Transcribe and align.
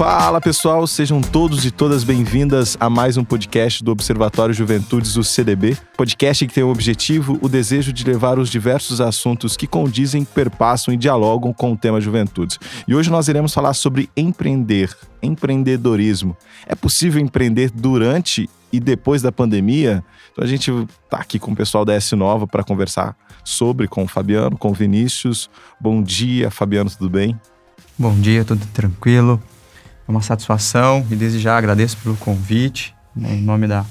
Fala 0.00 0.40
pessoal, 0.40 0.86
sejam 0.86 1.20
todos 1.20 1.66
e 1.66 1.70
todas 1.70 2.04
bem-vindas 2.04 2.74
a 2.80 2.88
mais 2.88 3.18
um 3.18 3.22
podcast 3.22 3.84
do 3.84 3.92
Observatório 3.92 4.54
Juventudes, 4.54 5.14
o 5.18 5.22
CDB. 5.22 5.76
Podcast 5.94 6.46
que 6.46 6.54
tem 6.54 6.64
o 6.64 6.70
objetivo, 6.70 7.38
o 7.42 7.50
desejo 7.50 7.92
de 7.92 8.02
levar 8.02 8.38
os 8.38 8.48
diversos 8.48 9.02
assuntos 9.02 9.58
que 9.58 9.66
condizem, 9.66 10.24
perpassam 10.24 10.94
e 10.94 10.96
dialogam 10.96 11.52
com 11.52 11.72
o 11.72 11.76
tema 11.76 12.00
juventudes. 12.00 12.58
E 12.88 12.94
hoje 12.94 13.10
nós 13.10 13.28
iremos 13.28 13.52
falar 13.52 13.74
sobre 13.74 14.08
empreender, 14.16 14.88
empreendedorismo. 15.22 16.34
É 16.66 16.74
possível 16.74 17.20
empreender 17.20 17.70
durante 17.70 18.48
e 18.72 18.80
depois 18.80 19.20
da 19.20 19.30
pandemia? 19.30 20.02
Então 20.32 20.42
a 20.42 20.48
gente 20.48 20.70
está 21.04 21.18
aqui 21.18 21.38
com 21.38 21.52
o 21.52 21.56
pessoal 21.56 21.84
da 21.84 21.92
S 21.92 22.16
Nova 22.16 22.46
para 22.46 22.64
conversar 22.64 23.14
sobre 23.44 23.86
com 23.86 24.04
o 24.04 24.08
Fabiano, 24.08 24.56
com 24.56 24.70
o 24.70 24.74
Vinícius. 24.74 25.50
Bom 25.78 26.02
dia, 26.02 26.50
Fabiano, 26.50 26.88
tudo 26.88 27.10
bem? 27.10 27.38
Bom 27.98 28.18
dia, 28.18 28.46
tudo 28.46 28.64
tranquilo. 28.72 29.38
É 30.10 30.12
uma 30.12 30.22
satisfação 30.22 31.06
e 31.08 31.14
desde 31.14 31.38
já 31.38 31.56
agradeço 31.56 31.96
pelo 31.98 32.16
convite, 32.16 32.92
né, 33.14 33.32
em 33.32 33.42
nome 33.42 33.68
da, 33.68 33.84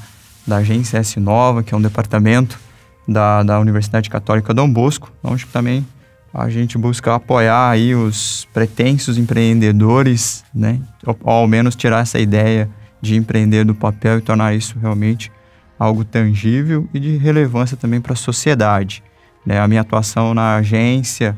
da 0.45 0.57
agência 0.57 0.97
S 0.97 1.17
Nova, 1.17 1.63
que 1.63 1.73
é 1.73 1.77
um 1.77 1.81
departamento 1.81 2.59
da, 3.07 3.41
da 3.41 3.57
Universidade 3.57 4.09
Católica 4.09 4.53
Dom 4.53 4.69
Bosco, 4.69 5.13
onde 5.23 5.45
também 5.45 5.87
a 6.33 6.49
gente 6.49 6.77
busca 6.77 7.15
apoiar 7.15 7.69
aí 7.69 7.95
os 7.95 8.45
pretensos 8.53 9.17
empreendedores, 9.17 10.43
né, 10.53 10.81
ou, 11.05 11.17
ou 11.23 11.31
ao 11.31 11.47
menos 11.47 11.73
tirar 11.73 12.01
essa 12.01 12.19
ideia 12.19 12.69
de 13.01 13.15
empreender 13.15 13.63
do 13.63 13.73
papel 13.73 14.17
e 14.17 14.21
tornar 14.21 14.53
isso 14.53 14.77
realmente 14.77 15.31
algo 15.79 16.03
tangível 16.03 16.85
e 16.93 16.99
de 16.99 17.15
relevância 17.15 17.77
também 17.77 18.01
para 18.01 18.11
a 18.11 18.17
sociedade. 18.17 19.01
Né? 19.45 19.57
A 19.57 19.69
minha 19.69 19.79
atuação 19.79 20.33
na 20.33 20.57
agência, 20.57 21.33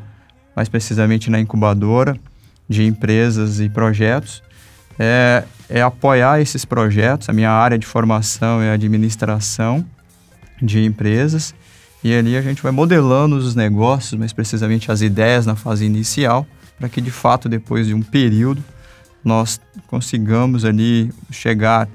mais 0.55 0.67
precisamente 0.67 1.29
na 1.29 1.39
incubadora 1.39 2.17
de 2.67 2.83
empresas 2.83 3.59
e 3.59 3.69
projetos, 3.69 4.41
é, 4.99 5.43
é 5.69 5.81
apoiar 5.81 6.41
esses 6.41 6.65
projetos. 6.65 7.29
A 7.29 7.33
minha 7.33 7.51
área 7.51 7.77
de 7.77 7.85
formação 7.85 8.61
é 8.61 8.71
administração 8.71 9.85
de 10.61 10.83
empresas. 10.83 11.53
E 12.03 12.13
ali 12.13 12.35
a 12.35 12.41
gente 12.41 12.61
vai 12.61 12.71
modelando 12.71 13.35
os 13.35 13.55
negócios, 13.55 14.19
mais 14.19 14.33
precisamente 14.33 14.91
as 14.91 15.01
ideias 15.01 15.45
na 15.45 15.55
fase 15.55 15.85
inicial, 15.85 16.47
para 16.77 16.89
que 16.89 16.99
de 16.99 17.11
fato, 17.11 17.47
depois 17.47 17.87
de 17.87 17.93
um 17.93 18.01
período, 18.01 18.63
nós 19.23 19.61
consigamos 19.87 20.65
ali 20.65 21.11
chegar 21.29 21.87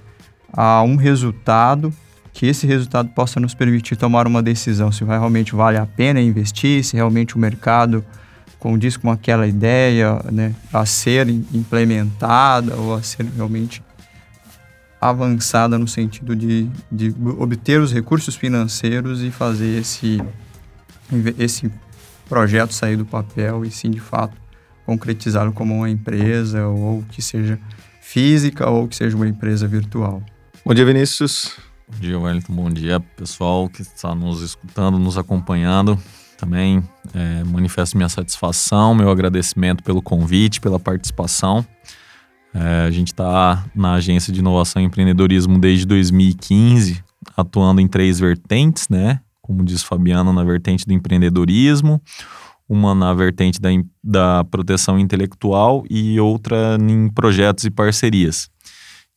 a 0.52 0.82
um 0.82 0.96
resultado 0.96 1.92
que 2.32 2.46
esse 2.46 2.66
resultado 2.66 3.08
possa 3.08 3.40
nos 3.40 3.54
permitir 3.54 3.96
tomar 3.96 4.26
uma 4.26 4.42
decisão 4.42 4.92
se 4.92 5.02
vai, 5.04 5.18
realmente 5.18 5.54
vale 5.54 5.78
a 5.78 5.86
pena 5.86 6.20
investir, 6.20 6.84
se 6.84 6.94
realmente 6.94 7.34
o 7.34 7.38
mercado 7.38 8.04
condiz 8.58 8.96
com 8.96 9.10
aquela 9.10 9.46
ideia 9.46 10.20
né, 10.32 10.54
a 10.72 10.84
ser 10.86 11.28
implementada 11.28 12.74
ou 12.74 12.94
a 12.94 13.02
ser 13.02 13.24
realmente 13.26 13.82
avançada 15.00 15.78
no 15.78 15.86
sentido 15.86 16.34
de, 16.34 16.68
de 16.90 17.14
obter 17.38 17.80
os 17.80 17.92
recursos 17.92 18.34
financeiros 18.34 19.22
e 19.22 19.30
fazer 19.30 19.78
esse, 19.78 20.20
esse 21.38 21.70
projeto 22.28 22.72
sair 22.72 22.96
do 22.96 23.04
papel 23.04 23.64
e 23.64 23.70
sim 23.70 23.90
de 23.90 24.00
fato 24.00 24.36
concretizá-lo 24.84 25.52
como 25.52 25.74
uma 25.74 25.90
empresa 25.90 26.66
ou 26.66 27.02
que 27.10 27.20
seja 27.20 27.58
física 28.00 28.68
ou 28.70 28.88
que 28.88 28.96
seja 28.96 29.16
uma 29.16 29.28
empresa 29.28 29.66
virtual. 29.66 30.22
Bom 30.64 30.72
dia, 30.72 30.84
Vinícius. 30.84 31.56
Bom 31.88 31.98
dia, 32.00 32.18
Wellington. 32.18 32.52
Bom 32.52 32.70
dia, 32.70 33.00
pessoal 33.00 33.68
que 33.68 33.82
está 33.82 34.14
nos 34.14 34.42
escutando, 34.42 34.98
nos 34.98 35.18
acompanhando. 35.18 35.98
Também 36.36 36.82
é, 37.14 37.44
manifesto 37.44 37.96
minha 37.96 38.08
satisfação, 38.08 38.94
meu 38.94 39.10
agradecimento 39.10 39.82
pelo 39.82 40.02
convite, 40.02 40.60
pela 40.60 40.78
participação. 40.78 41.64
É, 42.54 42.86
a 42.86 42.90
gente 42.90 43.08
está 43.08 43.64
na 43.74 43.94
Agência 43.94 44.32
de 44.32 44.40
Inovação 44.40 44.80
e 44.80 44.84
Empreendedorismo 44.84 45.58
desde 45.58 45.86
2015, 45.86 47.02
atuando 47.36 47.80
em 47.80 47.88
três 47.88 48.18
vertentes, 48.18 48.88
né? 48.88 49.20
Como 49.42 49.62
diz 49.64 49.82
Fabiano, 49.82 50.32
na 50.32 50.42
vertente 50.42 50.86
do 50.86 50.92
empreendedorismo, 50.92 52.02
uma 52.68 52.94
na 52.94 53.14
vertente 53.14 53.60
da, 53.60 53.68
da 54.02 54.44
proteção 54.44 54.98
intelectual 54.98 55.84
e 55.88 56.18
outra 56.18 56.76
em 56.80 57.08
projetos 57.08 57.64
e 57.64 57.70
parcerias. 57.70 58.50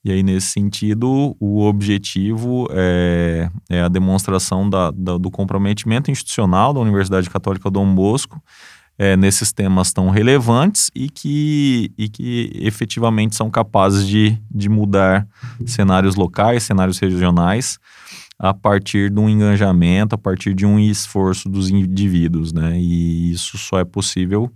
E 0.04 0.12
aí, 0.12 0.24
nesse 0.24 0.48
sentido, 0.48 1.36
o 1.40 1.62
objetivo 1.62 2.68
é, 2.72 3.50
é 3.70 3.82
a 3.82 3.90
demonstração 3.90 4.70
da, 4.70 4.92
da, 4.92 5.18
do 5.18 5.30
comprometimento 5.30 6.10
institucional 6.10 6.74
da 6.74 6.80
Universidade 6.80 7.30
Católica 7.30 7.70
Dom 7.70 7.94
Bosco 7.94 8.42
é, 8.98 9.18
nesses 9.18 9.52
temas 9.52 9.92
tão 9.92 10.10
relevantes 10.10 10.90
e 10.96 11.10
que, 11.10 11.92
e 11.98 12.08
que 12.08 12.52
efetivamente 12.56 13.36
são 13.36 13.50
capazes 13.50 14.08
de, 14.08 14.38
de 14.50 14.70
mudar 14.70 15.28
cenários 15.66 16.16
locais, 16.16 16.64
cenários 16.64 16.98
regionais, 17.00 17.78
a 18.38 18.54
partir 18.54 19.10
de 19.10 19.20
um 19.20 19.30
engajamento, 19.30 20.16
a 20.16 20.18
partir 20.18 20.54
de 20.54 20.66
um 20.66 20.80
esforço 20.80 21.50
dos 21.50 21.70
indivíduos, 21.70 22.54
né? 22.54 22.80
E 22.80 23.32
isso 23.32 23.58
só 23.58 23.80
é 23.80 23.86
possível 23.86 24.50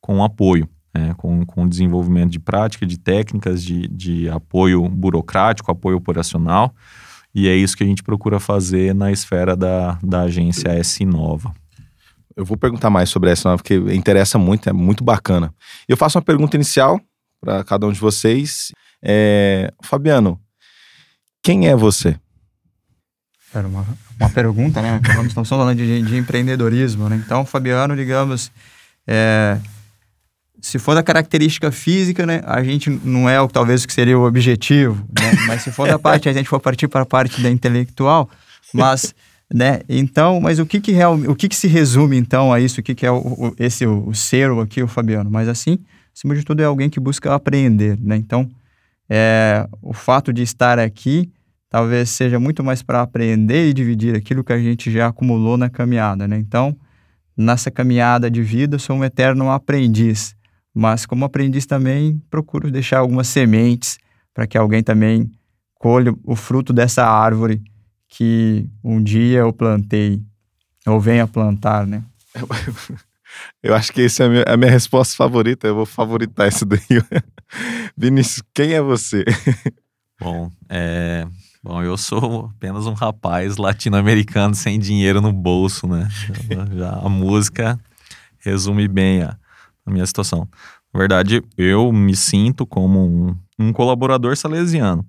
com 0.00 0.24
apoio 0.24 0.66
né, 0.98 1.14
com, 1.16 1.44
com 1.44 1.68
desenvolvimento 1.68 2.30
de 2.30 2.38
prática, 2.38 2.86
de 2.86 2.98
técnicas, 2.98 3.62
de, 3.62 3.88
de 3.88 4.28
apoio 4.28 4.88
burocrático, 4.88 5.70
apoio 5.70 5.96
operacional. 5.96 6.74
E 7.34 7.48
é 7.48 7.54
isso 7.54 7.76
que 7.76 7.84
a 7.84 7.86
gente 7.86 8.02
procura 8.02 8.40
fazer 8.40 8.94
na 8.94 9.12
esfera 9.12 9.54
da, 9.54 9.98
da 10.02 10.22
agência 10.22 10.68
S 10.70 11.04
Nova. 11.04 11.52
Eu 12.34 12.44
vou 12.44 12.56
perguntar 12.56 12.90
mais 12.90 13.08
sobre 13.08 13.30
essa 13.30 13.48
nova, 13.48 13.62
porque 13.62 13.76
interessa 13.94 14.38
muito, 14.38 14.68
é 14.68 14.72
muito 14.72 15.02
bacana. 15.04 15.54
Eu 15.88 15.96
faço 15.96 16.18
uma 16.18 16.24
pergunta 16.24 16.56
inicial 16.56 17.00
para 17.40 17.64
cada 17.64 17.86
um 17.86 17.92
de 17.92 18.00
vocês. 18.00 18.72
É, 19.02 19.72
Fabiano, 19.82 20.40
quem 21.42 21.68
é 21.68 21.76
você? 21.76 22.18
Era 23.54 23.66
uma, 23.66 23.86
uma 24.18 24.30
pergunta, 24.30 24.82
né? 24.82 25.00
Estamos 25.26 25.48
falando 25.48 25.76
de, 25.76 26.02
de 26.02 26.16
empreendedorismo, 26.16 27.08
né? 27.08 27.22
Então, 27.24 27.46
Fabiano, 27.46 27.96
digamos, 27.96 28.50
é, 29.06 29.58
se 30.60 30.78
for 30.78 30.94
da 30.94 31.02
característica 31.02 31.70
física, 31.70 32.26
né, 32.26 32.40
a 32.44 32.62
gente 32.62 32.90
não 33.04 33.28
é 33.28 33.40
o 33.40 33.48
talvez 33.48 33.84
o 33.84 33.86
que 33.86 33.92
seria 33.92 34.18
o 34.18 34.26
objetivo, 34.26 35.06
né? 35.18 35.32
Mas 35.46 35.62
se 35.62 35.70
for 35.70 35.86
da 35.88 35.98
parte, 35.98 36.28
a 36.28 36.32
gente 36.32 36.48
for 36.48 36.60
partir 36.60 36.88
para 36.88 37.02
a 37.02 37.06
parte 37.06 37.40
da 37.40 37.50
intelectual, 37.50 38.28
mas, 38.72 39.14
né, 39.52 39.80
então, 39.88 40.40
mas 40.40 40.58
o 40.58 40.66
que 40.66 40.80
que 40.80 40.92
real, 40.92 41.14
o 41.14 41.36
que 41.36 41.48
que 41.48 41.54
se 41.54 41.68
resume 41.68 42.16
então 42.16 42.52
a 42.52 42.58
isso? 42.60 42.80
O 42.80 42.82
que 42.82 42.94
que 42.94 43.06
é 43.06 43.10
o, 43.10 43.16
o 43.16 43.54
esse 43.58 43.86
o, 43.86 44.08
o 44.08 44.14
ser 44.14 44.50
aqui, 44.50 44.82
o 44.82 44.88
Fabiano? 44.88 45.30
Mas 45.30 45.48
assim, 45.48 45.78
acima 46.14 46.34
de 46.34 46.44
tudo 46.44 46.60
é 46.60 46.64
alguém 46.64 46.90
que 46.90 46.98
busca 46.98 47.32
aprender, 47.32 47.96
né? 48.00 48.16
Então, 48.16 48.50
é, 49.08 49.66
o 49.80 49.92
fato 49.92 50.32
de 50.32 50.42
estar 50.42 50.78
aqui 50.78 51.30
talvez 51.70 52.10
seja 52.10 52.40
muito 52.40 52.64
mais 52.64 52.82
para 52.82 53.02
aprender 53.02 53.68
e 53.68 53.72
dividir 53.72 54.16
aquilo 54.16 54.42
que 54.42 54.52
a 54.52 54.58
gente 54.58 54.90
já 54.90 55.08
acumulou 55.08 55.56
na 55.56 55.70
caminhada, 55.70 56.26
né? 56.26 56.36
Então, 56.38 56.76
nessa 57.36 57.70
caminhada 57.70 58.30
de 58.30 58.42
vida, 58.42 58.78
sou 58.78 58.96
um 58.96 59.04
eterno 59.04 59.50
aprendiz 59.50 60.34
mas 60.76 61.06
como 61.06 61.24
aprendiz 61.24 61.64
também 61.64 62.22
procuro 62.28 62.70
deixar 62.70 62.98
algumas 62.98 63.28
sementes 63.28 63.98
para 64.34 64.46
que 64.46 64.58
alguém 64.58 64.82
também 64.82 65.30
colha 65.74 66.14
o 66.22 66.36
fruto 66.36 66.70
dessa 66.70 67.06
árvore 67.06 67.62
que 68.08 68.68
um 68.84 69.02
dia 69.02 69.38
eu 69.38 69.52
plantei 69.54 70.22
ou 70.86 71.00
venha 71.00 71.26
plantar, 71.26 71.86
né? 71.86 72.04
Eu 73.62 73.74
acho 73.74 73.92
que 73.92 74.02
essa 74.02 74.24
é 74.24 74.26
a 74.26 74.28
minha, 74.28 74.44
a 74.46 74.56
minha 74.56 74.70
resposta 74.70 75.16
favorita. 75.16 75.66
Eu 75.66 75.74
vou 75.74 75.86
favoritar 75.86 76.46
essa 76.46 76.64
daí. 76.64 76.80
Vinícius, 77.96 78.42
quem 78.54 78.72
é 78.72 78.80
você? 78.80 79.24
Bom, 80.20 80.50
é, 80.68 81.26
bom, 81.62 81.82
eu 81.82 81.96
sou 81.96 82.52
apenas 82.56 82.86
um 82.86 82.92
rapaz 82.92 83.56
latino-americano 83.56 84.54
sem 84.54 84.78
dinheiro 84.78 85.20
no 85.20 85.32
bolso, 85.32 85.86
né? 85.86 86.08
Já 86.76 86.92
a 86.92 87.08
música 87.08 87.78
resume 88.38 88.88
bem 88.88 89.22
a, 89.22 89.36
a 89.84 89.90
minha 89.90 90.06
situação. 90.06 90.48
Na 90.96 90.98
verdade, 90.98 91.42
eu 91.58 91.92
me 91.92 92.16
sinto 92.16 92.64
como 92.64 93.04
um, 93.04 93.36
um 93.58 93.70
colaborador 93.70 94.34
salesiano. 94.34 95.04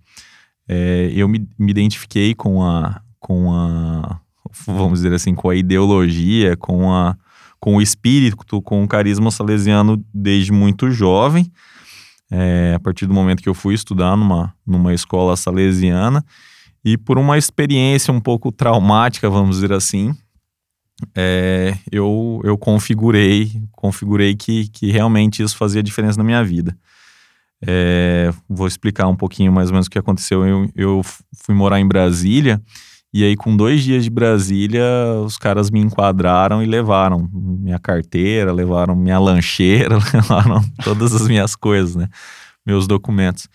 É, 0.68 1.10
eu 1.16 1.30
me, 1.30 1.48
me, 1.58 1.72
identifiquei 1.72 2.36
com 2.36 2.62
a, 2.62 3.00
com 3.18 3.54
a, 3.54 4.20
vamos 4.66 5.00
dizer 5.00 5.14
assim, 5.14 5.34
com 5.34 5.50
a 5.50 5.56
ideologia, 5.56 6.58
com, 6.58 6.94
a, 6.94 7.16
com 7.58 7.78
o 7.78 7.82
espírito, 7.82 8.62
com 8.62 8.84
o 8.84 8.88
carisma 8.88 9.32
salesiano 9.32 10.04
desde 10.14 10.52
muito 10.52 10.92
jovem. 10.92 11.50
É, 12.30 12.74
a 12.76 12.80
partir 12.82 13.06
do 13.06 13.14
momento 13.14 13.42
que 13.42 13.48
eu 13.48 13.54
fui 13.54 13.74
estudar 13.74 14.18
numa, 14.18 14.54
numa 14.68 14.94
escola 14.94 15.38
salesiana 15.38 16.22
e 16.84 16.98
por 16.98 17.18
uma 17.18 17.38
experiência 17.38 18.14
um 18.14 18.20
pouco 18.20 18.52
traumática, 18.52 19.30
vamos 19.30 19.56
dizer 19.56 19.72
assim, 19.72 20.14
é, 21.16 21.78
eu, 21.92 22.42
eu 22.44 22.58
configurei, 22.58 23.62
configurei 23.72 24.36
que, 24.36 24.68
que 24.70 24.92
realmente 24.92 25.44
isso 25.44 25.58
fazia 25.58 25.84
diferença 25.84 26.18
na 26.18 26.24
minha 26.24 26.44
vida. 26.44 26.78
É, 27.66 28.32
vou 28.48 28.68
explicar 28.68 29.08
um 29.08 29.16
pouquinho 29.16 29.52
mais 29.52 29.70
ou 29.70 29.74
menos 29.74 29.88
o 29.88 29.90
que 29.90 30.00
aconteceu. 30.00 30.46
Eu, 30.46 30.70
eu 30.76 31.02
fui 31.44 31.56
morar 31.56 31.80
em 31.80 31.88
Brasília 31.88 32.62
e 33.14 33.24
aí, 33.24 33.36
com 33.36 33.56
dois 33.56 33.84
dias 33.84 34.04
de 34.04 34.10
Brasília, 34.10 34.84
os 35.26 35.38
caras 35.38 35.72
me 35.72 35.80
enquadraram 35.80 36.62
e 36.62 36.66
levaram 36.66 37.28
minha 37.34 37.80
carteira, 37.80 38.52
levaram 38.52 38.96
minha 38.96 39.18
lancheira, 39.18 39.98
levaram 40.14 40.62
todas 40.84 41.16
as 41.16 41.28
minhas 41.28 41.56
coisas, 41.56 41.96
né? 41.96 42.08
meus 42.66 42.86
documentos. 42.86 43.48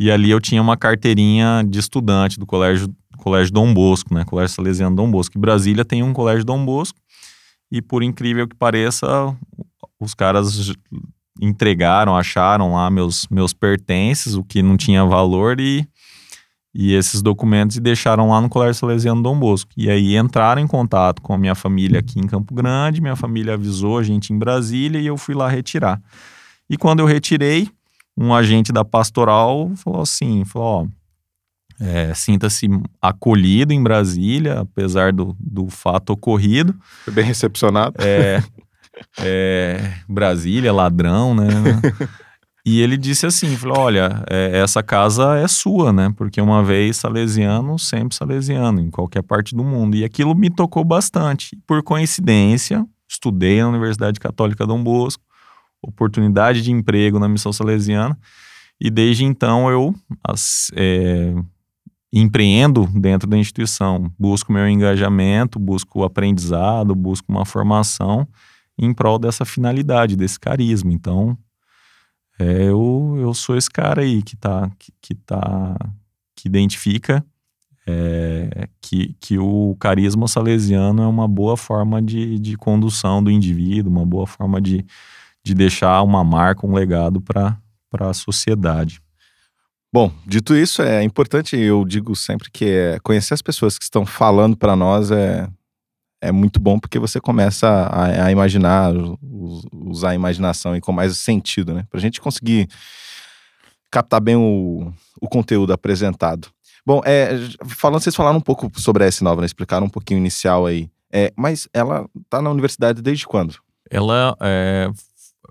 E 0.00 0.10
ali 0.10 0.30
eu 0.30 0.40
tinha 0.40 0.62
uma 0.62 0.74
carteirinha 0.74 1.62
de 1.68 1.78
estudante 1.78 2.38
do 2.38 2.46
colégio, 2.46 2.88
colégio 3.24 3.54
Dom 3.54 3.72
Bosco, 3.72 4.12
né? 4.12 4.22
Colégio 4.22 4.54
Salesiano 4.54 4.94
Dom 4.94 5.10
Bosco. 5.10 5.38
Em 5.38 5.40
Brasília 5.40 5.82
tem 5.82 6.02
um 6.02 6.12
colégio 6.12 6.44
Dom 6.44 6.62
Bosco 6.62 7.00
e 7.72 7.80
por 7.80 8.02
incrível 8.02 8.46
que 8.46 8.54
pareça, 8.54 9.34
os 9.98 10.12
caras 10.12 10.74
entregaram, 11.40 12.14
acharam 12.14 12.74
lá 12.74 12.90
meus, 12.90 13.26
meus 13.30 13.54
pertences, 13.54 14.34
o 14.34 14.44
que 14.44 14.62
não 14.62 14.76
tinha 14.76 15.04
valor 15.06 15.58
e 15.58 15.88
e 16.76 16.92
esses 16.92 17.22
documentos 17.22 17.76
e 17.76 17.80
deixaram 17.80 18.30
lá 18.30 18.40
no 18.40 18.48
Colégio 18.48 18.74
Salesiano 18.74 19.22
Dom 19.22 19.38
Bosco. 19.38 19.70
E 19.76 19.88
aí 19.88 20.16
entraram 20.16 20.60
em 20.60 20.66
contato 20.66 21.22
com 21.22 21.32
a 21.32 21.38
minha 21.38 21.54
família 21.54 22.00
aqui 22.00 22.18
em 22.18 22.26
Campo 22.26 22.52
Grande, 22.52 23.00
minha 23.00 23.14
família 23.14 23.54
avisou 23.54 23.96
a 23.96 24.02
gente 24.02 24.32
em 24.32 24.38
Brasília 24.38 25.00
e 25.00 25.06
eu 25.06 25.16
fui 25.16 25.36
lá 25.36 25.48
retirar. 25.48 26.02
E 26.68 26.76
quando 26.76 26.98
eu 26.98 27.06
retirei, 27.06 27.68
um 28.18 28.34
agente 28.34 28.72
da 28.72 28.84
pastoral 28.84 29.70
falou 29.76 30.02
assim, 30.02 30.44
falou, 30.44 30.68
ó, 30.68 31.03
é, 31.80 32.12
sinta-se 32.14 32.68
acolhido 33.00 33.72
em 33.72 33.82
Brasília, 33.82 34.60
apesar 34.60 35.12
do, 35.12 35.36
do 35.38 35.68
fato 35.68 36.10
ocorrido. 36.10 36.74
Foi 37.04 37.12
bem 37.12 37.24
recepcionado. 37.24 37.94
É, 37.98 38.42
é, 39.20 39.92
Brasília, 40.08 40.72
ladrão, 40.72 41.34
né? 41.34 41.48
E 42.66 42.80
ele 42.80 42.96
disse 42.96 43.26
assim, 43.26 43.54
falou, 43.58 43.78
olha, 43.78 44.24
é, 44.30 44.58
essa 44.58 44.82
casa 44.82 45.36
é 45.36 45.46
sua, 45.46 45.92
né? 45.92 46.12
Porque 46.16 46.40
uma 46.40 46.64
vez 46.64 46.96
salesiano, 46.96 47.78
sempre 47.78 48.16
salesiano, 48.16 48.80
em 48.80 48.90
qualquer 48.90 49.22
parte 49.22 49.54
do 49.54 49.62
mundo. 49.62 49.96
E 49.96 50.04
aquilo 50.04 50.34
me 50.34 50.48
tocou 50.48 50.82
bastante. 50.82 51.58
Por 51.66 51.82
coincidência, 51.82 52.86
estudei 53.06 53.60
na 53.60 53.68
Universidade 53.68 54.18
Católica 54.18 54.66
Dom 54.66 54.82
Bosco, 54.82 55.22
oportunidade 55.82 56.62
de 56.62 56.72
emprego 56.72 57.18
na 57.18 57.28
missão 57.28 57.52
salesiana, 57.52 58.18
e 58.80 58.90
desde 58.90 59.24
então 59.24 59.70
eu 59.70 59.94
as, 60.26 60.70
é, 60.74 61.34
empreendo 62.16 62.86
dentro 62.94 63.28
da 63.28 63.36
instituição, 63.36 64.08
busco 64.16 64.52
meu 64.52 64.68
engajamento, 64.68 65.58
busco 65.58 65.98
o 65.98 66.04
aprendizado, 66.04 66.94
busco 66.94 67.26
uma 67.30 67.44
formação 67.44 68.28
em 68.78 68.94
prol 68.94 69.18
dessa 69.18 69.44
finalidade, 69.44 70.14
desse 70.14 70.38
carisma. 70.38 70.92
Então, 70.92 71.36
é, 72.38 72.68
eu, 72.68 73.16
eu 73.18 73.34
sou 73.34 73.56
esse 73.56 73.68
cara 73.68 74.02
aí 74.02 74.22
que 74.22 74.36
tá, 74.36 74.70
que, 74.78 74.92
que 75.02 75.14
tá, 75.16 75.76
que 76.36 76.46
identifica 76.46 77.24
é, 77.86 78.68
que, 78.80 79.14
que 79.20 79.38
o 79.38 79.76
carisma 79.78 80.28
salesiano 80.28 81.02
é 81.02 81.06
uma 81.06 81.26
boa 81.26 81.56
forma 81.56 82.00
de, 82.00 82.38
de 82.38 82.56
condução 82.56 83.22
do 83.22 83.30
indivíduo, 83.30 83.90
uma 83.90 84.06
boa 84.06 84.26
forma 84.26 84.60
de, 84.60 84.86
de 85.42 85.52
deixar 85.52 86.00
uma 86.02 86.24
marca, 86.24 86.66
um 86.66 86.72
legado 86.72 87.20
para 87.20 87.58
a 87.92 88.14
sociedade. 88.14 89.02
Bom, 89.94 90.10
dito 90.26 90.56
isso, 90.56 90.82
é 90.82 91.04
importante, 91.04 91.56
eu 91.56 91.84
digo 91.84 92.16
sempre 92.16 92.50
que 92.50 92.64
é, 92.64 92.98
conhecer 92.98 93.32
as 93.32 93.40
pessoas 93.40 93.78
que 93.78 93.84
estão 93.84 94.04
falando 94.04 94.56
para 94.56 94.74
nós 94.74 95.12
é, 95.12 95.48
é 96.20 96.32
muito 96.32 96.58
bom 96.58 96.80
porque 96.80 96.98
você 96.98 97.20
começa 97.20 97.68
a, 97.68 98.24
a 98.24 98.32
imaginar, 98.32 98.92
usar 99.72 100.10
a 100.10 100.14
imaginação 100.16 100.74
e 100.74 100.80
com 100.80 100.90
mais 100.90 101.16
sentido, 101.18 101.72
né? 101.72 101.86
Pra 101.88 102.00
gente 102.00 102.20
conseguir 102.20 102.68
captar 103.88 104.20
bem 104.20 104.34
o, 104.34 104.92
o 105.20 105.28
conteúdo 105.28 105.72
apresentado. 105.72 106.48
Bom, 106.84 107.00
é, 107.04 107.30
falando, 107.64 108.02
vocês 108.02 108.16
falaram 108.16 108.38
um 108.38 108.40
pouco 108.40 108.68
sobre 108.80 109.04
a 109.04 109.06
S9, 109.06 109.38
né? 109.38 109.46
Explicaram 109.46 109.86
um 109.86 109.90
pouquinho 109.90 110.18
inicial 110.18 110.66
aí. 110.66 110.90
É, 111.12 111.32
mas 111.36 111.68
ela 111.72 112.10
tá 112.28 112.42
na 112.42 112.50
universidade 112.50 113.00
desde 113.00 113.28
quando? 113.28 113.60
Ela 113.88 114.36
é, 114.40 114.90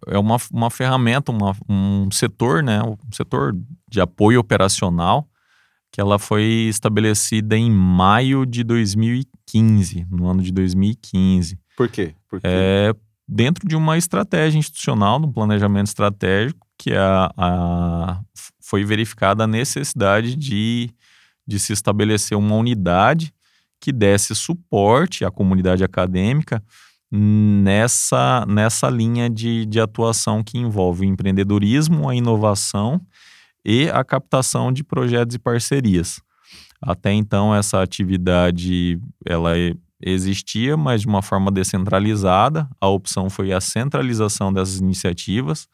é 0.08 0.20
uma, 0.20 0.36
uma 0.52 0.70
ferramenta, 0.70 1.32
uma, 1.32 1.56
um 1.70 2.12
setor, 2.12 2.62
né? 2.62 2.82
Um 2.84 2.98
setor 3.14 3.56
de 3.94 4.02
apoio 4.02 4.40
operacional 4.40 5.30
que 5.92 6.02
ela 6.02 6.18
foi 6.18 6.44
estabelecida 6.68 7.56
em 7.56 7.70
maio 7.70 8.48
de 8.48 8.64
2015, 8.64 10.08
no 10.10 10.28
ano 10.28 10.42
de 10.42 10.52
2015. 10.52 11.60
Por 11.78 11.88
quê? 11.88 12.16
Por 12.28 12.42
quê? 12.42 12.48
É 12.48 12.94
dentro 13.28 13.68
de 13.68 13.76
uma 13.76 13.96
estratégia 13.98 14.58
institucional, 14.58 15.20
de 15.20 15.28
um 15.28 15.32
planejamento 15.32 15.88
estratégico, 15.88 16.68
que 16.78 16.94
a, 16.94 17.32
a, 17.38 18.22
foi 18.60 18.84
verificada 18.84 19.44
a 19.44 19.48
necessidade 19.48 20.36
de, 20.36 20.90
de 21.48 21.60
se 21.60 21.72
estabelecer 21.72 22.38
uma 22.38 22.56
unidade 22.56 23.32
que 23.80 23.92
desse 23.92 24.34
suporte 24.36 25.24
à 25.24 25.32
comunidade 25.32 25.84
acadêmica 25.84 26.62
nessa, 27.12 28.46
nessa 28.48 28.90
linha 28.90 29.30
de, 29.30 29.66
de 29.68 29.80
atuação 29.80 30.44
que 30.44 30.58
envolve 30.58 31.06
o 31.06 31.10
empreendedorismo, 31.10 32.10
a 32.10 32.16
inovação 32.16 33.00
e 33.66 33.90
a 33.90 34.04
captação 34.04 34.72
de 34.72 34.84
projetos 34.84 35.36
e 35.36 35.40
parcerias. 35.40 36.22
Até 36.82 37.14
então 37.14 37.56
essa 37.56 37.82
atividade 37.82 39.00
ela 39.26 39.54
existia, 40.02 40.76
mas 40.76 41.02
de 41.02 41.08
uma 41.08 41.22
forma 41.22 41.50
descentralizada. 41.50 42.68
A 42.80 42.88
opção 42.88 43.30
foi 43.30 43.54
a 43.54 43.62
centralização 43.62 44.52
dessas 44.52 44.80
iniciativas, 44.80 45.68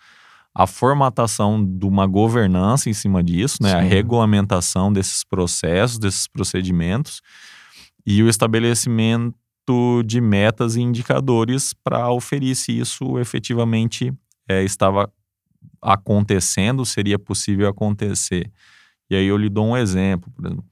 a 0.53 0.67
formatação 0.67 1.63
de 1.63 1.85
uma 1.85 2.05
governança 2.05 2.89
em 2.89 2.93
cima 2.93 3.23
disso, 3.23 3.57
né, 3.61 3.73
a 3.73 3.81
regulamentação 3.81 4.91
desses 4.91 5.23
processos, 5.23 5.97
desses 5.97 6.27
procedimentos 6.27 7.21
e 8.05 8.21
o 8.21 8.29
estabelecimento 8.29 9.35
de 10.05 10.19
metas 10.19 10.75
e 10.75 10.81
indicadores 10.81 11.73
para 11.83 12.11
oferir 12.11 12.55
se 12.55 12.77
isso 12.77 13.19
efetivamente 13.19 14.11
é, 14.47 14.63
estava 14.63 15.11
acontecendo, 15.81 16.85
seria 16.85 17.17
possível 17.19 17.67
acontecer. 17.67 18.51
E 19.09 19.15
aí 19.15 19.25
eu 19.25 19.37
lhe 19.37 19.49
dou 19.49 19.67
um 19.67 19.77
exemplo, 19.77 20.31
por 20.31 20.45
exemplo. 20.45 20.65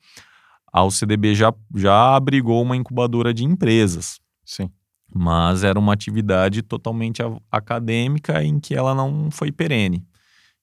A 0.71 0.83
UCDB 0.83 1.33
já, 1.33 1.53
já 1.75 2.15
abrigou 2.15 2.61
uma 2.61 2.75
incubadora 2.75 3.33
de 3.33 3.43
empresas. 3.43 4.19
Sim. 4.45 4.69
Mas 5.13 5.63
era 5.63 5.79
uma 5.79 5.93
atividade 5.93 6.61
totalmente 6.61 7.21
acadêmica 7.51 8.43
em 8.43 8.59
que 8.59 8.75
ela 8.75 8.93
não 8.93 9.31
foi 9.31 9.51
perene. 9.51 10.05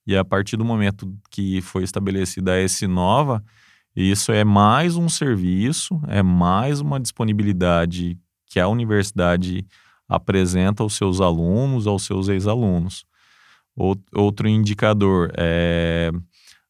E 0.07 0.15
a 0.15 0.23
partir 0.23 0.55
do 0.55 0.63
momento 0.63 1.11
que 1.31 1.61
foi 1.61 1.83
estabelecida 1.83 2.53
a 2.53 2.57
S 2.57 2.85
Nova, 2.85 3.43
isso 3.95 4.31
é 4.31 4.43
mais 4.43 4.95
um 4.95 5.09
serviço, 5.09 5.99
é 6.07 6.21
mais 6.21 6.79
uma 6.79 6.99
disponibilidade 6.99 8.17
que 8.45 8.59
a 8.59 8.67
universidade 8.67 9.65
apresenta 10.07 10.83
aos 10.83 10.93
seus 10.93 11.19
alunos, 11.19 11.87
aos 11.87 12.03
seus 12.03 12.27
ex-alunos. 12.27 13.05
Outro 13.75 14.47
indicador 14.47 15.31
é 15.37 16.11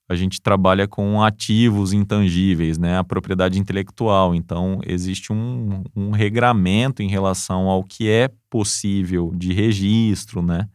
a 0.07 0.15
gente 0.15 0.39
trabalha 0.39 0.87
com 0.87 1.21
ativos 1.23 1.91
intangíveis, 1.91 2.77
né? 2.77 2.97
A 2.97 3.03
propriedade 3.03 3.59
intelectual. 3.59 4.35
Então, 4.35 4.79
existe 4.85 5.33
um, 5.33 5.83
um 5.95 6.11
regramento 6.11 7.01
em 7.01 7.09
relação 7.09 7.67
ao 7.67 7.83
que 7.83 8.07
é 8.07 8.29
possível 8.49 9.31
de 9.35 9.51
registro, 9.51 10.43
né? 10.43 10.69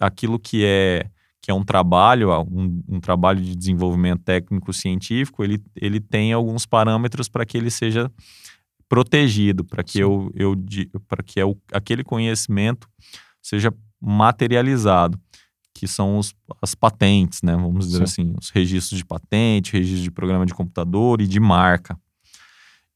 Aquilo 0.00 0.38
que 0.38 0.64
é 0.64 1.06
que 1.42 1.50
é 1.50 1.54
um 1.54 1.64
trabalho, 1.64 2.30
um, 2.42 2.82
um 2.86 3.00
trabalho 3.00 3.40
de 3.40 3.56
desenvolvimento 3.56 4.22
técnico-científico, 4.22 5.42
ele, 5.42 5.58
ele 5.74 5.98
tem 5.98 6.34
alguns 6.34 6.66
parâmetros 6.66 7.30
para 7.30 7.46
que 7.46 7.56
ele 7.56 7.70
seja 7.70 8.12
protegido, 8.86 9.64
para 9.64 9.82
que, 9.82 10.00
eu, 10.00 10.30
eu, 10.34 10.54
para 11.08 11.22
que 11.22 11.40
eu, 11.40 11.58
aquele 11.72 12.04
conhecimento 12.04 12.86
seja 13.40 13.72
materializado 14.00 15.20
que 15.74 15.86
são 15.86 16.18
os, 16.18 16.34
as 16.60 16.74
patentes, 16.74 17.42
né? 17.42 17.54
Vamos 17.54 17.86
dizer 17.86 18.06
Sim. 18.06 18.22
assim, 18.22 18.34
os 18.38 18.50
registros 18.50 18.98
de 18.98 19.04
patente, 19.04 19.72
registro 19.72 20.02
de 20.02 20.10
programa 20.10 20.44
de 20.44 20.52
computador 20.52 21.20
e 21.20 21.26
de 21.26 21.40
marca. 21.40 21.98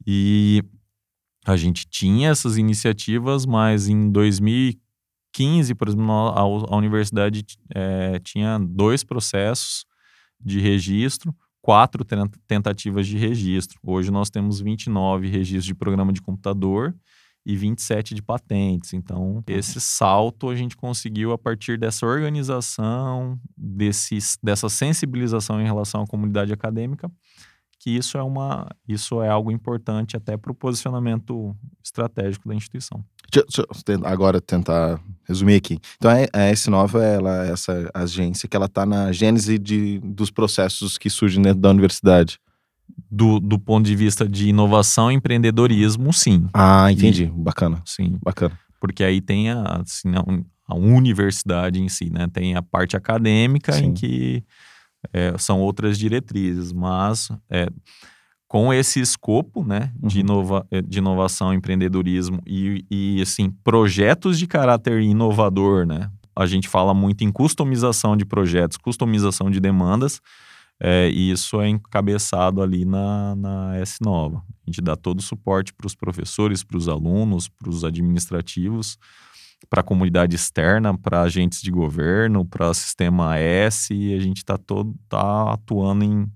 E 0.06 0.62
a 1.46 1.56
gente 1.56 1.86
tinha 1.88 2.30
essas 2.30 2.58
iniciativas, 2.58 3.46
mas 3.46 3.88
em 3.88 4.10
2015, 4.10 5.74
por 5.74 5.88
exemplo, 5.88 6.10
a, 6.10 6.40
a 6.40 6.76
universidade 6.76 7.44
é, 7.74 8.18
tinha 8.18 8.58
dois 8.58 9.02
processos 9.02 9.86
de 10.38 10.60
registro, 10.60 11.34
quatro 11.62 12.04
tentativas 12.46 13.06
de 13.06 13.16
registro. 13.16 13.78
Hoje 13.82 14.10
nós 14.10 14.28
temos 14.28 14.60
29 14.60 15.28
registros 15.28 15.64
de 15.64 15.74
programa 15.74 16.12
de 16.12 16.20
computador 16.20 16.94
e 17.44 17.56
27 17.56 18.14
de 18.14 18.22
patentes. 18.22 18.94
Então, 18.94 19.42
esse 19.46 19.80
salto 19.80 20.48
a 20.48 20.56
gente 20.56 20.76
conseguiu 20.76 21.32
a 21.32 21.38
partir 21.38 21.78
dessa 21.78 22.06
organização, 22.06 23.38
desse, 23.56 24.18
dessa 24.42 24.68
sensibilização 24.68 25.60
em 25.60 25.64
relação 25.64 26.02
à 26.02 26.06
comunidade 26.06 26.52
acadêmica, 26.52 27.10
que 27.78 27.90
isso 27.90 28.16
é 28.16 28.22
uma 28.22 28.66
isso 28.88 29.22
é 29.22 29.28
algo 29.28 29.52
importante 29.52 30.16
até 30.16 30.38
para 30.38 30.50
o 30.50 30.54
posicionamento 30.54 31.54
estratégico 31.84 32.48
da 32.48 32.54
instituição. 32.54 33.04
Deixa, 33.30 33.66
deixa 33.86 34.08
agora 34.08 34.40
tentar 34.40 34.98
resumir 35.28 35.56
aqui. 35.56 35.78
Então 35.96 36.10
a 36.10 36.50
S9 36.50 36.98
ela 36.98 37.46
é 37.46 37.52
essa 37.52 37.90
agência 37.92 38.48
que 38.48 38.56
ela 38.56 38.66
está 38.66 38.86
na 38.86 39.12
gênese 39.12 39.58
de, 39.58 39.98
dos 39.98 40.30
processos 40.30 40.96
que 40.96 41.10
surgem 41.10 41.42
dentro 41.42 41.60
da 41.60 41.68
universidade 41.68 42.40
do, 43.10 43.38
do 43.40 43.58
ponto 43.58 43.86
de 43.86 43.94
vista 43.94 44.28
de 44.28 44.48
inovação 44.48 45.10
e 45.10 45.14
empreendedorismo, 45.14 46.12
sim. 46.12 46.48
Ah, 46.52 46.90
entendi. 46.90 47.24
E, 47.24 47.26
Bacana. 47.28 47.82
Sim. 47.84 48.18
Bacana. 48.22 48.58
Porque 48.80 49.02
aí 49.04 49.20
tem 49.20 49.50
a, 49.50 49.80
assim, 49.82 50.10
a 50.68 50.74
universidade 50.74 51.80
em 51.80 51.88
si, 51.88 52.10
né? 52.10 52.26
Tem 52.32 52.54
a 52.54 52.62
parte 52.62 52.96
acadêmica 52.96 53.72
Sim. 53.72 53.86
em 53.86 53.94
que 53.94 54.44
é, 55.12 55.34
são 55.38 55.60
outras 55.60 55.98
diretrizes, 55.98 56.72
mas 56.72 57.30
é, 57.50 57.68
com 58.48 58.72
esse 58.72 59.00
escopo, 59.00 59.64
né, 59.64 59.90
de, 60.02 60.18
Uhum. 60.18 60.24
inova, 60.24 60.66
é, 60.70 60.80
de 60.82 60.98
inovação, 60.98 61.52
empreendedorismo 61.52 62.40
e, 62.46 62.84
e, 62.90 63.20
assim, 63.22 63.50
projetos 63.62 64.38
de 64.38 64.46
caráter 64.46 65.00
inovador, 65.00 65.86
né? 65.86 66.10
A 66.36 66.46
gente 66.46 66.68
fala 66.68 66.92
muito 66.92 67.22
em 67.24 67.30
customização 67.30 68.16
de 68.16 68.24
projetos, 68.24 68.76
customização 68.76 69.50
de 69.50 69.60
demandas, 69.60 70.20
é, 70.80 71.08
e 71.08 71.30
isso 71.30 71.60
é 71.60 71.68
encabeçado 71.68 72.60
ali 72.62 72.84
na, 72.84 73.34
na 73.36 73.76
S 73.76 73.98
Nova. 74.02 74.42
A 74.66 74.70
gente 74.70 74.80
dá 74.80 74.96
todo 74.96 75.20
o 75.20 75.22
suporte 75.22 75.72
para 75.72 75.86
os 75.86 75.94
professores, 75.94 76.64
para 76.64 76.76
os 76.76 76.88
alunos, 76.88 77.48
para 77.48 77.70
os 77.70 77.84
administrativos, 77.84 78.98
para 79.68 79.80
a 79.80 79.84
comunidade 79.84 80.34
externa, 80.34 80.96
para 80.96 81.22
agentes 81.22 81.62
de 81.62 81.70
governo, 81.70 82.44
para 82.44 82.70
o 82.70 82.74
sistema 82.74 83.38
S, 83.38 83.94
e 83.94 84.14
a 84.14 84.20
gente 84.20 84.38
está 84.38 84.58
tá 85.08 85.52
atuando 85.52 86.04
em, 86.04 86.26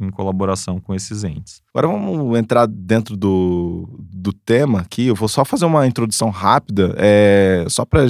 em 0.00 0.10
colaboração 0.10 0.80
com 0.80 0.94
esses 0.94 1.24
entes. 1.24 1.62
Agora 1.74 1.88
vamos 1.92 2.38
entrar 2.38 2.66
dentro 2.66 3.16
do, 3.16 3.98
do 3.98 4.32
tema 4.32 4.80
aqui. 4.80 5.06
Eu 5.06 5.14
vou 5.14 5.28
só 5.28 5.44
fazer 5.44 5.64
uma 5.64 5.86
introdução 5.86 6.30
rápida, 6.30 6.94
é, 6.98 7.64
só 7.68 7.84
para 7.84 8.06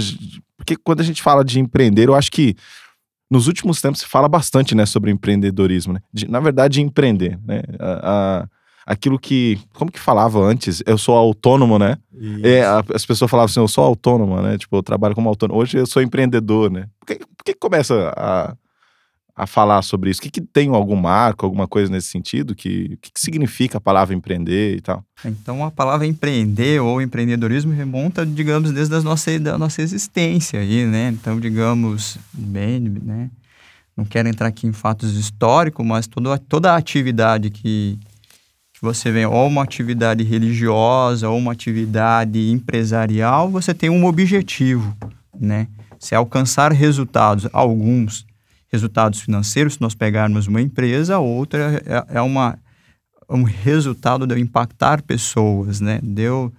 porque 0.56 0.74
quando 0.74 1.00
a 1.00 1.04
gente 1.04 1.22
fala 1.22 1.44
de 1.44 1.60
empreender, 1.60 2.08
eu 2.08 2.14
acho 2.14 2.32
que 2.32 2.56
nos 3.30 3.46
últimos 3.48 3.80
tempos 3.80 4.00
se 4.00 4.06
fala 4.06 4.28
bastante, 4.28 4.74
né, 4.74 4.86
sobre 4.86 5.10
empreendedorismo, 5.10 5.92
né? 5.94 6.00
De- 6.12 6.30
na 6.30 6.40
verdade, 6.40 6.74
de 6.74 6.82
empreender, 6.82 7.38
né? 7.44 7.62
A- 7.80 8.42
a- 8.42 8.48
aquilo 8.86 9.18
que, 9.18 9.58
como 9.74 9.90
que 9.90 9.98
falava 9.98 10.38
antes? 10.40 10.80
Eu 10.86 10.96
sou 10.96 11.16
autônomo, 11.16 11.78
né? 11.78 11.96
É, 12.44 12.62
a- 12.64 12.84
as 12.94 13.04
pessoas 13.04 13.28
falavam 13.30 13.46
assim, 13.50 13.58
eu 13.60 13.66
sou 13.68 13.82
autônoma, 13.84 14.40
né? 14.42 14.56
Tipo, 14.58 14.76
eu 14.76 14.82
trabalho 14.82 15.14
como 15.14 15.28
autônomo. 15.28 15.58
Hoje 15.60 15.76
eu 15.76 15.86
sou 15.86 16.00
empreendedor, 16.02 16.70
né? 16.70 16.86
Por 17.00 17.06
que, 17.06 17.18
por 17.18 17.44
que 17.44 17.54
começa 17.54 18.12
a, 18.16 18.54
a 19.36 19.46
falar 19.46 19.82
sobre 19.82 20.08
isso? 20.08 20.18
O 20.18 20.22
que, 20.22 20.30
que 20.30 20.40
tem 20.40 20.70
algum 20.70 20.96
marco, 20.96 21.44
alguma 21.44 21.68
coisa 21.68 21.92
nesse 21.92 22.08
sentido? 22.08 22.54
Que, 22.54 22.94
o 22.94 22.96
que, 22.96 23.12
que 23.12 23.20
significa 23.20 23.76
a 23.76 23.80
palavra 23.80 24.14
empreender 24.14 24.76
e 24.76 24.80
tal? 24.80 25.04
Então, 25.22 25.62
a 25.62 25.70
palavra 25.70 26.06
empreender 26.06 26.80
ou 26.80 27.02
empreendedorismo 27.02 27.72
remonta, 27.74 28.24
digamos, 28.24 28.72
desde 28.72 28.94
a 28.94 29.02
nossa, 29.02 29.38
da 29.38 29.58
nossa 29.58 29.82
existência 29.82 30.58
aí, 30.58 30.86
né? 30.86 31.10
Então, 31.10 31.38
digamos, 31.38 32.16
bem, 32.32 32.80
né? 32.80 33.30
Não 33.94 34.06
quero 34.06 34.28
entrar 34.28 34.48
aqui 34.48 34.66
em 34.66 34.72
fatos 34.72 35.14
históricos, 35.16 35.84
mas 35.84 36.06
toda, 36.06 36.38
toda 36.38 36.72
a 36.72 36.76
atividade 36.76 37.50
que, 37.50 37.98
que 38.72 38.80
você 38.80 39.10
vê, 39.10 39.26
ou 39.26 39.46
uma 39.46 39.62
atividade 39.62 40.24
religiosa, 40.24 41.28
ou 41.28 41.36
uma 41.36 41.52
atividade 41.52 42.50
empresarial, 42.50 43.50
você 43.50 43.74
tem 43.74 43.90
um 43.90 44.06
objetivo, 44.06 44.96
né? 45.38 45.68
Se 45.98 46.14
alcançar 46.14 46.72
resultados, 46.72 47.48
alguns 47.52 48.26
resultados 48.70 49.20
financeiros, 49.20 49.74
se 49.74 49.80
nós 49.80 49.94
pegarmos 49.94 50.46
uma 50.46 50.60
empresa, 50.60 51.16
a 51.16 51.18
outra 51.18 51.82
é, 51.86 52.18
é 52.18 52.20
uma 52.20 52.58
um 53.28 53.42
resultado 53.42 54.26
de 54.26 54.34
eu 54.34 54.38
impactar 54.38 55.02
pessoas, 55.02 55.80
né? 55.80 55.98
De 56.02 56.22
eu 56.22 56.52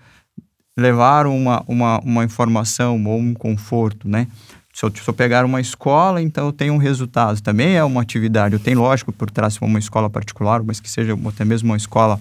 levar 0.78 1.26
uma, 1.26 1.64
uma, 1.68 2.00
uma 2.00 2.24
informação 2.24 3.04
ou 3.06 3.18
um 3.18 3.34
conforto, 3.34 4.08
né? 4.08 4.28
Se 4.74 4.86
eu, 4.86 4.92
se 4.94 5.08
eu 5.08 5.14
pegar 5.14 5.44
uma 5.44 5.60
escola, 5.60 6.22
então 6.22 6.46
eu 6.46 6.54
tenho 6.54 6.74
um 6.74 6.78
resultado. 6.78 7.42
Também 7.42 7.76
é 7.76 7.84
uma 7.84 8.02
atividade. 8.02 8.54
Eu 8.54 8.60
tenho, 8.60 8.80
lógico, 8.80 9.12
por 9.12 9.32
trás 9.32 9.58
uma 9.60 9.80
escola 9.80 10.10
particular, 10.10 10.62
mas 10.62 10.80
que 10.80 10.90
seja 10.90 11.18
até 11.28 11.44
mesmo 11.44 11.70
uma 11.70 11.78
escola 11.78 12.20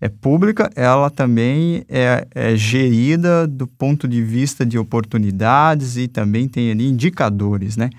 é 0.00 0.08
pública, 0.08 0.70
ela 0.76 1.10
também 1.10 1.84
é, 1.88 2.24
é 2.32 2.54
gerida 2.54 3.48
do 3.48 3.66
ponto 3.66 4.06
de 4.06 4.22
vista 4.22 4.64
de 4.64 4.78
oportunidades 4.78 5.96
e 5.96 6.06
também 6.06 6.46
tem 6.46 6.70
ali 6.70 6.86
indicadores, 6.86 7.76
né? 7.76 7.90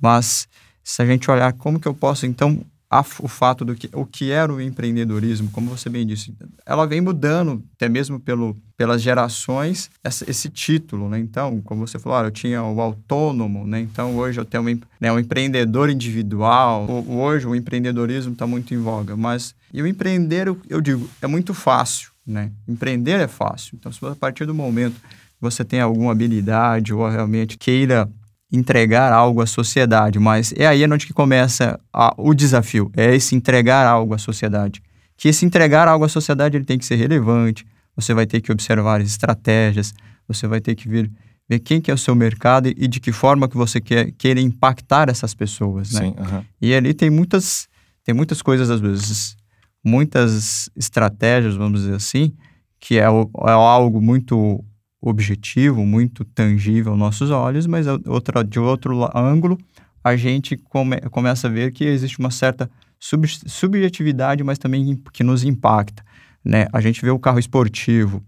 Mas 0.00 0.46
se 0.88 1.02
a 1.02 1.06
gente 1.06 1.30
olhar 1.30 1.52
como 1.52 1.78
que 1.78 1.86
eu 1.86 1.92
posso, 1.92 2.24
então, 2.24 2.64
a, 2.90 3.00
o 3.00 3.28
fato 3.28 3.62
do 3.62 3.74
que 3.74 3.90
o 3.92 4.06
que 4.06 4.30
era 4.30 4.50
o 4.50 4.58
empreendedorismo, 4.58 5.50
como 5.50 5.68
você 5.68 5.90
bem 5.90 6.06
disse, 6.06 6.34
ela 6.64 6.86
vem 6.86 7.02
mudando 7.02 7.62
até 7.74 7.90
mesmo 7.90 8.18
pelo, 8.18 8.56
pelas 8.74 9.02
gerações 9.02 9.90
essa, 10.02 10.28
esse 10.30 10.48
título, 10.48 11.06
né? 11.10 11.18
Então, 11.18 11.60
como 11.60 11.86
você 11.86 11.98
falou, 11.98 12.24
eu 12.24 12.30
tinha 12.30 12.62
o 12.62 12.80
autônomo, 12.80 13.66
né? 13.66 13.80
Então 13.80 14.16
hoje 14.16 14.40
eu 14.40 14.46
tenho 14.46 14.62
um, 14.62 14.80
né, 14.98 15.12
um 15.12 15.18
empreendedor 15.18 15.90
individual. 15.90 16.86
O, 16.86 17.18
hoje 17.18 17.46
o 17.46 17.54
empreendedorismo 17.54 18.32
está 18.32 18.46
muito 18.46 18.72
em 18.72 18.78
voga, 18.78 19.14
mas 19.14 19.54
e 19.70 19.82
o 19.82 19.86
empreender, 19.86 20.48
eu, 20.48 20.58
eu 20.70 20.80
digo, 20.80 21.06
é 21.20 21.26
muito 21.26 21.52
fácil, 21.52 22.12
né? 22.26 22.50
Empreender 22.66 23.20
é 23.20 23.28
fácil. 23.28 23.76
Então, 23.78 23.92
se 23.92 24.02
a 24.06 24.16
partir 24.16 24.46
do 24.46 24.54
momento 24.54 24.96
você 25.38 25.62
tem 25.66 25.82
alguma 25.82 26.12
habilidade 26.12 26.94
ou 26.94 27.06
realmente 27.06 27.58
queira 27.58 28.08
entregar 28.50 29.12
algo 29.12 29.42
à 29.42 29.46
sociedade, 29.46 30.18
mas 30.18 30.54
é 30.56 30.66
aí 30.66 30.84
onde 30.84 31.06
que 31.06 31.12
começa 31.12 31.78
a, 31.92 32.14
o 32.16 32.32
desafio, 32.32 32.90
é 32.96 33.14
esse 33.14 33.34
entregar 33.34 33.86
algo 33.86 34.14
à 34.14 34.18
sociedade. 34.18 34.82
Que 35.16 35.28
esse 35.28 35.44
entregar 35.44 35.86
algo 35.88 36.04
à 36.04 36.08
sociedade 36.08 36.56
ele 36.56 36.64
tem 36.64 36.78
que 36.78 36.86
ser 36.86 36.96
relevante, 36.96 37.66
você 37.94 38.14
vai 38.14 38.26
ter 38.26 38.40
que 38.40 38.50
observar 38.50 39.00
as 39.00 39.08
estratégias, 39.08 39.92
você 40.26 40.46
vai 40.46 40.60
ter 40.60 40.74
que 40.74 40.88
ver, 40.88 41.10
ver 41.48 41.58
quem 41.58 41.80
que 41.80 41.90
é 41.90 41.94
o 41.94 41.98
seu 41.98 42.14
mercado 42.14 42.68
e 42.68 42.86
de 42.86 43.00
que 43.00 43.12
forma 43.12 43.48
que 43.48 43.56
você 43.56 43.80
quer, 43.80 44.12
queira 44.12 44.40
impactar 44.40 45.08
essas 45.10 45.34
pessoas, 45.34 45.92
né? 45.92 46.00
Sim. 46.00 46.44
E 46.62 46.74
ali 46.74 46.94
tem 46.94 47.10
muitas, 47.10 47.68
tem 48.04 48.14
muitas 48.14 48.40
coisas, 48.40 48.70
às 48.70 48.80
vezes, 48.80 49.36
muitas 49.84 50.70
estratégias, 50.76 51.56
vamos 51.56 51.80
dizer 51.80 51.96
assim, 51.96 52.32
que 52.78 52.98
é, 52.98 53.04
é 53.04 53.50
algo 53.50 54.00
muito 54.00 54.64
objetivo, 55.00 55.84
muito 55.86 56.24
tangível 56.24 56.92
aos 56.92 56.98
nossos 56.98 57.30
olhos, 57.30 57.66
mas 57.66 57.86
a- 57.86 57.98
outra, 58.06 58.42
de 58.44 58.58
outro 58.58 59.08
ângulo, 59.16 59.56
a 60.02 60.16
gente 60.16 60.56
come, 60.56 61.00
começa 61.10 61.46
a 61.48 61.50
ver 61.50 61.72
que 61.72 61.84
existe 61.84 62.18
uma 62.18 62.30
certa 62.30 62.70
sub, 62.98 63.26
subjetividade, 63.46 64.42
mas 64.42 64.58
também 64.58 65.00
que 65.12 65.22
nos 65.22 65.44
impacta. 65.44 66.02
Né? 66.44 66.66
A 66.72 66.80
gente 66.80 67.00
vê 67.02 67.10
o 67.10 67.18
carro 67.18 67.38
esportivo, 67.38 68.22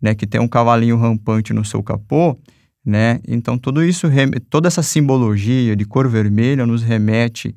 né, 0.00 0.14
que 0.14 0.26
tem 0.26 0.40
um 0.40 0.48
cavalinho 0.48 0.96
rampante 0.96 1.52
no 1.52 1.64
seu 1.64 1.82
capô, 1.82 2.38
né? 2.84 3.20
Então 3.26 3.56
tudo 3.56 3.82
isso, 3.82 4.06
toda 4.50 4.68
essa 4.68 4.82
simbologia 4.82 5.74
de 5.74 5.86
cor 5.86 6.06
vermelha 6.06 6.66
nos 6.66 6.82
remete 6.82 7.56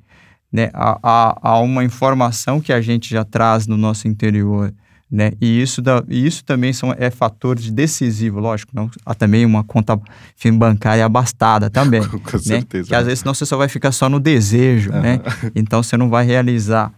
né, 0.52 0.70
a, 0.74 0.98
a, 1.04 1.50
a 1.52 1.60
uma 1.60 1.84
informação 1.84 2.62
que 2.62 2.72
a 2.72 2.80
gente 2.80 3.10
já 3.10 3.26
traz 3.26 3.68
no 3.68 3.76
nosso 3.76 4.08
interior, 4.08 4.74
né? 5.10 5.32
E 5.40 5.62
isso, 5.62 5.82
da, 5.82 6.04
e 6.10 6.26
isso 6.26 6.44
também 6.44 6.74
são, 6.74 6.94
é 6.98 7.10
fator 7.10 7.56
de 7.58 7.72
decisivo, 7.72 8.40
lógico, 8.40 8.72
não, 8.76 8.90
há 9.06 9.14
também 9.16 9.46
uma 9.46 9.64
conta 9.64 10.00
fim 10.36 10.52
bancária 10.52 11.06
abastada 11.06 11.70
também, 11.70 12.02
Com, 12.08 12.18
né? 12.34 12.40
certeza. 12.40 12.88
Que 12.90 12.96
às 12.96 13.06
vezes 13.06 13.20
senão 13.20 13.34
você 13.34 13.46
só 13.46 13.56
vai 13.58 13.68
ficar 13.70 13.92
só 13.92 14.10
no 14.10 14.20
desejo, 14.20 14.92
né? 14.92 15.20
Então 15.56 15.82
você 15.82 15.96
não 15.96 16.10
vai 16.10 16.26
realizar, 16.26 16.92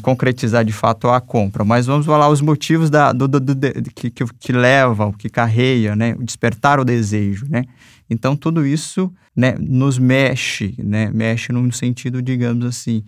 concretizar 0.00 0.64
de 0.64 0.72
fato 0.72 1.08
a 1.08 1.20
compra. 1.20 1.64
Mas 1.64 1.86
vamos 1.86 2.06
falar 2.06 2.28
os 2.28 2.40
motivos 2.40 2.88
da, 2.88 3.12
do, 3.12 3.26
do- 3.28 3.40
do- 3.40 3.56
que, 3.94 4.10
que, 4.10 4.24
que 4.38 4.52
levam, 4.52 5.12
que 5.12 5.28
carreia, 5.28 5.94
né? 5.96 6.14
O 6.18 6.22
Despertar 6.22 6.78
o 6.80 6.84
desejo, 6.84 7.46
né? 7.48 7.64
Então 8.08 8.36
tudo 8.36 8.66
isso 8.66 9.12
né, 9.34 9.54
nos 9.58 9.98
mexe, 9.98 10.74
né? 10.78 11.10
Mexe 11.12 11.52
no 11.52 11.72
sentido, 11.72 12.20
digamos 12.22 12.64
assim, 12.66 13.02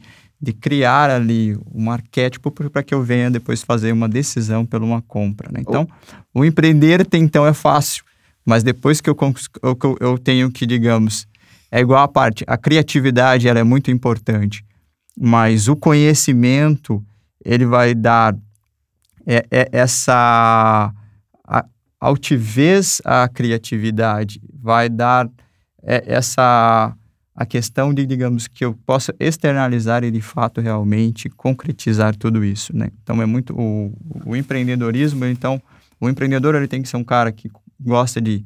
de 0.44 0.52
criar 0.52 1.08
ali 1.10 1.56
um 1.74 1.90
arquétipo 1.90 2.50
para 2.50 2.82
que 2.82 2.94
eu 2.94 3.02
venha 3.02 3.30
depois 3.30 3.62
fazer 3.62 3.92
uma 3.92 4.08
decisão 4.08 4.66
pela 4.66 4.84
uma 4.84 5.00
compra, 5.00 5.50
né? 5.50 5.60
Então, 5.60 5.88
o 6.34 6.44
empreender 6.44 7.00
até 7.00 7.16
então 7.16 7.46
é 7.46 7.54
fácil, 7.54 8.04
mas 8.44 8.62
depois 8.62 9.00
que 9.00 9.08
eu, 9.08 9.16
eu- 9.62 9.96
eu 10.00 10.18
tenho 10.18 10.50
que, 10.50 10.66
digamos, 10.66 11.26
é 11.70 11.80
igual 11.80 12.02
a 12.04 12.08
parte, 12.08 12.44
a 12.46 12.56
criatividade 12.58 13.48
ela 13.48 13.58
é 13.58 13.64
muito 13.64 13.90
importante, 13.90 14.64
mas 15.18 15.66
o 15.66 15.74
conhecimento 15.74 17.02
ele 17.44 17.64
vai 17.66 17.94
dar 17.94 18.36
é, 19.26 19.46
é 19.50 19.68
essa 19.72 20.92
a- 21.46 21.64
altivez 21.98 23.00
à 23.04 23.26
criatividade, 23.28 24.40
vai 24.62 24.88
dar 24.90 25.26
é, 25.82 26.02
essa 26.06 26.94
a 27.34 27.44
questão 27.44 27.92
de, 27.92 28.06
digamos, 28.06 28.46
que 28.46 28.64
eu 28.64 28.74
possa 28.86 29.14
externalizar 29.18 30.04
e 30.04 30.10
de 30.10 30.20
fato 30.20 30.60
realmente 30.60 31.28
concretizar 31.28 32.14
tudo 32.14 32.44
isso, 32.44 32.76
né? 32.76 32.90
Então 33.02 33.20
é 33.20 33.26
muito 33.26 33.52
o, 33.58 33.92
o 34.24 34.36
empreendedorismo, 34.36 35.24
então 35.24 35.60
o 36.00 36.08
empreendedor 36.08 36.54
ele 36.54 36.68
tem 36.68 36.80
que 36.80 36.88
ser 36.88 36.96
um 36.96 37.04
cara 37.04 37.32
que 37.32 37.50
gosta 37.80 38.20
de 38.20 38.44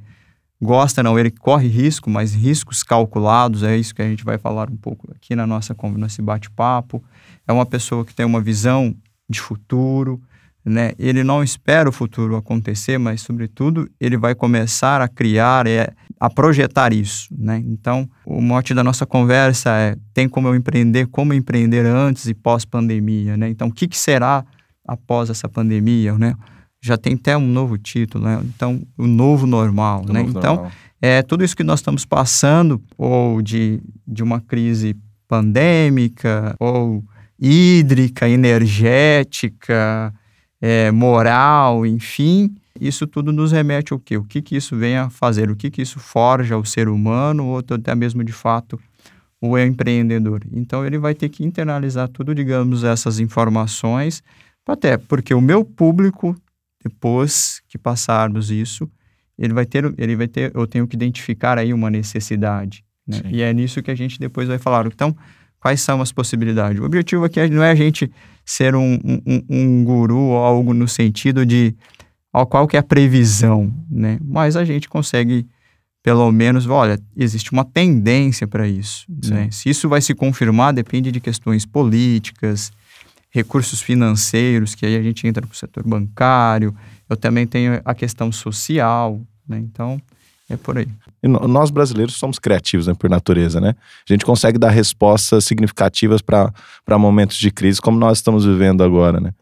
gosta 0.60 1.02
não, 1.02 1.18
ele 1.18 1.30
corre 1.30 1.68
risco, 1.68 2.10
mas 2.10 2.34
riscos 2.34 2.82
calculados, 2.82 3.62
é 3.62 3.76
isso 3.76 3.94
que 3.94 4.02
a 4.02 4.08
gente 4.08 4.24
vai 4.24 4.38
falar 4.38 4.70
um 4.70 4.76
pouco 4.76 5.08
aqui 5.14 5.36
na 5.36 5.46
nossa 5.46 5.76
nesse 5.96 6.20
bate-papo. 6.20 7.02
É 7.46 7.52
uma 7.52 7.64
pessoa 7.66 8.04
que 8.04 8.14
tem 8.14 8.26
uma 8.26 8.40
visão 8.40 8.94
de 9.28 9.40
futuro, 9.40 10.20
né? 10.68 10.92
Ele 10.98 11.24
não 11.24 11.42
espera 11.42 11.88
o 11.88 11.92
futuro 11.92 12.36
acontecer, 12.36 12.98
mas 12.98 13.22
sobretudo 13.22 13.88
ele 14.00 14.16
vai 14.16 14.34
começar 14.34 15.00
a 15.00 15.08
criar, 15.08 15.66
é, 15.66 15.90
a 16.20 16.28
projetar 16.28 16.92
isso, 16.92 17.28
né? 17.36 17.62
Então, 17.66 18.08
o 18.26 18.40
mote 18.40 18.74
da 18.74 18.84
nossa 18.84 19.06
conversa 19.06 19.70
é 19.70 19.96
tem 20.12 20.28
como 20.28 20.48
eu 20.48 20.54
empreender, 20.54 21.06
como 21.06 21.32
empreender 21.32 21.86
antes 21.86 22.26
e 22.26 22.34
pós 22.34 22.64
pandemia, 22.64 23.36
né? 23.36 23.48
Então, 23.48 23.68
o 23.68 23.72
que, 23.72 23.88
que 23.88 23.98
será 23.98 24.44
após 24.86 25.30
essa 25.30 25.48
pandemia, 25.48 26.16
né? 26.16 26.34
já 26.80 26.96
tem 26.96 27.14
até 27.14 27.36
um 27.36 27.46
novo 27.46 27.76
título, 27.76 28.24
né? 28.24 28.40
Então, 28.44 28.80
o 28.96 29.06
novo 29.06 29.46
normal, 29.46 30.04
né? 30.06 30.20
Novo 30.20 30.38
então, 30.38 30.54
normal. 30.54 30.72
é 31.02 31.22
tudo 31.22 31.44
isso 31.44 31.56
que 31.56 31.64
nós 31.64 31.80
estamos 31.80 32.04
passando, 32.04 32.80
ou 32.96 33.42
de, 33.42 33.80
de 34.06 34.22
uma 34.22 34.40
crise 34.40 34.96
pandêmica, 35.26 36.54
ou 36.58 37.04
hídrica, 37.38 38.28
energética, 38.28 40.12
é, 40.60 40.90
moral, 40.90 41.86
enfim, 41.86 42.54
isso 42.80 43.06
tudo 43.06 43.32
nos 43.32 43.52
remete 43.52 43.92
ao 43.92 43.98
quê? 43.98 44.16
O 44.16 44.24
que, 44.24 44.42
que 44.42 44.56
isso 44.56 44.76
vem 44.76 44.96
a 44.96 45.10
fazer? 45.10 45.50
O 45.50 45.56
que, 45.56 45.70
que 45.70 45.82
isso 45.82 45.98
forja 45.98 46.56
o 46.56 46.64
ser 46.64 46.88
humano, 46.88 47.46
ou 47.46 47.58
até 47.58 47.94
mesmo 47.94 48.22
de 48.24 48.32
fato 48.32 48.78
o 49.40 49.56
empreendedor? 49.58 50.42
Então, 50.52 50.84
ele 50.84 50.98
vai 50.98 51.14
ter 51.14 51.28
que 51.28 51.44
internalizar 51.44 52.08
tudo, 52.08 52.34
digamos, 52.34 52.84
essas 52.84 53.20
informações, 53.20 54.22
até 54.66 54.96
porque 54.96 55.32
o 55.32 55.40
meu 55.40 55.64
público, 55.64 56.36
depois 56.84 57.62
que 57.68 57.78
passarmos 57.78 58.50
isso, 58.50 58.88
ele 59.38 59.54
vai 59.54 59.64
ter, 59.64 59.92
ele 59.96 60.16
vai 60.16 60.28
ter, 60.28 60.52
eu 60.54 60.66
tenho 60.66 60.86
que 60.86 60.96
identificar 60.96 61.58
aí 61.58 61.72
uma 61.72 61.90
necessidade, 61.90 62.84
né? 63.06 63.22
E 63.30 63.40
é 63.40 63.52
nisso 63.52 63.82
que 63.82 63.90
a 63.90 63.94
gente 63.94 64.20
depois 64.20 64.48
vai 64.48 64.58
falar. 64.58 64.86
Então, 64.86 65.16
quais 65.58 65.80
são 65.80 66.02
as 66.02 66.12
possibilidades? 66.12 66.80
O 66.80 66.84
objetivo 66.84 67.24
aqui 67.24 67.48
não 67.48 67.62
é 67.62 67.70
a 67.70 67.74
gente 67.74 68.10
ser 68.50 68.74
um, 68.74 68.98
um, 69.04 69.42
um 69.46 69.84
guru 69.84 70.18
ou 70.18 70.38
algo 70.38 70.72
no 70.72 70.88
sentido 70.88 71.44
de 71.44 71.74
ó, 72.32 72.46
qual 72.46 72.66
que 72.66 72.78
é 72.78 72.80
a 72.80 72.82
previsão, 72.82 73.70
né? 73.90 74.18
Mas 74.24 74.56
a 74.56 74.64
gente 74.64 74.88
consegue, 74.88 75.46
pelo 76.02 76.32
menos, 76.32 76.66
olha, 76.66 76.98
existe 77.14 77.52
uma 77.52 77.62
tendência 77.62 78.46
para 78.46 78.66
isso. 78.66 79.04
Né? 79.28 79.50
Se 79.50 79.68
isso 79.68 79.86
vai 79.86 80.00
se 80.00 80.14
confirmar, 80.14 80.72
depende 80.72 81.12
de 81.12 81.20
questões 81.20 81.66
políticas, 81.66 82.72
recursos 83.28 83.82
financeiros, 83.82 84.74
que 84.74 84.86
aí 84.86 84.96
a 84.96 85.02
gente 85.02 85.26
entra 85.26 85.46
para 85.46 85.52
o 85.52 85.56
setor 85.56 85.86
bancário. 85.86 86.74
Eu 87.06 87.18
também 87.18 87.46
tenho 87.46 87.82
a 87.84 87.94
questão 87.94 88.32
social, 88.32 89.20
né? 89.46 89.58
Então, 89.58 90.00
é 90.48 90.56
por 90.56 90.78
aí. 90.78 90.88
E 91.22 91.28
nós 91.28 91.70
brasileiros 91.70 92.14
somos 92.14 92.38
criativos, 92.38 92.86
né, 92.86 92.94
por 92.94 93.10
natureza, 93.10 93.60
né? 93.60 93.74
A 94.08 94.12
gente 94.12 94.24
consegue 94.24 94.58
dar 94.58 94.70
respostas 94.70 95.44
significativas 95.44 96.22
para 96.22 96.98
momentos 96.98 97.36
de 97.36 97.50
crise 97.50 97.80
como 97.80 97.98
nós 97.98 98.18
estamos 98.18 98.46
vivendo 98.46 98.82
agora, 98.82 99.20
né? 99.20 99.32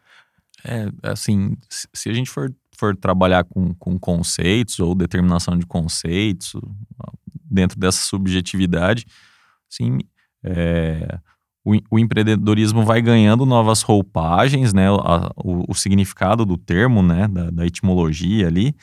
É, 0.65 0.89
assim, 1.05 1.57
se 1.71 2.09
a 2.09 2.13
gente 2.13 2.29
for, 2.29 2.53
for 2.77 2.97
trabalhar 2.97 3.45
com, 3.45 3.73
com 3.75 3.97
conceitos 3.99 4.81
ou 4.81 4.97
determinação 4.97 5.57
de 5.57 5.65
conceitos 5.65 6.55
dentro 7.49 7.79
dessa 7.79 8.03
subjetividade, 8.05 9.07
assim, 9.71 10.01
é, 10.43 11.21
o, 11.65 11.77
o, 11.91 11.99
empreendedorismo 12.01 12.85
vai 12.85 13.01
ganhando 13.01 13.47
novas 13.47 13.83
roupagens, 13.83 14.73
né? 14.73 14.89
A, 14.89 15.31
o, 15.37 15.71
o, 15.71 15.75
significado 15.75 16.45
do 16.45 16.57
termo, 16.57 17.01
né? 17.01 17.29
Da, 17.29 17.51
da 17.51 17.67
etimologia 17.67 18.49
ali, 18.49 18.75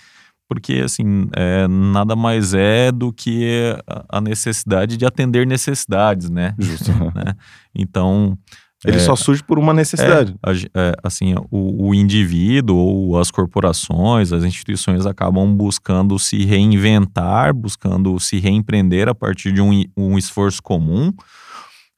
porque 0.53 0.73
assim 0.85 1.27
é, 1.35 1.67
nada 1.67 2.15
mais 2.15 2.53
é 2.53 2.91
do 2.91 3.11
que 3.11 3.75
a 4.07 4.21
necessidade 4.21 4.95
de 4.97 5.05
atender 5.05 5.47
necessidades, 5.47 6.29
né? 6.29 6.53
Justo. 6.59 6.91
né? 7.15 7.33
Então 7.73 8.37
ele 8.85 8.97
é, 8.97 8.99
só 8.99 9.15
surge 9.15 9.41
por 9.41 9.57
uma 9.57 9.73
necessidade. 9.73 10.35
É, 10.45 10.51
é, 10.75 10.93
assim, 11.01 11.33
o, 11.49 11.87
o, 11.87 11.95
indivíduo 11.95 12.75
ou 12.75 13.17
as 13.17 13.31
corporações, 13.31 14.33
as 14.33 14.43
instituições 14.43 15.05
acabam 15.05 15.55
buscando 15.55 16.19
se 16.19 16.43
reinventar, 16.43 17.53
buscando 17.53 18.19
se 18.19 18.39
reempreender 18.39 19.07
a 19.07 19.15
partir 19.15 19.53
de 19.53 19.61
um, 19.61 19.83
um 19.95 20.17
esforço 20.17 20.61
comum, 20.61 21.13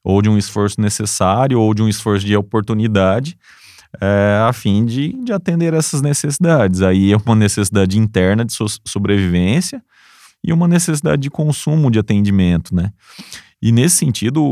ou 0.04 0.22
de 0.22 0.28
um 0.28 0.38
esforço 0.38 0.80
necessário, 0.80 1.60
ou 1.60 1.74
de 1.74 1.82
um 1.82 1.88
esforço 1.88 2.24
de 2.24 2.36
oportunidade 2.36 3.36
é, 4.00 4.42
a 4.48 4.52
fim 4.52 4.84
de, 4.84 5.12
de 5.24 5.32
atender 5.32 5.74
essas 5.74 6.02
necessidades. 6.02 6.82
Aí 6.82 7.12
é 7.12 7.16
uma 7.16 7.34
necessidade 7.34 7.98
interna 7.98 8.44
de 8.44 8.52
so 8.52 8.66
sobrevivência 8.84 9.82
e 10.42 10.52
uma 10.52 10.68
necessidade 10.68 11.22
de 11.22 11.30
consumo 11.30 11.90
de 11.90 11.98
atendimento, 11.98 12.74
né? 12.74 12.92
E 13.60 13.72
nesse 13.72 13.96
sentido, 13.96 14.42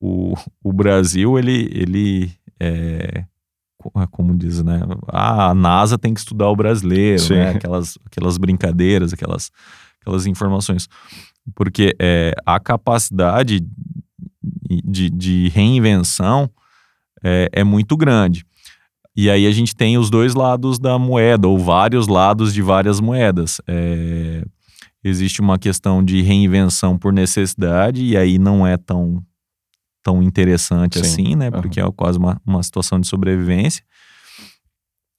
o, 0.00 0.34
o 0.62 0.72
Brasil, 0.72 1.38
ele, 1.38 1.70
ele 1.72 2.32
é, 2.60 3.24
como 4.10 4.36
diz, 4.36 4.62
né? 4.62 4.80
Ah, 5.08 5.50
a 5.50 5.54
NASA 5.54 5.98
tem 5.98 6.12
que 6.12 6.20
estudar 6.20 6.48
o 6.48 6.56
brasileiro, 6.56 7.22
né? 7.30 7.50
Aquelas, 7.50 7.98
aquelas 8.06 8.38
brincadeiras, 8.38 9.12
aquelas, 9.12 9.50
aquelas 10.00 10.26
informações. 10.26 10.88
Porque 11.54 11.94
é, 12.00 12.34
a 12.46 12.60
capacidade 12.60 13.60
de, 14.84 15.10
de 15.10 15.48
reinvenção 15.48 16.50
é, 17.22 17.48
é 17.52 17.64
muito 17.64 17.96
grande. 17.96 18.44
E 19.14 19.28
aí 19.28 19.46
a 19.46 19.50
gente 19.50 19.76
tem 19.76 19.98
os 19.98 20.08
dois 20.08 20.34
lados 20.34 20.78
da 20.78 20.98
moeda, 20.98 21.46
ou 21.46 21.58
vários 21.58 22.08
lados 22.08 22.52
de 22.52 22.62
várias 22.62 22.98
moedas. 22.98 23.60
É, 23.66 24.42
existe 25.04 25.40
uma 25.40 25.58
questão 25.58 26.02
de 26.02 26.22
reinvenção 26.22 26.96
por 26.96 27.12
necessidade, 27.12 28.02
e 28.02 28.16
aí 28.16 28.38
não 28.38 28.66
é 28.66 28.78
tão, 28.78 29.22
tão 30.02 30.22
interessante 30.22 30.98
Sim. 30.98 31.00
assim, 31.00 31.36
né? 31.36 31.50
Porque 31.50 31.82
uhum. 31.82 31.88
é 31.88 31.92
quase 31.92 32.18
uma, 32.18 32.40
uma 32.46 32.62
situação 32.62 32.98
de 32.98 33.06
sobrevivência. 33.06 33.84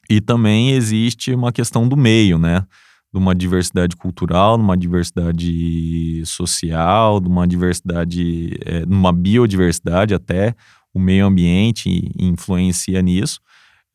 E 0.10 0.19
também 0.19 0.71
existe 0.71 1.34
uma 1.34 1.51
questão 1.51 1.88
do 1.88 1.95
meio, 1.95 2.39
né? 2.39 2.65
De 3.13 3.19
uma 3.19 3.36
diversidade 3.36 3.95
cultural, 3.95 4.58
de 4.58 4.63
uma 4.63 4.75
diversidade 4.75 6.23
social, 6.25 7.19
de 7.19 7.27
uma 7.27 7.47
diversidade, 7.47 8.58
é, 8.65 8.84
uma 8.88 9.13
biodiversidade 9.13 10.15
até. 10.15 10.56
O 10.91 10.99
meio 10.99 11.27
ambiente 11.27 12.12
influencia 12.17 12.99
nisso 12.99 13.39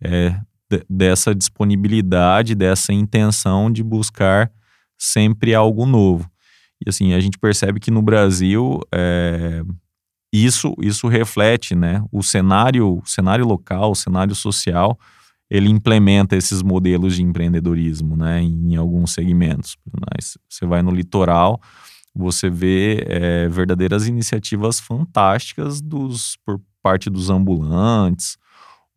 é, 0.02 0.38
dessa 0.88 1.34
disponibilidade, 1.34 2.54
dessa 2.54 2.92
intenção 2.92 3.70
de 3.70 3.82
buscar 3.82 4.50
sempre 4.96 5.54
algo 5.54 5.86
novo. 5.86 6.30
E 6.84 6.88
assim, 6.88 7.12
a 7.12 7.20
gente 7.20 7.38
percebe 7.38 7.80
que 7.80 7.90
no 7.90 8.02
Brasil 8.02 8.80
é, 8.92 9.62
isso, 10.32 10.74
isso 10.80 11.08
reflete, 11.08 11.74
né? 11.74 12.04
O 12.12 12.22
cenário, 12.22 13.02
cenário 13.04 13.46
local, 13.46 13.92
o 13.92 13.96
cenário 13.96 14.34
social, 14.34 14.98
ele 15.50 15.68
implementa 15.68 16.36
esses 16.36 16.62
modelos 16.62 17.16
de 17.16 17.22
empreendedorismo, 17.22 18.16
né? 18.16 18.42
Em, 18.42 18.76
alguns 18.76 19.12
segmentos. 19.12 19.76
Você 20.48 20.66
vai 20.66 20.82
no 20.82 20.90
litoral, 20.90 21.60
você 22.14 22.50
vê 22.50 23.04
é, 23.06 23.48
verdadeiras 23.48 24.06
iniciativas 24.06 24.78
fantásticas 24.78 25.80
dos, 25.80 26.36
por 26.44 26.60
parte 26.82 27.08
dos 27.08 27.30
ambulantes, 27.30 28.36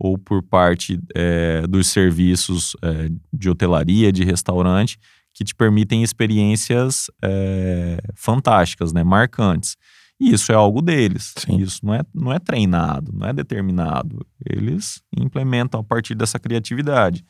ou 0.03 0.17
por 0.17 0.41
parte 0.41 0.99
é, 1.13 1.61
dos 1.67 1.87
serviços 1.87 2.75
é, 2.81 3.07
de 3.31 3.51
hotelaria, 3.51 4.11
de 4.11 4.23
restaurante, 4.23 4.97
que 5.31 5.43
te 5.43 5.53
permitem 5.53 6.01
experiências 6.01 7.05
é, 7.23 7.99
fantásticas, 8.15 8.91
né, 8.91 9.03
marcantes. 9.03 9.77
E 10.19 10.33
isso 10.33 10.51
é 10.51 10.55
algo 10.55 10.81
deles. 10.81 11.35
Sim. 11.37 11.57
Isso 11.57 11.85
não 11.85 11.93
é, 11.93 12.01
não 12.15 12.33
é 12.33 12.39
treinado, 12.39 13.11
não 13.13 13.27
é 13.27 13.33
determinado. 13.33 14.25
Eles 14.43 15.03
implementam 15.15 15.79
a 15.79 15.83
partir 15.83 16.15
dessa 16.15 16.39
criatividade. 16.39 17.23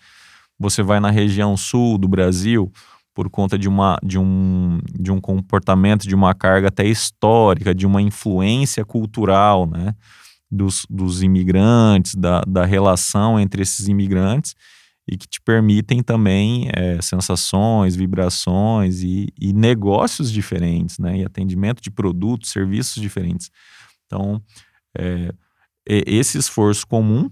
Você 0.58 0.82
vai 0.82 1.02
na 1.02 1.12
região 1.12 1.58
sul 1.58 1.98
do 1.98 2.08
Brasil 2.08 2.72
por 3.14 3.30
conta 3.30 3.60
de, 3.60 3.68
uma, 3.68 3.98
de, 4.02 4.18
um, 4.18 4.80
de 4.98 5.12
um 5.12 5.20
comportamento, 5.20 6.08
de 6.08 6.16
uma 6.16 6.34
carga 6.34 6.70
até 6.70 6.86
histórica, 6.86 7.76
de 7.76 7.86
uma 7.86 8.02
influência 8.02 8.86
cultural, 8.86 9.68
né? 9.68 9.94
Dos, 10.52 10.86
dos 10.90 11.24
imigrantes, 11.24 12.14
da, 12.16 12.42
da 12.42 12.66
relação 12.66 13.40
entre 13.40 13.62
esses 13.62 13.88
imigrantes 13.88 14.56
e 15.08 15.18
que 15.18 15.28
te 15.28 15.42
permitem 15.42 16.04
também 16.04 16.70
é, 16.76 17.02
sensações, 17.02 17.96
vibrações 17.96 19.02
e, 19.02 19.28
e, 19.40 19.52
negócios 19.54 20.32
diferentes, 20.32 21.00
né? 21.00 21.18
E 21.18 21.26
atendimento 21.26 21.82
de 21.82 21.90
produtos, 21.90 22.52
serviços 22.52 23.02
diferentes. 23.02 23.50
Então, 24.06 24.42
é, 24.98 25.34
esse 25.86 26.38
esforço 26.38 26.86
comum, 26.86 27.30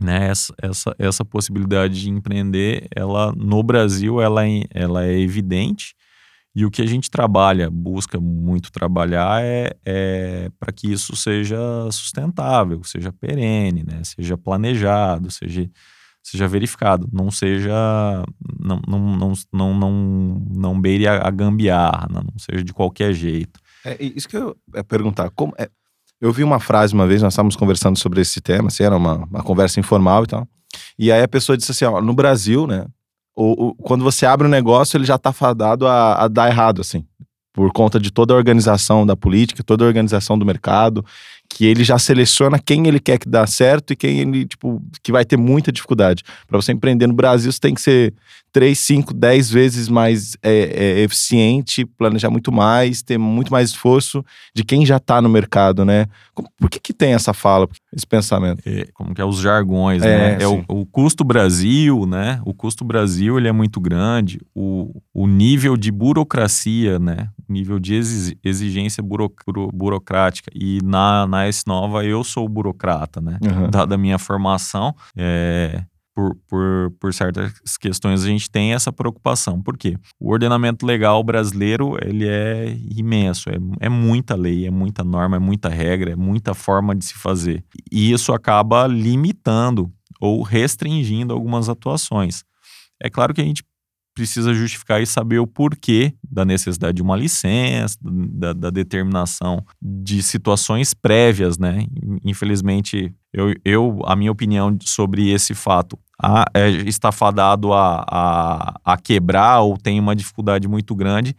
né? 0.00 0.28
Essa, 0.28 0.54
essa, 0.60 0.96
essa 0.98 1.24
possibilidade 1.24 2.02
de 2.02 2.10
empreender, 2.10 2.86
ela 2.94 3.32
no 3.32 3.62
Brasil 3.62 4.20
ela 4.20 4.46
é, 4.46 4.64
ela 4.70 5.06
é 5.06 5.18
evidente 5.18 5.94
e 6.54 6.64
o 6.64 6.70
que 6.70 6.80
a 6.80 6.86
gente 6.86 7.10
trabalha, 7.10 7.68
busca 7.68 8.20
muito 8.20 8.70
trabalhar 8.70 9.42
é, 9.42 9.76
é 9.84 10.50
para 10.58 10.72
que 10.72 10.92
isso 10.92 11.16
seja 11.16 11.58
sustentável, 11.90 12.82
seja 12.84 13.12
perene, 13.12 13.82
né? 13.82 14.02
seja 14.04 14.38
planejado, 14.38 15.32
seja, 15.32 15.68
seja 16.22 16.46
verificado, 16.46 17.08
não 17.12 17.28
seja. 17.28 17.74
não, 18.60 18.80
não, 18.86 19.16
não, 19.16 19.32
não, 19.52 19.74
não, 19.74 20.46
não 20.54 20.80
beire 20.80 21.08
a, 21.08 21.26
a 21.26 21.30
gambiarra, 21.30 22.06
não, 22.08 22.22
não 22.22 22.38
seja 22.38 22.62
de 22.62 22.72
qualquer 22.72 23.12
jeito. 23.12 23.58
É 23.84 23.96
isso 24.00 24.28
que 24.28 24.36
eu 24.36 24.56
ia 24.72 24.84
perguntar. 24.84 25.30
Como, 25.30 25.52
é, 25.58 25.68
eu 26.20 26.32
vi 26.32 26.44
uma 26.44 26.60
frase 26.60 26.94
uma 26.94 27.06
vez, 27.06 27.20
nós 27.20 27.32
estávamos 27.32 27.56
conversando 27.56 27.98
sobre 27.98 28.20
esse 28.20 28.40
tema, 28.40 28.68
assim, 28.68 28.84
era 28.84 28.96
uma, 28.96 29.24
uma 29.24 29.42
conversa 29.42 29.80
informal 29.80 30.22
e 30.22 30.26
tal. 30.28 30.48
E 30.98 31.10
aí 31.10 31.22
a 31.22 31.28
pessoa 31.28 31.56
disse 31.56 31.72
assim: 31.72 31.84
ó, 31.84 32.00
no 32.00 32.14
Brasil, 32.14 32.66
né? 32.66 32.86
O, 33.36 33.68
o, 33.68 33.74
quando 33.74 34.04
você 34.04 34.26
abre 34.26 34.46
um 34.46 34.50
negócio, 34.50 34.96
ele 34.96 35.04
já 35.04 35.18
tá 35.18 35.32
fadado 35.32 35.86
a, 35.86 36.24
a 36.24 36.28
dar 36.28 36.48
errado, 36.48 36.80
assim. 36.80 37.04
Por 37.52 37.72
conta 37.72 38.00
de 38.00 38.10
toda 38.10 38.34
a 38.34 38.36
organização 38.36 39.06
da 39.06 39.16
política, 39.16 39.62
toda 39.62 39.84
a 39.84 39.86
organização 39.86 40.38
do 40.38 40.44
mercado, 40.44 41.04
que 41.54 41.64
ele 41.64 41.84
já 41.84 42.00
seleciona 42.00 42.58
quem 42.58 42.88
ele 42.88 42.98
quer 42.98 43.16
que 43.16 43.28
dá 43.28 43.46
certo 43.46 43.92
e 43.92 43.96
quem 43.96 44.18
ele, 44.18 44.44
tipo, 44.44 44.82
que 45.00 45.12
vai 45.12 45.24
ter 45.24 45.36
muita 45.36 45.70
dificuldade. 45.70 46.24
Para 46.48 46.60
você 46.60 46.72
empreender 46.72 47.06
no 47.06 47.14
Brasil, 47.14 47.50
você 47.50 47.60
tem 47.60 47.72
que 47.72 47.80
ser 47.80 48.12
3, 48.54 48.78
5, 48.78 49.12
10 49.12 49.50
vezes 49.50 49.88
mais 49.88 50.36
é, 50.40 50.52
é, 50.52 51.00
eficiente, 51.00 51.84
planejar 51.84 52.30
muito 52.30 52.52
mais, 52.52 53.02
ter 53.02 53.18
muito 53.18 53.50
mais 53.50 53.70
esforço 53.70 54.24
de 54.54 54.62
quem 54.62 54.86
já 54.86 54.98
está 54.98 55.20
no 55.20 55.28
mercado, 55.28 55.84
né? 55.84 56.06
Por 56.56 56.70
que, 56.70 56.78
que 56.78 56.92
tem 56.92 57.14
essa 57.14 57.34
fala, 57.34 57.68
esse 57.92 58.06
pensamento? 58.06 58.62
É, 58.64 58.86
como 58.94 59.12
que 59.12 59.20
é 59.20 59.24
os 59.24 59.40
jargões, 59.40 60.04
é, 60.04 60.36
né? 60.36 60.38
É 60.40 60.46
o, 60.46 60.64
o, 60.68 60.86
custo 60.86 61.24
Brasil, 61.24 62.06
né? 62.06 62.40
O 62.44 62.54
custo 62.54 62.84
Brasil, 62.84 63.36
ele 63.38 63.48
é 63.48 63.52
muito 63.52 63.80
grande. 63.80 64.40
O, 64.54 65.02
o 65.12 65.26
nível 65.26 65.76
de 65.76 65.90
burocracia, 65.90 67.00
né? 67.00 67.30
O 67.48 67.52
nível 67.52 67.80
de 67.80 67.94
exigência 68.44 69.02
buro, 69.02 69.32
burocrática. 69.72 70.48
E 70.54 70.78
na, 70.84 71.26
na 71.26 71.43
S-Nova 71.46 72.04
eu 72.04 72.22
sou 72.24 72.48
burocrata, 72.48 73.20
né? 73.20 73.38
Uhum. 73.42 73.70
Dada 73.70 73.94
a 73.94 73.98
minha 73.98 74.18
formação, 74.18 74.94
é, 75.16 75.84
por, 76.14 76.36
por, 76.48 76.92
por 77.00 77.12
certas 77.12 77.76
questões 77.76 78.22
a 78.22 78.28
gente 78.28 78.48
tem 78.48 78.72
essa 78.72 78.92
preocupação. 78.92 79.60
Por 79.60 79.76
quê? 79.76 79.98
O 80.20 80.32
ordenamento 80.32 80.86
legal 80.86 81.22
brasileiro 81.24 81.96
ele 82.00 82.26
é 82.26 82.76
imenso, 82.96 83.50
é, 83.50 83.56
é 83.80 83.88
muita 83.88 84.36
lei, 84.36 84.66
é 84.66 84.70
muita 84.70 85.02
norma, 85.02 85.36
é 85.36 85.40
muita 85.40 85.68
regra, 85.68 86.12
é 86.12 86.16
muita 86.16 86.54
forma 86.54 86.94
de 86.94 87.04
se 87.04 87.14
fazer. 87.14 87.64
E 87.90 88.12
isso 88.12 88.32
acaba 88.32 88.86
limitando 88.86 89.92
ou 90.20 90.42
restringindo 90.42 91.34
algumas 91.34 91.68
atuações. 91.68 92.44
É 93.02 93.10
claro 93.10 93.34
que 93.34 93.40
a 93.40 93.44
gente 93.44 93.64
precisa 94.14 94.54
justificar 94.54 95.02
e 95.02 95.06
saber 95.06 95.38
o 95.40 95.46
porquê 95.46 96.14
da 96.22 96.44
necessidade 96.44 96.96
de 96.96 97.02
uma 97.02 97.16
licença, 97.16 97.98
da, 98.02 98.52
da 98.52 98.70
determinação 98.70 99.64
de 99.82 100.22
situações 100.22 100.94
prévias, 100.94 101.58
né? 101.58 101.86
Infelizmente, 102.24 103.12
eu, 103.32 103.52
eu, 103.64 104.00
a 104.06 104.14
minha 104.14 104.30
opinião 104.30 104.76
sobre 104.82 105.30
esse 105.30 105.54
fato 105.54 105.98
a, 106.22 106.44
é, 106.54 106.70
está 106.70 107.10
fadado 107.10 107.72
a, 107.72 108.04
a, 108.08 108.80
a, 108.84 108.96
quebrar 108.96 109.60
ou 109.60 109.76
tem 109.76 109.98
uma 109.98 110.14
dificuldade 110.14 110.68
muito 110.68 110.94
grande, 110.94 111.34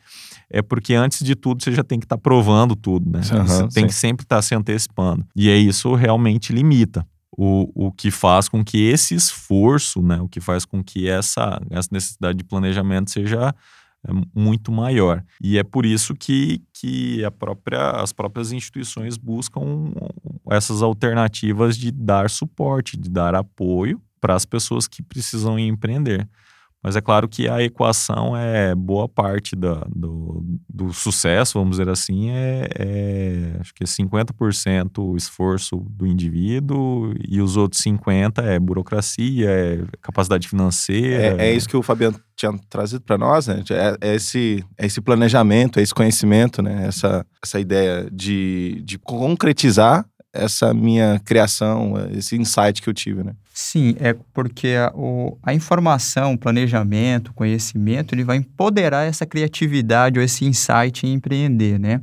é 0.49 0.61
porque 0.61 0.93
antes 0.93 1.23
de 1.23 1.35
tudo 1.35 1.63
você 1.63 1.71
já 1.71 1.83
tem 1.83 1.99
que 1.99 2.05
estar 2.05 2.17
tá 2.17 2.21
provando 2.21 2.75
tudo, 2.75 3.09
né? 3.09 3.21
Uhum, 3.31 3.47
você 3.47 3.61
tem 3.69 3.83
sim. 3.83 3.87
que 3.87 3.93
sempre 3.93 4.25
estar 4.25 4.37
tá 4.37 4.41
se 4.41 4.53
antecipando. 4.53 5.25
E 5.35 5.49
é 5.49 5.55
isso 5.55 5.95
realmente 5.95 6.51
limita. 6.51 7.07
O, 7.37 7.87
o 7.87 7.91
que 7.91 8.11
faz 8.11 8.47
com 8.47 8.63
que 8.63 8.87
esse 8.87 9.13
esforço, 9.13 10.01
né, 10.01 10.21
o 10.21 10.27
que 10.29 10.39
faz 10.39 10.63
com 10.63 10.81
que 10.81 11.09
essa, 11.09 11.61
essa 11.69 11.89
necessidade 11.91 12.37
de 12.37 12.45
planejamento 12.45 13.11
seja 13.11 13.53
é, 14.07 14.11
muito 14.33 14.71
maior. 14.71 15.23
E 15.41 15.57
é 15.57 15.63
por 15.63 15.85
isso 15.85 16.15
que, 16.15 16.61
que 16.71 17.25
a 17.25 17.31
própria, 17.31 17.91
as 17.91 18.13
próprias 18.13 18.51
instituições 18.51 19.17
buscam 19.17 19.91
essas 20.49 20.81
alternativas 20.81 21.77
de 21.77 21.91
dar 21.91 22.29
suporte, 22.29 22.95
de 22.95 23.09
dar 23.09 23.35
apoio 23.35 24.01
para 24.21 24.35
as 24.35 24.45
pessoas 24.45 24.87
que 24.87 25.03
precisam 25.03 25.59
empreender. 25.59 26.27
Mas 26.85 26.95
é 26.95 27.01
claro 27.01 27.27
que 27.27 27.49
a 27.49 27.63
equação 27.63 28.37
é 28.37 28.75
boa 28.75 29.09
parte 29.09 29.55
da, 29.55 29.83
do, 29.89 30.45
do 30.69 30.93
sucesso, 30.93 31.57
vamos 31.57 31.77
dizer 31.77 31.89
assim, 31.89 32.29
é, 32.29 32.69
é 32.77 33.57
acho 33.59 33.73
que 33.73 33.83
é 33.83 33.87
50% 33.87 34.99
o 34.99 35.17
esforço 35.17 35.77
do 35.89 36.05
indivíduo 36.05 37.11
e 37.27 37.41
os 37.41 37.57
outros 37.57 37.81
50% 37.81 38.43
é 38.43 38.59
burocracia, 38.59 39.49
é 39.49 39.83
capacidade 39.99 40.47
financeira. 40.47 41.41
É, 41.41 41.47
é 41.49 41.53
isso 41.55 41.67
que 41.67 41.75
o 41.75 41.81
Fabiano 41.81 42.19
tinha 42.35 42.53
trazido 42.69 43.01
para 43.01 43.17
nós, 43.17 43.47
né? 43.47 43.63
É, 43.71 44.09
é, 44.09 44.15
esse, 44.15 44.63
é 44.77 44.85
esse 44.85 45.01
planejamento, 45.01 45.79
é 45.79 45.81
esse 45.81 45.93
conhecimento, 45.93 46.61
né? 46.61 46.85
Essa, 46.85 47.25
essa 47.43 47.59
ideia 47.59 48.07
de, 48.11 48.79
de 48.85 48.99
concretizar 48.99 50.05
essa 50.35 50.73
minha 50.73 51.19
criação, 51.23 51.93
esse 52.11 52.35
insight 52.35 52.81
que 52.81 52.89
eu 52.89 52.93
tive, 52.93 53.23
né? 53.23 53.33
Sim, 53.53 53.95
é 53.99 54.13
porque 54.33 54.75
a, 54.77 54.91
o, 54.93 55.37
a 55.41 55.53
informação, 55.53 56.33
o 56.33 56.37
planejamento, 56.37 57.29
o 57.29 57.33
conhecimento, 57.33 58.13
ele 58.13 58.23
vai 58.23 58.37
empoderar 58.37 59.05
essa 59.05 59.25
criatividade 59.25 60.19
ou 60.19 60.25
esse 60.25 60.45
insight 60.45 61.07
em 61.07 61.13
empreender, 61.13 61.79
né? 61.79 62.01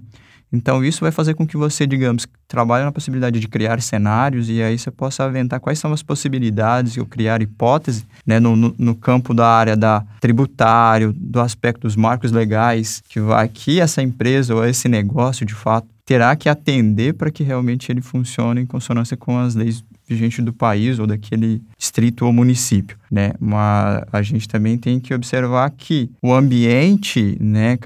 Então, 0.52 0.84
isso 0.84 1.00
vai 1.00 1.10
fazer 1.10 1.32
com 1.32 1.46
que 1.46 1.56
você, 1.56 1.86
digamos, 1.86 2.26
trabalhe 2.46 2.84
na 2.84 2.92
possibilidade 2.92 3.40
de 3.40 3.48
criar 3.48 3.80
cenários 3.80 4.50
e 4.50 4.62
aí 4.62 4.78
você 4.78 4.90
possa 4.90 5.24
aventar 5.24 5.58
quais 5.58 5.78
são 5.78 5.92
as 5.94 6.02
possibilidades 6.02 6.98
ou 6.98 7.06
criar 7.06 7.40
hipóteses 7.40 8.04
né, 8.26 8.38
no, 8.38 8.54
no, 8.54 8.74
no, 8.78 8.94
campo 8.94 9.32
da 9.32 9.46
área 9.46 9.74
da 9.74 10.04
tributário, 10.20 11.14
do 11.16 11.40
aspecto 11.40 11.82
dos 11.82 11.96
marcos 11.96 12.30
legais, 12.30 13.02
que 13.08 13.18
vai 13.18 13.48
que 13.48 13.80
essa 13.80 14.02
empresa 14.02 14.54
ou 14.54 14.62
esse 14.62 14.88
negócio, 14.88 15.46
de 15.46 15.54
fato, 15.54 15.88
terá 16.12 16.36
que 16.36 16.46
atender 16.46 17.14
para 17.14 17.30
que 17.30 17.42
realmente 17.42 17.90
ele 17.90 18.02
funcione 18.02 18.60
em 18.60 18.66
consonância 18.66 19.16
com 19.16 19.38
as 19.38 19.54
leis 19.54 19.82
vigentes 20.06 20.44
do 20.44 20.52
país 20.52 20.98
ou 20.98 21.06
daquele 21.06 21.62
distrito 21.78 22.26
ou 22.26 22.32
município, 22.34 22.98
né? 23.10 23.32
Mas 23.40 24.02
a 24.12 24.20
gente 24.20 24.46
também 24.46 24.76
tem 24.76 25.00
que 25.00 25.14
observar 25.14 25.70
que 25.70 26.10
o 26.20 26.34
ambiente, 26.34 27.38
né, 27.40 27.78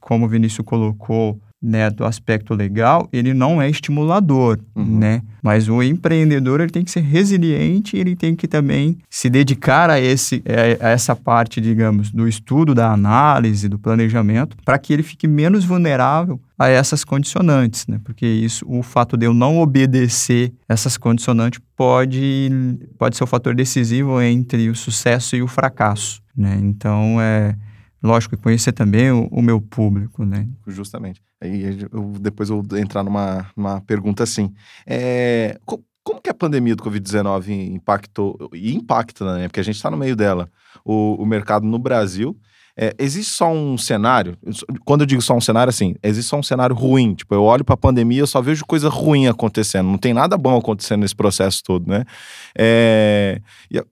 como 0.00 0.26
o 0.26 0.28
Vinícius 0.28 0.66
colocou, 0.66 1.40
né, 1.62 1.90
do 1.90 2.04
aspecto 2.04 2.54
legal, 2.54 3.08
ele 3.12 3.34
não 3.34 3.62
é 3.62 3.70
estimulador, 3.70 4.58
uhum. 4.74 4.98
né? 4.98 5.22
Mas 5.40 5.68
o 5.68 5.80
empreendedor 5.80 6.60
ele 6.60 6.70
tem 6.70 6.82
que 6.82 6.90
ser 6.90 7.00
resiliente, 7.00 7.96
ele 7.96 8.16
tem 8.16 8.34
que 8.34 8.48
também 8.48 8.98
se 9.08 9.30
dedicar 9.30 9.90
a, 9.90 10.00
esse, 10.00 10.42
a 10.80 10.88
essa 10.88 11.14
parte, 11.14 11.60
digamos, 11.60 12.10
do 12.10 12.26
estudo, 12.26 12.74
da 12.74 12.90
análise, 12.92 13.68
do 13.68 13.78
planejamento, 13.78 14.56
para 14.64 14.78
que 14.78 14.92
ele 14.92 15.02
fique 15.02 15.28
menos 15.28 15.64
vulnerável 15.64 16.40
a 16.60 16.68
essas 16.68 17.04
condicionantes, 17.04 17.86
né? 17.86 17.98
Porque 18.04 18.26
isso, 18.26 18.66
o 18.68 18.82
fato 18.82 19.16
de 19.16 19.24
eu 19.24 19.32
não 19.32 19.60
obedecer 19.60 20.52
essas 20.68 20.98
condicionantes 20.98 21.58
pode, 21.74 22.50
pode 22.98 23.16
ser 23.16 23.24
o 23.24 23.26
fator 23.26 23.54
decisivo 23.54 24.20
entre 24.20 24.68
o 24.68 24.74
sucesso 24.74 25.34
e 25.34 25.42
o 25.42 25.46
fracasso, 25.46 26.20
né? 26.36 26.58
Então, 26.62 27.18
é 27.18 27.56
lógico, 28.02 28.36
conhecer 28.36 28.72
também 28.72 29.10
o, 29.10 29.26
o 29.30 29.40
meu 29.40 29.58
público, 29.58 30.22
né? 30.26 30.46
Justamente. 30.66 31.22
Aí 31.40 31.78
eu, 31.90 32.12
depois 32.20 32.50
eu 32.50 32.62
vou 32.62 32.78
entrar 32.78 33.02
numa, 33.02 33.50
numa 33.56 33.80
pergunta 33.80 34.22
assim. 34.22 34.52
É, 34.86 35.58
co 35.64 35.82
como 36.02 36.20
que 36.20 36.30
a 36.30 36.34
pandemia 36.34 36.74
do 36.74 36.82
Covid-19 36.82 37.48
impactou, 37.72 38.50
e 38.52 38.74
impacta, 38.74 39.36
né? 39.38 39.48
Porque 39.48 39.60
a 39.60 39.62
gente 39.62 39.76
está 39.76 39.90
no 39.90 39.96
meio 39.96 40.16
dela, 40.16 40.50
o, 40.84 41.14
o 41.22 41.24
mercado 41.24 41.66
no 41.66 41.78
Brasil 41.78 42.36
é, 42.82 42.94
existe 42.98 43.30
só 43.34 43.52
um 43.52 43.76
cenário, 43.76 44.38
quando 44.86 45.02
eu 45.02 45.06
digo 45.06 45.20
só 45.20 45.36
um 45.36 45.40
cenário, 45.40 45.68
assim, 45.68 45.94
existe 46.02 46.30
só 46.30 46.38
um 46.38 46.42
cenário 46.42 46.74
ruim. 46.74 47.14
Tipo, 47.14 47.34
eu 47.34 47.42
olho 47.42 47.62
para 47.62 47.74
a 47.74 47.76
pandemia, 47.76 48.20
eu 48.20 48.26
só 48.26 48.40
vejo 48.40 48.64
coisa 48.64 48.88
ruim 48.88 49.26
acontecendo. 49.26 49.86
Não 49.86 49.98
tem 49.98 50.14
nada 50.14 50.38
bom 50.38 50.56
acontecendo 50.56 51.00
nesse 51.00 51.14
processo 51.14 51.62
todo, 51.62 51.86
né? 51.86 52.06
É, 52.56 53.38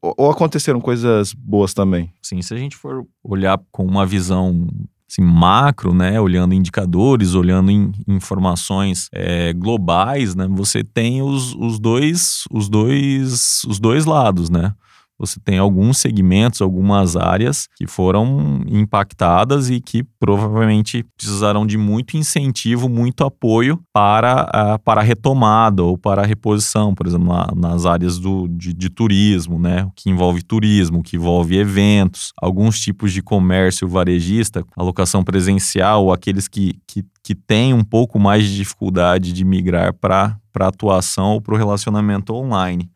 ou 0.00 0.30
aconteceram 0.30 0.80
coisas 0.80 1.34
boas 1.34 1.74
também? 1.74 2.10
Sim, 2.22 2.40
se 2.40 2.54
a 2.54 2.56
gente 2.56 2.76
for 2.76 3.04
olhar 3.22 3.60
com 3.70 3.84
uma 3.84 4.06
visão 4.06 4.66
assim, 5.06 5.20
macro, 5.22 5.92
né, 5.92 6.18
olhando 6.18 6.54
indicadores, 6.54 7.34
olhando 7.34 7.70
em 7.70 7.92
informações 8.06 9.10
é, 9.12 9.52
globais, 9.52 10.34
né, 10.34 10.46
você 10.50 10.82
tem 10.82 11.20
os, 11.20 11.54
os, 11.54 11.78
dois, 11.78 12.44
os, 12.50 12.70
dois, 12.70 13.62
os 13.66 13.78
dois 13.78 14.06
lados, 14.06 14.48
né? 14.48 14.72
Você 15.18 15.40
tem 15.40 15.58
alguns 15.58 15.98
segmentos, 15.98 16.62
algumas 16.62 17.16
áreas 17.16 17.68
que 17.76 17.86
foram 17.86 18.62
impactadas 18.68 19.68
e 19.68 19.80
que 19.80 20.04
provavelmente 20.20 21.04
precisarão 21.16 21.66
de 21.66 21.76
muito 21.76 22.16
incentivo, 22.16 22.88
muito 22.88 23.24
apoio 23.24 23.80
para 23.92 24.42
a, 24.42 24.78
para 24.78 25.00
a 25.00 25.04
retomada 25.04 25.82
ou 25.82 25.98
para 25.98 26.22
a 26.22 26.26
reposição, 26.26 26.94
por 26.94 27.06
exemplo, 27.06 27.26
na, 27.26 27.48
nas 27.54 27.84
áreas 27.84 28.18
do, 28.18 28.46
de, 28.48 28.72
de, 28.72 28.88
turismo, 28.88 29.58
né? 29.58 29.90
que 29.96 30.08
envolve 30.08 30.42
turismo, 30.42 31.02
que 31.02 31.16
envolve 31.16 31.56
eventos, 31.56 32.32
alguns 32.40 32.78
tipos 32.78 33.12
de 33.12 33.20
comércio 33.20 33.88
varejista, 33.88 34.64
alocação 34.76 35.24
presencial, 35.24 36.04
ou 36.04 36.12
aqueles 36.12 36.46
que, 36.46 36.78
que, 36.86 37.04
que 37.24 37.34
têm 37.34 37.74
um 37.74 37.82
pouco 37.82 38.20
mais 38.20 38.44
de 38.44 38.56
dificuldade 38.56 39.32
de 39.32 39.44
migrar 39.44 39.92
para 39.94 40.38
a 40.60 40.66
atuação 40.66 41.32
ou 41.32 41.40
para 41.40 41.54
o 41.54 41.58
relacionamento 41.58 42.32
online 42.34 42.88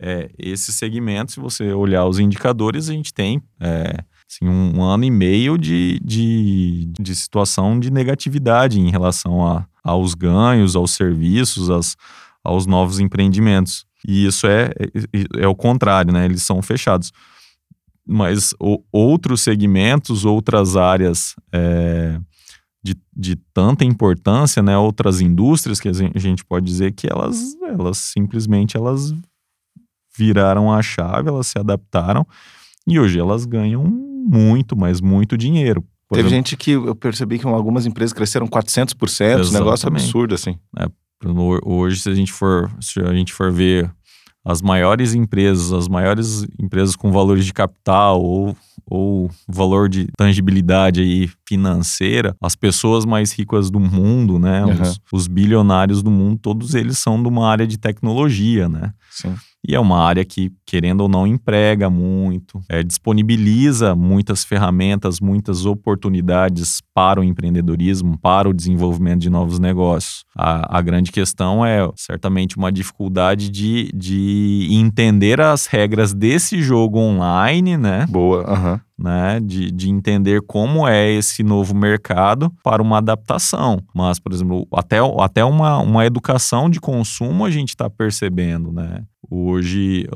é, 0.00 0.30
esse 0.38 0.72
segmento, 0.72 1.32
se 1.32 1.40
você 1.40 1.72
olhar 1.72 2.06
os 2.06 2.18
indicadores, 2.18 2.88
a 2.88 2.92
gente 2.92 3.12
tem 3.12 3.42
é, 3.60 4.04
assim, 4.28 4.48
um, 4.48 4.82
ano 4.82 5.04
e 5.04 5.10
meio 5.10 5.56
de, 5.56 6.00
de, 6.04 6.86
de, 6.98 7.14
situação 7.14 7.78
de 7.78 7.90
negatividade 7.90 8.80
em 8.80 8.90
relação 8.90 9.46
a, 9.46 9.66
aos 9.82 10.14
ganhos, 10.14 10.74
aos 10.74 10.92
serviços, 10.92 11.96
aos 12.42 12.66
novos 12.66 12.98
empreendimentos. 12.98 13.86
E 14.06 14.26
isso 14.26 14.46
é, 14.46 14.70
é, 15.12 15.42
é 15.44 15.48
o 15.48 15.54
contrário, 15.54 16.12
né? 16.12 16.24
Eles 16.26 16.42
são 16.42 16.60
fechados. 16.60 17.12
Mas 18.06 18.54
o, 18.60 18.82
outros 18.92 19.40
segmentos, 19.40 20.26
outras 20.26 20.76
áreas 20.76 21.34
é, 21.50 22.20
de, 22.82 22.94
de 23.16 23.36
tanta 23.54 23.84
importância, 23.84 24.62
né? 24.62 24.76
Outras 24.76 25.20
indústrias 25.22 25.80
que 25.80 25.88
a 25.88 26.18
gente 26.18 26.44
pode 26.44 26.66
dizer 26.66 26.92
que 26.92 27.10
elas, 27.10 27.56
elas 27.62 27.96
simplesmente 27.96 28.76
elas 28.76 29.14
viraram 30.16 30.72
a 30.72 30.82
chave, 30.82 31.28
elas 31.28 31.46
se 31.46 31.58
adaptaram 31.58 32.26
e 32.86 32.98
hoje 32.98 33.18
elas 33.18 33.44
ganham 33.44 33.84
muito, 33.84 34.76
mas 34.76 35.00
muito 35.00 35.36
dinheiro. 35.36 35.82
Por 36.08 36.16
Teve 36.16 36.28
exemplo, 36.28 36.36
gente 36.36 36.56
que 36.56 36.72
eu 36.72 36.94
percebi 36.94 37.38
que 37.38 37.46
algumas 37.46 37.86
empresas 37.86 38.12
cresceram 38.12 38.46
400%, 38.46 38.94
Exatamente. 39.04 39.52
negócio 39.52 39.88
absurdo 39.88 40.34
assim. 40.34 40.56
É, 40.78 40.86
Hoje, 41.64 42.00
se 42.00 42.10
a 42.10 42.14
gente 42.14 42.32
for, 42.32 42.70
se 42.80 43.00
a 43.00 43.14
gente 43.14 43.32
for 43.32 43.50
ver 43.50 43.90
as 44.44 44.60
maiores 44.60 45.14
empresas, 45.14 45.72
as 45.72 45.88
maiores 45.88 46.46
empresas 46.60 46.94
com 46.94 47.10
valores 47.10 47.46
de 47.46 47.52
capital 47.52 48.22
ou, 48.22 48.54
ou 48.86 49.30
valor 49.48 49.88
de 49.88 50.06
tangibilidade 50.18 51.00
aí 51.00 51.30
financeira, 51.48 52.36
as 52.42 52.54
pessoas 52.54 53.06
mais 53.06 53.32
ricas 53.32 53.70
do 53.70 53.80
mundo, 53.80 54.38
né? 54.38 54.64
Uhum. 54.64 54.82
Os, 54.82 55.00
os, 55.10 55.26
bilionários 55.26 56.02
do 56.02 56.10
mundo, 56.10 56.38
todos 56.42 56.74
eles 56.74 56.98
são 56.98 57.22
de 57.22 57.28
uma 57.28 57.48
área 57.48 57.66
de 57.66 57.78
tecnologia, 57.78 58.68
né? 58.68 58.92
Sim. 59.10 59.34
E 59.66 59.74
é 59.74 59.80
uma 59.80 59.98
área 59.98 60.24
que, 60.24 60.52
querendo 60.66 61.02
ou 61.02 61.08
não, 61.08 61.26
emprega 61.26 61.88
muito, 61.88 62.60
é, 62.68 62.82
disponibiliza 62.82 63.94
muitas 63.94 64.44
ferramentas, 64.44 65.20
muitas 65.20 65.64
oportunidades 65.64 66.82
para 66.92 67.20
o 67.20 67.24
empreendedorismo, 67.24 68.18
para 68.18 68.48
o 68.48 68.52
desenvolvimento 68.52 69.20
de 69.20 69.30
novos 69.30 69.58
negócios. 69.58 70.24
A, 70.36 70.78
a 70.78 70.82
grande 70.82 71.10
questão 71.10 71.64
é 71.64 71.88
certamente 71.96 72.56
uma 72.56 72.70
dificuldade 72.70 73.48
de, 73.48 73.90
de 73.94 74.68
entender 74.70 75.40
as 75.40 75.66
regras 75.66 76.12
desse 76.12 76.62
jogo 76.62 76.98
online, 76.98 77.76
né? 77.76 78.06
Boa, 78.08 78.42
aham. 78.42 78.72
Uhum 78.72 78.80
né, 78.98 79.40
de, 79.40 79.70
de 79.70 79.90
entender 79.90 80.40
como 80.42 80.86
é 80.86 81.10
esse 81.10 81.42
novo 81.42 81.74
mercado 81.74 82.52
para 82.62 82.82
uma 82.82 82.98
adaptação. 82.98 83.82
Mas, 83.94 84.18
por 84.18 84.32
exemplo, 84.32 84.66
até, 84.72 84.98
até 85.18 85.44
uma, 85.44 85.78
uma 85.78 86.06
educação 86.06 86.70
de 86.70 86.80
consumo 86.80 87.44
a 87.44 87.50
gente 87.50 87.70
está 87.70 87.90
percebendo, 87.90 88.72
né? 88.72 89.02
Hoje, 89.36 90.06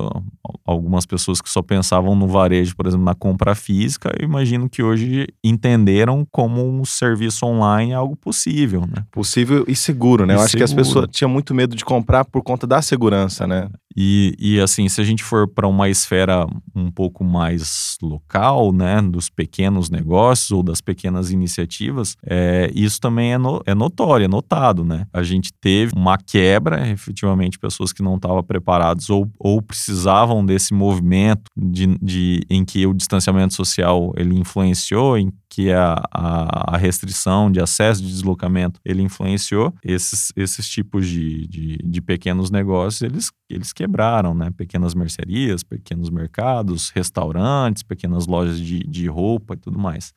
algumas 0.64 1.04
pessoas 1.04 1.40
que 1.40 1.50
só 1.50 1.60
pensavam 1.60 2.14
no 2.14 2.28
varejo, 2.28 2.76
por 2.76 2.86
exemplo, 2.86 3.04
na 3.04 3.14
compra 3.14 3.54
física, 3.54 4.14
eu 4.18 4.24
imagino 4.24 4.68
que 4.68 4.82
hoje 4.82 5.26
entenderam 5.42 6.26
como 6.30 6.64
um 6.64 6.84
serviço 6.84 7.44
online 7.44 7.92
é 7.92 7.94
algo 7.94 8.14
possível, 8.14 8.82
né? 8.82 9.04
Possível 9.10 9.64
e 9.66 9.74
seguro, 9.74 10.24
né? 10.24 10.34
E 10.34 10.36
eu 10.36 10.40
acho 10.40 10.56
que 10.56 10.62
as 10.62 10.72
pessoas 10.72 11.08
tinham 11.10 11.28
muito 11.28 11.52
medo 11.54 11.74
de 11.74 11.84
comprar 11.84 12.24
por 12.24 12.42
conta 12.42 12.66
da 12.66 12.80
segurança, 12.80 13.46
né? 13.46 13.68
E, 13.96 14.34
e 14.38 14.60
assim, 14.60 14.88
se 14.88 15.00
a 15.00 15.04
gente 15.04 15.24
for 15.24 15.48
para 15.48 15.66
uma 15.66 15.88
esfera 15.88 16.46
um 16.74 16.90
pouco 16.90 17.24
mais 17.24 17.96
local, 18.02 18.72
né, 18.72 19.00
dos 19.02 19.28
pequenos 19.28 19.90
negócios 19.90 20.50
ou 20.50 20.62
das 20.62 20.80
pequenas 20.80 21.30
iniciativas, 21.30 22.16
é, 22.24 22.70
isso 22.74 23.00
também 23.00 23.32
é, 23.32 23.38
no, 23.38 23.62
é 23.66 23.74
notório, 23.74 24.24
é 24.24 24.28
notado, 24.28 24.84
né? 24.84 25.06
A 25.12 25.22
gente 25.22 25.52
teve 25.60 25.92
uma 25.96 26.16
quebra, 26.16 26.88
efetivamente, 26.88 27.58
pessoas 27.58 27.92
que 27.92 28.02
não 28.02 28.16
estavam 28.16 28.42
preparadas 28.42 29.10
ou, 29.10 29.28
ou 29.38 29.60
precisavam 29.60 30.44
desse 30.44 30.72
movimento 30.72 31.42
de, 31.56 31.86
de, 32.00 32.40
em 32.48 32.64
que 32.64 32.86
o 32.86 32.94
distanciamento 32.94 33.54
social 33.54 34.12
ele 34.16 34.38
influenciou, 34.38 35.18
em 35.18 35.32
que 35.48 35.72
a, 35.72 36.00
a, 36.12 36.74
a, 36.74 36.76
restrição 36.76 37.50
de 37.50 37.60
acesso 37.60 38.02
de 38.02 38.08
deslocamento 38.08 38.78
ele 38.84 39.02
influenciou 39.02 39.74
esses, 39.82 40.30
esses 40.36 40.68
tipos 40.68 41.06
de, 41.06 41.46
de, 41.46 41.78
de, 41.78 42.00
pequenos 42.00 42.50
negócios 42.50 43.02
eles, 43.02 43.30
eles 43.48 43.72
quebraram 43.78 44.34
né? 44.34 44.50
Pequenas 44.50 44.92
mercearias 44.92 45.62
pequenos 45.62 46.10
mercados 46.10 46.90
restaurantes 46.90 47.84
pequenas 47.84 48.26
lojas 48.26 48.58
de, 48.58 48.80
de 48.80 49.06
roupa 49.06 49.54
e 49.54 49.56
tudo 49.56 49.78
mais. 49.78 50.12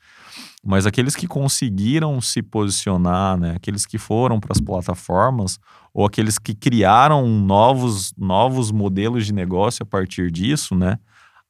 Mas 0.63 0.87
aqueles 0.87 1.15
que 1.15 1.27
conseguiram 1.27 2.19
se 2.19 2.41
posicionar 2.41 3.37
né? 3.37 3.53
Aqueles 3.55 3.85
que 3.85 3.99
foram 3.99 4.39
para 4.39 4.53
as 4.53 4.59
plataformas 4.59 5.59
ou 5.93 6.05
aqueles 6.05 6.39
que 6.39 6.55
criaram 6.55 7.27
novos 7.27 8.11
novos 8.17 8.71
modelos 8.71 9.27
de 9.27 9.33
negócio 9.33 9.83
a 9.83 9.85
partir 9.85 10.31
disso 10.31 10.73
né 10.73 10.97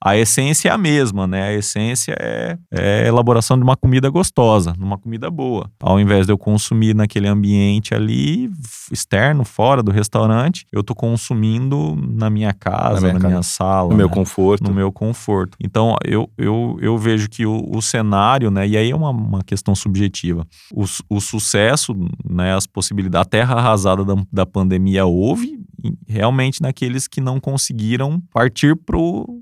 a 0.04 0.18
essência 0.18 0.70
é 0.70 0.72
a 0.72 0.78
mesma, 0.78 1.28
né? 1.28 1.50
A 1.50 1.54
essência 1.54 2.16
é, 2.20 2.58
é, 2.72 3.04
a 3.04 3.08
elaboração 3.08 3.56
de 3.56 3.64
uma 3.64 3.78
comida 3.78 4.10
gostosa, 4.10 4.74
uma 4.80 4.98
comida 4.98 5.30
boa. 5.30 5.70
Ao 5.80 6.00
invés 6.00 6.26
de 6.26 6.34
eu 6.34 6.38
consumir 6.38 6.96
naquele 6.96 7.28
ambiente 7.28 7.94
ali, 7.94 8.50
externo, 8.92 9.46
fora 9.46 9.84
do 9.84 9.92
restaurante, 9.92 10.66
eu 10.72 10.84
tô 10.84 10.96
consumindo 10.96 11.96
na 11.96 12.32
minha 12.32 12.52
casa, 12.52 12.96
na 12.96 13.00
minha, 13.02 13.14
na 13.14 13.20
casa, 13.20 13.28
minha 13.28 13.44
sala. 13.44 13.90
No 13.90 13.92
né? 13.92 13.98
meu 13.98 14.10
conforto. 14.10 14.64
No 14.64 14.74
meu 14.74 14.92
conforto. 14.92 15.56
Então, 15.62 15.96
eu, 16.04 16.28
eu, 16.36 16.78
eu 16.82 16.98
vejo 16.98 17.30
que 17.30 17.46
o, 17.46 17.70
o 17.72 17.80
cenário, 17.80 18.50
né? 18.50 18.68
E 18.68 18.76
aí 18.76 18.90
é 18.90 18.96
uma, 18.96 19.12
uma 19.12 19.44
questão 19.44 19.76
subjetiva. 19.76 20.48
O, 20.74 20.86
o 21.10 21.22
sucesso, 21.22 21.96
né? 22.28 22.56
As 22.56 22.66
possibilidades, 22.66 23.28
a 23.28 23.30
terra 23.30 23.56
arrasada 23.56 24.04
da, 24.04 24.16
da 24.34 24.46
pandemia 24.48 25.06
houve, 25.06 25.61
realmente 26.08 26.62
naqueles 26.62 27.08
que 27.08 27.20
não 27.20 27.40
conseguiram 27.40 28.22
partir 28.32 28.76
para 28.76 28.98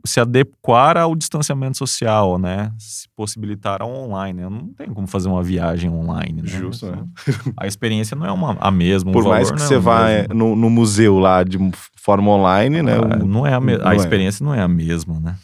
se 0.05 0.19
adequar 0.19 0.97
ao 0.97 1.15
distanciamento 1.15 1.77
social, 1.77 2.37
né? 2.37 2.71
Se 2.77 3.07
possibilitaram 3.15 3.93
online. 3.93 4.41
Eu 4.41 4.49
não 4.49 4.67
tenho 4.69 4.93
como 4.93 5.07
fazer 5.07 5.27
uma 5.27 5.43
viagem 5.43 5.89
online, 5.89 6.41
né? 6.41 6.47
Justo, 6.47 6.87
né? 6.87 7.03
A 7.57 7.67
experiência 7.67 8.15
não 8.15 8.25
é 8.25 8.31
uma, 8.31 8.57
a 8.59 8.71
mesma. 8.71 9.11
Por 9.11 9.23
mais 9.23 9.51
que 9.51 9.57
é 9.57 9.65
você 9.65 9.75
é 9.75 9.79
vá 9.79 10.07
no, 10.33 10.55
no, 10.55 10.69
museu 10.69 11.19
lá 11.19 11.43
de 11.43 11.57
forma 11.95 12.31
online, 12.31 12.81
né? 12.81 12.93
Ah, 12.97 13.17
não 13.17 13.45
é 13.45 13.53
a, 13.53 13.59
me... 13.59 13.75
a 13.81 13.93
é. 13.93 13.97
experiência 13.97 14.43
é. 14.43 14.45
não 14.45 14.53
é 14.53 14.61
a 14.61 14.67
mesma, 14.67 15.19
né? 15.19 15.35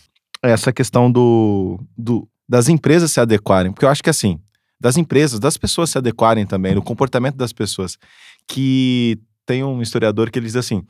Essa 0.42 0.72
questão 0.72 1.12
do, 1.12 1.80
do, 1.98 2.28
das 2.48 2.70
empresas 2.70 3.12
se 3.12 3.20
adequarem, 3.20 3.72
porque 3.72 3.86
eu 3.86 3.90
acho 3.90 4.04
que 4.04 4.10
assim, 4.10 4.40
das 4.80 4.98
empresas, 4.98 5.40
das 5.40 5.58
pessoas 5.58 5.90
se 5.90 5.98
adequarem 5.98 6.46
também, 6.46 6.76
do 6.76 6.82
comportamento 6.82 7.36
das 7.36 7.52
pessoas 7.52 7.98
que 8.48 9.20
tem 9.46 9.64
um 9.64 9.82
historiador 9.82 10.30
que 10.30 10.40
ele 10.40 10.46
diz 10.48 10.56
assim, 10.56 10.84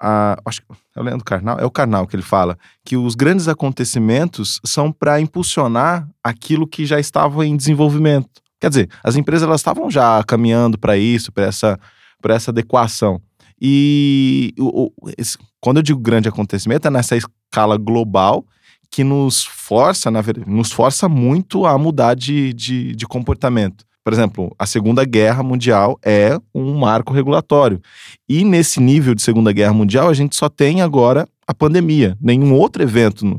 a, 0.00 0.36
acho 0.44 0.60
que 0.62 0.66
é 0.96 1.00
o 1.00 1.02
Leandro 1.02 1.24
Carnal, 1.24 1.58
é 1.58 1.64
o 1.64 1.70
Carnal 1.70 2.06
que 2.06 2.16
ele 2.16 2.22
fala, 2.22 2.56
que 2.84 2.96
os 2.96 3.14
grandes 3.14 3.48
acontecimentos 3.48 4.60
são 4.64 4.90
para 4.90 5.20
impulsionar 5.20 6.08
aquilo 6.22 6.66
que 6.66 6.86
já 6.86 6.98
estava 6.98 7.46
em 7.46 7.56
desenvolvimento. 7.56 8.28
Quer 8.60 8.70
dizer, 8.70 8.90
as 9.04 9.16
empresas 9.16 9.46
elas 9.46 9.60
estavam 9.60 9.90
já 9.90 10.22
caminhando 10.24 10.78
para 10.78 10.96
isso, 10.96 11.30
para 11.30 11.44
essa, 11.44 11.78
essa 12.24 12.50
adequação. 12.50 13.20
E 13.60 14.52
o, 14.58 14.86
o, 14.86 15.10
esse, 15.16 15.36
quando 15.60 15.78
eu 15.78 15.82
digo 15.82 16.00
grande 16.00 16.28
acontecimento, 16.28 16.86
é 16.86 16.90
nessa 16.90 17.16
escala 17.16 17.76
global 17.76 18.44
que 18.90 19.04
nos 19.04 19.44
força, 19.44 20.10
na 20.10 20.20
verdade, 20.20 20.50
nos 20.50 20.72
força 20.72 21.08
muito 21.08 21.66
a 21.66 21.76
mudar 21.76 22.14
de, 22.14 22.52
de, 22.54 22.94
de 22.94 23.06
comportamento. 23.06 23.84
Por 24.08 24.14
exemplo, 24.14 24.56
a 24.58 24.64
Segunda 24.64 25.04
Guerra 25.04 25.42
Mundial 25.42 25.98
é 26.02 26.40
um 26.54 26.78
marco 26.78 27.12
regulatório. 27.12 27.78
E 28.26 28.42
nesse 28.42 28.80
nível 28.80 29.14
de 29.14 29.20
Segunda 29.20 29.52
Guerra 29.52 29.74
Mundial, 29.74 30.08
a 30.08 30.14
gente 30.14 30.34
só 30.34 30.48
tem 30.48 30.80
agora 30.80 31.28
a 31.46 31.52
pandemia. 31.52 32.16
Nenhum 32.18 32.54
outro 32.54 32.82
evento 32.82 33.38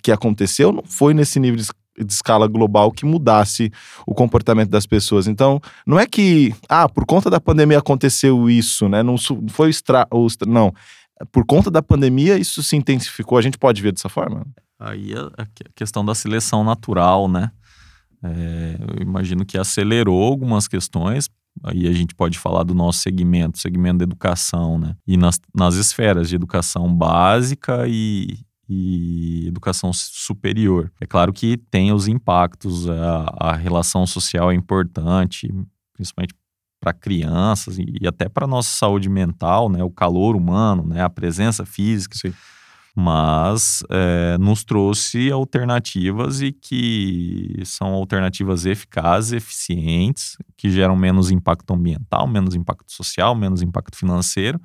que 0.00 0.12
aconteceu 0.12 0.70
não 0.70 0.84
foi 0.84 1.14
nesse 1.14 1.40
nível 1.40 1.56
de, 1.56 1.66
de 2.06 2.12
escala 2.12 2.46
global 2.46 2.92
que 2.92 3.04
mudasse 3.04 3.72
o 4.06 4.14
comportamento 4.14 4.70
das 4.70 4.86
pessoas. 4.86 5.26
Então, 5.26 5.60
não 5.84 5.98
é 5.98 6.06
que, 6.06 6.54
ah, 6.68 6.88
por 6.88 7.04
conta 7.04 7.28
da 7.28 7.40
pandemia 7.40 7.78
aconteceu 7.78 8.48
isso, 8.48 8.88
né? 8.88 9.02
Não 9.02 9.16
foi 9.48 9.70
extra, 9.70 10.06
não. 10.46 10.72
Por 11.32 11.44
conta 11.44 11.72
da 11.72 11.82
pandemia, 11.82 12.38
isso 12.38 12.62
se 12.62 12.76
intensificou. 12.76 13.36
A 13.36 13.42
gente 13.42 13.58
pode 13.58 13.82
ver 13.82 13.90
dessa 13.90 14.08
forma? 14.08 14.46
Aí 14.78 15.12
a, 15.12 15.42
a 15.42 15.46
questão 15.74 16.04
da 16.04 16.14
seleção 16.14 16.62
natural, 16.62 17.26
né? 17.26 17.50
É, 18.24 18.76
eu 18.80 19.02
imagino 19.02 19.44
que 19.44 19.58
acelerou 19.58 20.22
algumas 20.22 20.66
questões. 20.66 21.28
Aí 21.62 21.86
a 21.86 21.92
gente 21.92 22.14
pode 22.14 22.38
falar 22.38 22.64
do 22.64 22.74
nosso 22.74 23.00
segmento, 23.00 23.58
segmento 23.58 23.98
da 23.98 24.04
educação, 24.04 24.78
né? 24.78 24.96
E 25.06 25.16
nas, 25.16 25.40
nas 25.54 25.74
esferas 25.74 26.28
de 26.28 26.34
educação 26.34 26.92
básica 26.92 27.86
e, 27.86 28.38
e 28.68 29.46
educação 29.46 29.92
superior. 29.92 30.90
É 31.00 31.06
claro 31.06 31.32
que 31.32 31.56
tem 31.56 31.92
os 31.92 32.08
impactos, 32.08 32.88
a, 32.88 33.32
a 33.38 33.52
relação 33.54 34.06
social 34.06 34.50
é 34.50 34.54
importante, 34.54 35.48
principalmente 35.92 36.34
para 36.80 36.92
crianças 36.92 37.78
e, 37.78 37.84
e 38.00 38.06
até 38.06 38.28
para 38.28 38.46
nossa 38.46 38.76
saúde 38.76 39.08
mental, 39.08 39.68
né? 39.68 39.84
O 39.84 39.90
calor 39.90 40.34
humano, 40.34 40.84
né? 40.84 41.02
A 41.02 41.10
presença 41.10 41.64
física. 41.64 42.16
Sim 42.16 42.32
mas 42.94 43.82
é, 43.90 44.38
nos 44.38 44.62
trouxe 44.62 45.30
alternativas 45.32 46.40
e 46.40 46.52
que 46.52 47.60
são 47.64 47.88
alternativas 47.92 48.66
eficazes, 48.66 49.32
eficientes, 49.32 50.36
que 50.56 50.70
geram 50.70 50.94
menos 50.94 51.30
impacto 51.30 51.74
ambiental, 51.74 52.26
menos 52.26 52.54
impacto 52.54 52.92
social, 52.92 53.34
menos 53.34 53.62
impacto 53.62 53.96
financeiro 53.96 54.60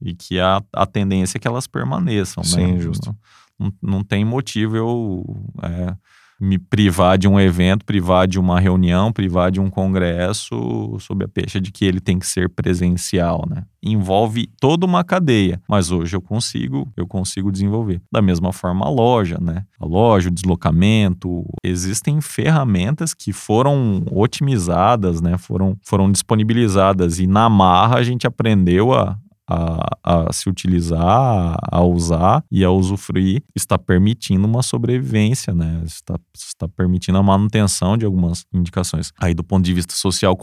e 0.00 0.14
que 0.14 0.38
a, 0.38 0.62
a 0.74 0.86
tendência 0.86 1.38
é 1.38 1.40
que 1.40 1.48
elas 1.48 1.66
permaneçam. 1.66 2.42
Né? 2.42 2.50
Sim, 2.50 2.72
né? 2.72 2.78
justo. 2.78 3.16
Não, 3.58 3.72
não 3.80 4.04
tem 4.04 4.24
motivo 4.24 4.76
eu 4.76 5.24
é, 5.62 5.96
me 6.40 6.58
privar 6.58 7.16
de 7.16 7.26
um 7.26 7.40
evento, 7.40 7.84
privar 7.84 8.26
de 8.26 8.38
uma 8.38 8.60
reunião, 8.60 9.12
privar 9.12 9.50
de 9.50 9.60
um 9.60 9.70
congresso 9.70 10.96
sob 11.00 11.24
a 11.24 11.28
pecha 11.28 11.60
de 11.60 11.72
que 11.72 11.84
ele 11.84 12.00
tem 12.00 12.18
que 12.18 12.26
ser 12.26 12.48
presencial, 12.48 13.44
né? 13.48 13.64
Envolve 13.82 14.48
toda 14.60 14.84
uma 14.84 15.04
cadeia, 15.04 15.60
mas 15.68 15.90
hoje 15.90 16.16
eu 16.16 16.20
consigo, 16.20 16.92
eu 16.96 17.06
consigo 17.06 17.52
desenvolver. 17.52 18.02
Da 18.12 18.20
mesma 18.20 18.52
forma 18.52 18.84
a 18.84 18.90
loja, 18.90 19.38
né? 19.40 19.64
A 19.78 19.86
loja, 19.86 20.28
o 20.28 20.32
deslocamento, 20.32 21.44
existem 21.62 22.20
ferramentas 22.20 23.14
que 23.14 23.32
foram 23.32 24.04
otimizadas, 24.10 25.20
né? 25.20 25.38
Foram, 25.38 25.76
foram 25.82 26.10
disponibilizadas 26.10 27.18
e 27.18 27.26
na 27.26 27.48
marra 27.48 27.96
a 27.96 28.02
gente 28.02 28.26
aprendeu 28.26 28.92
a, 28.92 29.16
a, 29.48 29.98
a, 30.02 30.32
se 30.32 30.48
utilizar, 30.48 31.56
a 31.62 31.82
usar 31.82 32.44
e 32.50 32.64
a 32.64 32.70
usufruir, 32.70 33.42
está 33.54 33.78
permitindo 33.78 34.46
uma 34.46 34.62
sobrevivência, 34.62 35.54
né? 35.54 35.82
Está, 35.84 36.18
está 36.34 36.68
permitindo 36.68 37.18
a 37.18 37.22
manutenção 37.22 37.96
de 37.96 38.04
algumas 38.04 38.44
indicações. 38.52 39.12
Aí, 39.20 39.34
do 39.34 39.44
ponto 39.44 39.64
de 39.64 39.72
vista 39.72 39.94
social 39.94 40.36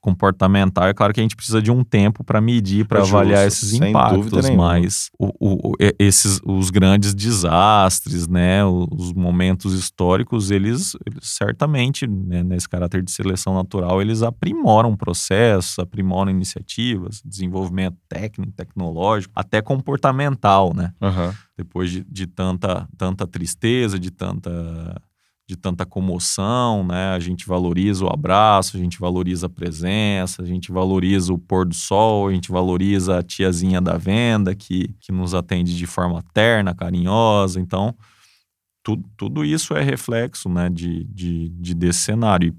comportamental, 0.00 0.88
é 0.88 0.94
claro 0.94 1.14
que 1.14 1.20
a 1.20 1.22
gente 1.22 1.36
precisa 1.36 1.62
de 1.62 1.70
um 1.70 1.84
tempo 1.84 2.24
para 2.24 2.40
medir, 2.40 2.86
para 2.86 3.00
avaliar 3.00 3.46
esses 3.46 3.72
impactos, 3.74 4.50
mas 4.50 5.10
o, 5.18 5.32
o, 5.40 5.74
esses, 5.98 6.40
os 6.44 6.70
grandes 6.70 7.14
desastres, 7.14 8.26
né? 8.26 8.64
Os 8.64 9.12
momentos 9.12 9.74
históricos, 9.74 10.50
eles, 10.50 10.96
eles 11.06 11.20
certamente, 11.22 12.06
né, 12.06 12.42
nesse 12.42 12.68
caráter 12.68 13.02
de 13.02 13.10
seleção 13.12 13.54
natural, 13.54 14.02
eles 14.02 14.22
aprimoram 14.22 14.96
processos, 14.96 15.78
aprimoram 15.78 16.30
iniciativas, 16.30 17.22
desenvolvimento 17.24 17.96
técnico, 18.08 18.52
tecnológico, 18.52 19.32
até 19.36 19.60
comportamental, 19.60 20.72
né? 20.74 20.92
Uhum. 21.00 21.32
Depois 21.56 21.90
de, 21.90 22.04
de 22.04 22.26
tanta, 22.26 22.88
tanta 22.96 23.26
tristeza, 23.26 23.98
de 23.98 24.10
tanta 24.10 25.00
de 25.48 25.56
tanta 25.56 25.86
comoção, 25.86 26.84
né? 26.84 27.14
A 27.14 27.18
gente 27.18 27.46
valoriza 27.46 28.04
o 28.04 28.12
abraço, 28.12 28.76
a 28.76 28.80
gente 28.80 29.00
valoriza 29.00 29.46
a 29.46 29.50
presença, 29.50 30.42
a 30.42 30.44
gente 30.44 30.70
valoriza 30.70 31.32
o 31.32 31.38
pôr 31.38 31.64
do 31.64 31.74
sol, 31.74 32.28
a 32.28 32.34
gente 32.34 32.52
valoriza 32.52 33.18
a 33.18 33.22
tiazinha 33.22 33.80
da 33.80 33.96
venda 33.96 34.54
que, 34.54 34.94
que 35.00 35.10
nos 35.10 35.34
atende 35.34 35.74
de 35.74 35.86
forma 35.86 36.22
terna, 36.34 36.74
carinhosa. 36.74 37.58
Então, 37.58 37.94
tu, 38.82 39.02
tudo 39.16 39.42
isso 39.42 39.74
é 39.74 39.82
reflexo, 39.82 40.50
né, 40.50 40.68
de, 40.68 41.04
de, 41.04 41.48
de 41.48 41.72
desse 41.72 42.00
cenário. 42.00 42.54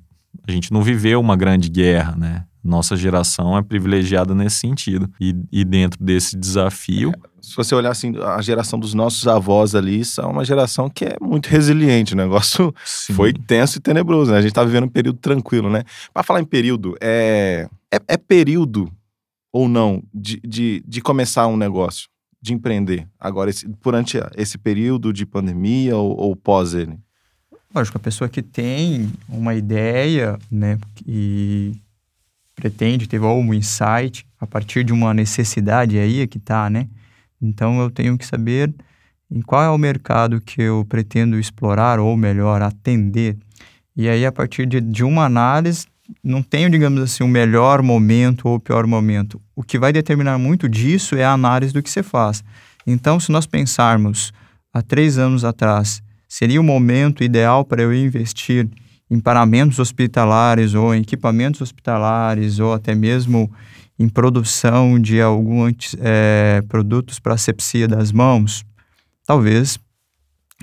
A 0.47 0.51
gente 0.51 0.73
não 0.73 0.81
viveu 0.81 1.19
uma 1.19 1.35
grande 1.35 1.69
guerra, 1.69 2.15
né? 2.15 2.45
Nossa 2.69 2.95
geração 2.95 3.57
é 3.57 3.61
privilegiada 3.61 4.35
nesse 4.35 4.57
sentido. 4.57 5.11
E, 5.19 5.35
e 5.51 5.65
dentro 5.65 6.01
desse 6.01 6.37
desafio. 6.37 7.11
É, 7.11 7.29
se 7.41 7.55
você 7.55 7.73
olhar 7.73 7.91
assim, 7.91 8.13
a 8.17 8.41
geração 8.41 8.77
dos 8.79 8.93
nossos 8.93 9.27
avós 9.27 9.73
ali, 9.73 10.05
são 10.05 10.31
uma 10.31 10.45
geração 10.45 10.89
que 10.89 11.05
é 11.05 11.15
muito 11.19 11.47
resiliente. 11.47 12.13
O 12.13 12.17
negócio 12.17 12.73
Sim. 12.85 13.13
foi 13.13 13.33
tenso 13.33 13.79
e 13.79 13.81
tenebroso, 13.81 14.31
né? 14.31 14.37
A 14.37 14.41
gente 14.41 14.53
tá 14.53 14.63
vivendo 14.63 14.83
um 14.85 14.89
período 14.89 15.17
tranquilo, 15.17 15.69
né? 15.69 15.83
Para 16.13 16.21
falar 16.23 16.41
em 16.41 16.45
período, 16.45 16.95
é, 17.01 17.67
é, 17.91 17.99
é, 18.07 18.17
período 18.17 18.91
ou 19.51 19.67
não 19.67 20.03
de, 20.13 20.39
de, 20.45 20.83
de 20.87 21.01
começar 21.01 21.47
um 21.47 21.57
negócio, 21.57 22.07
de 22.39 22.53
empreender, 22.53 23.07
agora, 23.19 23.49
esse, 23.49 23.67
durante 23.81 24.17
esse 24.37 24.57
período 24.57 25.11
de 25.11 25.25
pandemia 25.25 25.97
ou, 25.97 26.15
ou 26.15 26.35
pós 26.35 26.73
ele? 26.75 26.97
Lógico, 27.73 27.97
a 27.97 28.01
pessoa 28.01 28.29
que 28.29 28.41
tem 28.41 29.11
uma 29.27 29.53
ideia, 29.53 30.39
né, 30.51 30.79
e 31.05 31.73
pretende 32.59 33.07
ter 33.07 33.21
algum 33.21 33.53
insight 33.53 34.25
a 34.37 34.45
partir 34.45 34.83
de 34.83 34.91
uma 34.91 35.13
necessidade 35.13 35.97
aí 35.97 36.19
é 36.19 36.27
que 36.27 36.39
tá, 36.39 36.69
né? 36.69 36.87
Então 37.41 37.79
eu 37.79 37.89
tenho 37.89 38.17
que 38.17 38.25
saber 38.25 38.73
em 39.31 39.41
qual 39.41 39.63
é 39.63 39.69
o 39.69 39.77
mercado 39.77 40.41
que 40.41 40.61
eu 40.61 40.85
pretendo 40.89 41.39
explorar 41.39 41.99
ou 41.99 42.17
melhor 42.17 42.61
atender. 42.61 43.37
E 43.95 44.09
aí 44.09 44.25
a 44.25 44.31
partir 44.31 44.65
de, 44.65 44.81
de 44.81 45.05
uma 45.05 45.23
análise 45.23 45.87
não 46.21 46.41
tenho, 46.41 46.69
digamos 46.69 47.01
assim, 47.01 47.23
o 47.23 47.27
um 47.27 47.29
melhor 47.29 47.81
momento 47.81 48.49
ou 48.49 48.55
o 48.55 48.59
pior 48.59 48.85
momento. 48.85 49.39
O 49.55 49.63
que 49.63 49.79
vai 49.79 49.93
determinar 49.93 50.37
muito 50.37 50.67
disso 50.67 51.15
é 51.15 51.23
a 51.23 51.31
análise 51.31 51.71
do 51.71 51.81
que 51.81 51.89
você 51.89 52.03
faz. 52.03 52.43
Então, 52.85 53.19
se 53.19 53.31
nós 53.31 53.45
pensarmos 53.45 54.33
há 54.73 54.81
três 54.81 55.17
anos 55.17 55.45
atrás, 55.45 56.01
seria 56.27 56.59
o 56.59 56.63
momento 56.63 57.23
ideal 57.23 57.63
para 57.63 57.83
eu 57.83 57.93
investir 57.93 58.67
em 59.09 59.19
paramentos 59.19 59.79
hospitalares 59.79 60.73
ou 60.73 60.93
em 60.93 61.01
equipamentos 61.01 61.61
hospitalares 61.61 62.59
ou 62.59 62.73
até 62.73 62.93
mesmo 62.93 63.51
em 63.97 64.07
produção 64.07 64.99
de 64.99 65.19
alguns 65.19 65.95
é, 65.99 66.61
produtos 66.69 67.19
para 67.19 67.33
asepsia 67.33 67.87
das 67.87 68.11
mãos? 68.11 68.63
Talvez 69.25 69.79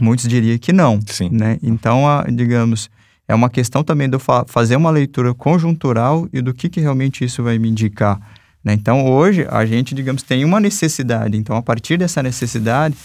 muitos 0.00 0.28
diriam 0.28 0.58
que 0.58 0.72
não. 0.72 1.00
Sim. 1.06 1.30
Né? 1.30 1.58
Então, 1.62 2.08
a, 2.08 2.24
digamos, 2.30 2.88
é 3.28 3.34
uma 3.34 3.50
questão 3.50 3.82
também 3.82 4.08
de 4.08 4.16
eu 4.16 4.20
fa 4.20 4.44
fazer 4.46 4.76
uma 4.76 4.90
leitura 4.90 5.34
conjuntural 5.34 6.28
e 6.32 6.40
do 6.40 6.54
que, 6.54 6.68
que 6.68 6.80
realmente 6.80 7.24
isso 7.24 7.42
vai 7.42 7.58
me 7.58 7.68
indicar. 7.68 8.20
Né? 8.64 8.74
Então, 8.74 9.06
hoje, 9.06 9.46
a 9.50 9.66
gente, 9.66 9.94
digamos, 9.94 10.22
tem 10.22 10.44
uma 10.44 10.60
necessidade. 10.60 11.36
Então, 11.36 11.56
a 11.56 11.62
partir 11.62 11.96
dessa 11.96 12.22
necessidade, 12.22 12.96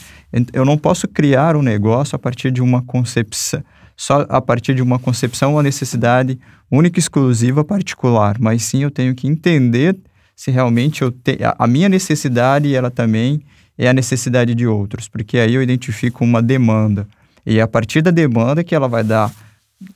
eu 0.53 0.63
não 0.63 0.77
posso 0.77 1.07
criar 1.07 1.55
um 1.55 1.61
negócio 1.61 2.15
a 2.15 2.19
partir 2.19 2.51
de 2.51 2.61
uma 2.61 2.81
concepção 2.81 3.63
só 4.01 4.25
a 4.29 4.41
partir 4.41 4.73
de 4.73 4.81
uma 4.81 4.97
concepção 4.97 5.53
ou 5.53 5.61
necessidade 5.61 6.39
única, 6.71 6.97
exclusiva, 6.97 7.63
particular, 7.63 8.39
mas 8.39 8.63
sim 8.63 8.81
eu 8.81 8.89
tenho 8.89 9.13
que 9.13 9.27
entender 9.27 9.95
se 10.35 10.49
realmente 10.49 11.03
eu 11.03 11.11
te, 11.11 11.37
a 11.43 11.67
minha 11.67 11.87
necessidade 11.87 12.73
ela 12.73 12.89
também 12.89 13.43
é 13.77 13.87
a 13.87 13.93
necessidade 13.93 14.55
de 14.55 14.65
outros, 14.65 15.07
porque 15.07 15.37
aí 15.37 15.53
eu 15.53 15.61
identifico 15.61 16.23
uma 16.23 16.41
demanda 16.41 17.07
e 17.45 17.59
é 17.59 17.61
a 17.61 17.67
partir 17.67 18.01
da 18.01 18.09
demanda 18.09 18.63
que 18.63 18.73
ela 18.73 18.87
vai 18.87 19.03
dar 19.03 19.31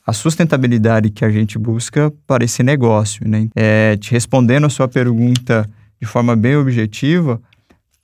a 0.06 0.14
sustentabilidade 0.14 1.10
que 1.10 1.26
a 1.26 1.32
gente 1.32 1.58
busca 1.58 2.14
para 2.28 2.46
esse 2.46 2.62
negócio, 2.62 3.28
né? 3.28 3.50
É, 3.56 3.98
te 3.98 4.12
respondendo 4.12 4.66
a 4.66 4.70
sua 4.70 4.88
pergunta 4.88 5.68
de 6.00 6.06
forma 6.06 6.36
bem 6.36 6.56
objetiva, 6.56 7.42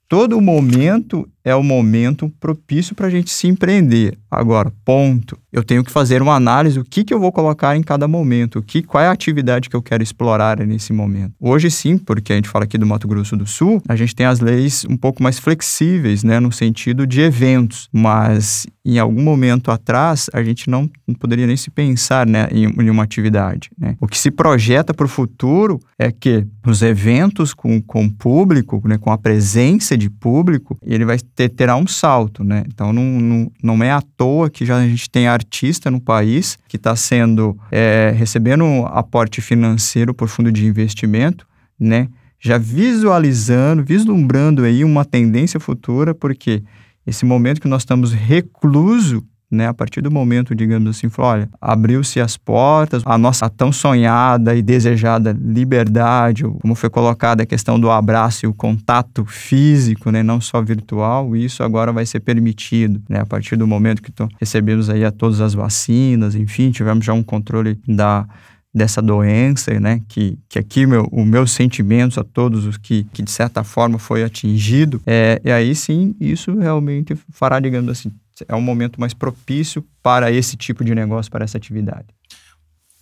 todo 0.09 0.41
momento 0.41 1.29
é 1.43 1.55
o 1.55 1.63
momento 1.63 2.31
propício 2.39 2.95
para 2.95 3.07
a 3.07 3.09
gente 3.09 3.31
se 3.31 3.47
empreender. 3.47 4.17
Agora, 4.29 4.71
ponto. 4.85 5.37
Eu 5.51 5.63
tenho 5.63 5.83
que 5.83 5.91
fazer 5.91 6.21
uma 6.21 6.35
análise 6.35 6.79
do 6.79 6.85
que, 6.85 7.03
que 7.03 7.13
eu 7.13 7.19
vou 7.19 7.31
colocar 7.31 7.75
em 7.75 7.83
cada 7.83 8.07
momento, 8.07 8.59
o 8.59 8.63
que, 8.63 8.81
qual 8.81 9.03
é 9.03 9.07
a 9.07 9.11
atividade 9.11 9.69
que 9.69 9.75
eu 9.75 9.81
quero 9.81 10.01
explorar 10.01 10.59
nesse 10.65 10.93
momento. 10.93 11.33
Hoje 11.37 11.69
sim, 11.69 11.97
porque 11.97 12.31
a 12.31 12.35
gente 12.37 12.47
fala 12.47 12.63
aqui 12.63 12.77
do 12.77 12.85
Mato 12.85 13.05
Grosso 13.05 13.35
do 13.35 13.45
Sul, 13.45 13.81
a 13.87 13.97
gente 13.97 14.15
tem 14.15 14.25
as 14.25 14.39
leis 14.39 14.85
um 14.89 14.95
pouco 14.95 15.21
mais 15.21 15.39
flexíveis, 15.39 16.23
né, 16.23 16.39
no 16.39 16.53
sentido 16.53 17.05
de 17.05 17.19
eventos, 17.19 17.89
mas 17.91 18.65
em 18.85 18.97
algum 18.97 19.21
momento 19.21 19.71
atrás 19.71 20.29
a 20.33 20.41
gente 20.41 20.69
não, 20.69 20.89
não 21.05 21.15
poderia 21.15 21.45
nem 21.45 21.57
se 21.57 21.69
pensar 21.69 22.25
né, 22.25 22.47
em, 22.51 22.63
em 22.63 22.89
uma 22.89 23.03
atividade. 23.03 23.69
Né? 23.77 23.97
O 23.99 24.07
que 24.07 24.17
se 24.17 24.31
projeta 24.31 24.93
para 24.93 25.05
o 25.05 25.09
futuro 25.09 25.79
é 25.99 26.11
que 26.11 26.45
os 26.65 26.81
eventos 26.81 27.53
com, 27.53 27.81
com 27.81 28.09
público, 28.09 28.81
né, 28.85 28.97
com 28.97 29.11
a 29.11 29.17
presença 29.17 29.97
de 29.97 30.09
público, 30.09 30.77
ele 30.81 31.05
vai 31.05 31.17
ter, 31.35 31.49
terá 31.49 31.75
um 31.75 31.87
salto, 31.87 32.43
né? 32.43 32.63
Então 32.67 32.91
não, 32.91 33.03
não, 33.03 33.51
não 33.61 33.83
é 33.83 33.91
à 33.91 34.01
toa 34.01 34.49
que 34.49 34.65
já 34.65 34.77
a 34.77 34.87
gente 34.87 35.09
tem 35.09 35.27
artista 35.27 35.89
no 35.89 35.99
país 35.99 36.57
que 36.67 36.77
está 36.77 36.95
sendo 36.95 37.57
é, 37.71 38.13
recebendo 38.15 38.85
aporte 38.87 39.41
financeiro 39.41 40.13
por 40.13 40.27
fundo 40.27 40.51
de 40.51 40.65
investimento, 40.65 41.47
né? 41.79 42.07
Já 42.39 42.57
visualizando, 42.57 43.83
vislumbrando 43.83 44.63
aí 44.63 44.83
uma 44.83 45.05
tendência 45.05 45.59
futura, 45.59 46.13
porque 46.15 46.63
esse 47.05 47.25
momento 47.25 47.61
que 47.61 47.67
nós 47.67 47.83
estamos 47.83 48.13
recluso 48.13 49.23
né? 49.51 49.67
A 49.67 49.73
partir 49.73 50.01
do 50.01 50.09
momento, 50.09 50.55
digamos 50.55 50.89
assim, 50.89 51.09
falou, 51.09 51.31
olha, 51.31 51.49
abriu-se 51.59 52.21
as 52.21 52.37
portas, 52.37 53.03
a 53.05 53.17
nossa 53.17 53.49
tão 53.49 53.71
sonhada 53.71 54.55
e 54.55 54.61
desejada 54.61 55.37
liberdade, 55.39 56.43
como 56.61 56.73
foi 56.73 56.89
colocada 56.89 57.43
a 57.43 57.45
questão 57.45 57.79
do 57.79 57.91
abraço 57.91 58.45
e 58.45 58.47
o 58.47 58.53
contato 58.53 59.25
físico, 59.25 60.09
né? 60.09 60.23
Não 60.23 60.39
só 60.39 60.61
virtual, 60.61 61.35
isso 61.35 61.63
agora 61.63 61.91
vai 61.91 62.05
ser 62.05 62.21
permitido, 62.21 63.01
né? 63.09 63.19
A 63.19 63.25
partir 63.25 63.57
do 63.57 63.67
momento 63.67 64.01
que 64.01 64.11
recebemos 64.39 64.89
aí 64.89 65.03
a 65.03 65.11
todas 65.11 65.41
as 65.41 65.53
vacinas, 65.53 66.35
enfim, 66.35 66.71
tivemos 66.71 67.05
já 67.05 67.13
um 67.13 67.23
controle 67.23 67.79
da 67.87 68.25
dessa 68.73 69.01
doença, 69.01 69.77
né? 69.79 70.01
Que, 70.07 70.39
que 70.47 70.57
aqui 70.57 70.85
meu, 70.85 71.07
o 71.11 71.25
meus 71.25 71.51
sentimentos 71.51 72.17
a 72.17 72.23
todos 72.23 72.65
os 72.65 72.77
que, 72.77 73.03
que 73.11 73.21
de 73.21 73.29
certa 73.29 73.63
forma 73.63 73.99
foi 73.99 74.23
atingido, 74.23 75.01
é, 75.05 75.41
e 75.43 75.51
aí 75.51 75.75
sim 75.75 76.15
isso 76.19 76.57
realmente 76.57 77.15
fará, 77.29 77.59
digamos 77.59 77.89
assim, 77.91 78.11
é 78.47 78.55
um 78.55 78.61
momento 78.61 78.99
mais 78.99 79.13
propício 79.13 79.85
para 80.01 80.31
esse 80.31 80.55
tipo 80.57 80.83
de 80.83 80.93
negócio, 80.93 81.31
para 81.31 81.43
essa 81.43 81.57
atividade. 81.57 82.07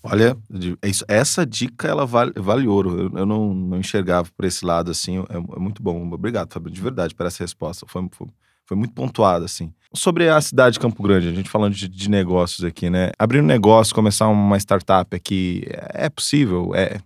Olha, 0.02 0.38
é 0.82 0.90
essa 1.14 1.46
dica 1.46 1.88
ela 1.88 2.06
vale, 2.06 2.32
vale 2.38 2.68
ouro. 2.68 3.12
Eu, 3.18 3.26
não, 3.26 3.54
não 3.54 3.80
enxergava 3.80 4.30
por 4.36 4.46
esse 4.46 4.64
lado 4.64 4.92
assim. 4.92 5.20
É, 5.30 5.36
é 5.36 5.60
muito 5.60 5.84
bom. 5.84 6.10
Obrigado, 6.12 6.54
Fabio, 6.54 6.72
de 6.72 6.82
verdade, 6.82 7.14
por 7.14 7.26
essa 7.26 7.44
resposta. 7.44 7.86
Foi, 7.88 8.08
foi, 8.12 8.28
foi 8.66 8.78
muito 8.78 8.94
pontuada, 8.94 9.44
assim. 9.44 9.74
Sobre 9.94 10.30
a 10.30 10.40
cidade 10.40 10.74
de 10.74 10.80
Campo 10.80 11.04
Grande, 11.04 11.28
a 11.28 11.34
gente 11.34 11.50
falando 11.50 11.74
de, 11.74 11.88
de 11.88 12.10
negócios 12.10 12.64
aqui, 12.64 12.90
né? 12.90 13.12
Abrir 13.20 13.42
um 13.42 13.46
negócio, 13.46 13.94
começar 13.94 14.28
uma 14.30 14.58
startup 14.58 15.14
aqui, 15.14 15.64
é, 15.68 16.06
é 16.06 16.10
possível? 16.10 16.74
É. 16.74 17.02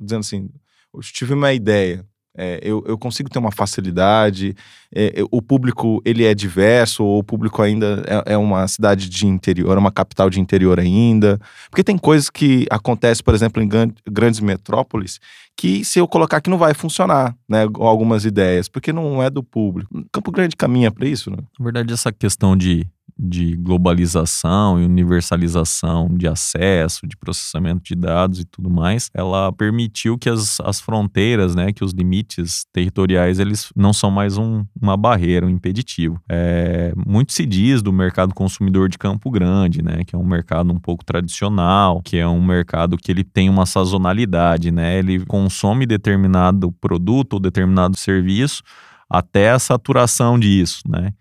Dizendo 0.00 0.20
assim, 0.20 0.50
eu 0.92 1.00
tive 1.00 1.34
uma 1.34 1.52
ideia. 1.52 2.04
É, 2.36 2.58
eu, 2.62 2.82
eu, 2.86 2.96
consigo 2.96 3.28
ter 3.28 3.38
uma 3.38 3.52
facilidade. 3.52 4.54
É, 4.94 5.22
o 5.30 5.42
público 5.42 6.00
ele 6.04 6.24
é 6.24 6.34
diverso, 6.34 7.04
ou 7.04 7.18
o 7.18 7.24
público 7.24 7.60
ainda 7.60 8.02
é, 8.06 8.32
é, 8.32 8.36
uma 8.38 8.66
cidade 8.66 9.08
de 9.08 9.26
interior, 9.26 9.76
uma 9.76 9.92
capital 9.92 10.30
de 10.30 10.40
interior 10.40 10.80
ainda. 10.80 11.38
Porque 11.68 11.84
tem 11.84 11.98
coisas 11.98 12.30
que 12.30 12.66
acontecem, 12.70 13.22
por 13.22 13.34
exemplo, 13.34 13.62
em 13.62 13.68
grandes 14.10 14.40
metrópoles, 14.40 15.20
que 15.56 15.84
se 15.84 15.98
eu 15.98 16.08
colocar 16.08 16.38
aqui 16.38 16.48
não 16.48 16.58
vai 16.58 16.72
funcionar, 16.72 17.36
né? 17.48 17.62
Algumas 17.74 18.24
ideias, 18.24 18.68
porque 18.68 18.92
não 18.92 19.22
é 19.22 19.28
do 19.28 19.42
público. 19.42 20.02
Campo 20.10 20.32
Grande 20.32 20.56
caminha 20.56 20.90
para 20.90 21.06
isso, 21.06 21.30
né? 21.30 21.36
Na 21.58 21.64
verdade, 21.64 21.92
essa 21.92 22.10
questão 22.10 22.56
de 22.56 22.86
de 23.18 23.56
globalização 23.56 24.80
e 24.80 24.84
universalização 24.84 26.08
de 26.08 26.26
acesso, 26.26 27.06
de 27.06 27.16
processamento 27.16 27.82
de 27.84 27.94
dados 27.94 28.40
e 28.40 28.44
tudo 28.44 28.70
mais, 28.70 29.10
ela 29.14 29.52
permitiu 29.52 30.18
que 30.18 30.28
as, 30.28 30.60
as 30.60 30.80
fronteiras, 30.80 31.54
né, 31.54 31.72
que 31.72 31.84
os 31.84 31.92
limites 31.92 32.66
territoriais, 32.72 33.38
eles 33.38 33.70
não 33.76 33.92
são 33.92 34.10
mais 34.10 34.36
um, 34.36 34.64
uma 34.80 34.96
barreira, 34.96 35.46
um 35.46 35.50
impeditivo. 35.50 36.20
É, 36.28 36.92
muito 37.06 37.32
se 37.32 37.46
diz 37.46 37.82
do 37.82 37.92
mercado 37.92 38.34
consumidor 38.34 38.88
de 38.88 38.98
Campo 38.98 39.30
Grande, 39.30 39.82
né, 39.82 40.04
que 40.04 40.14
é 40.14 40.18
um 40.18 40.26
mercado 40.26 40.72
um 40.72 40.78
pouco 40.78 41.04
tradicional, 41.04 42.00
que 42.02 42.16
é 42.16 42.26
um 42.26 42.44
mercado 42.44 42.96
que 42.96 43.10
ele 43.10 43.24
tem 43.24 43.48
uma 43.48 43.66
sazonalidade, 43.66 44.70
né, 44.70 44.98
ele 44.98 45.24
consome 45.26 45.86
determinado 45.86 46.72
produto 46.72 47.34
ou 47.34 47.40
determinado 47.40 47.96
serviço 47.96 48.62
até 49.08 49.50
a 49.50 49.58
saturação 49.58 50.38
disso, 50.38 50.80
né? 50.88 51.12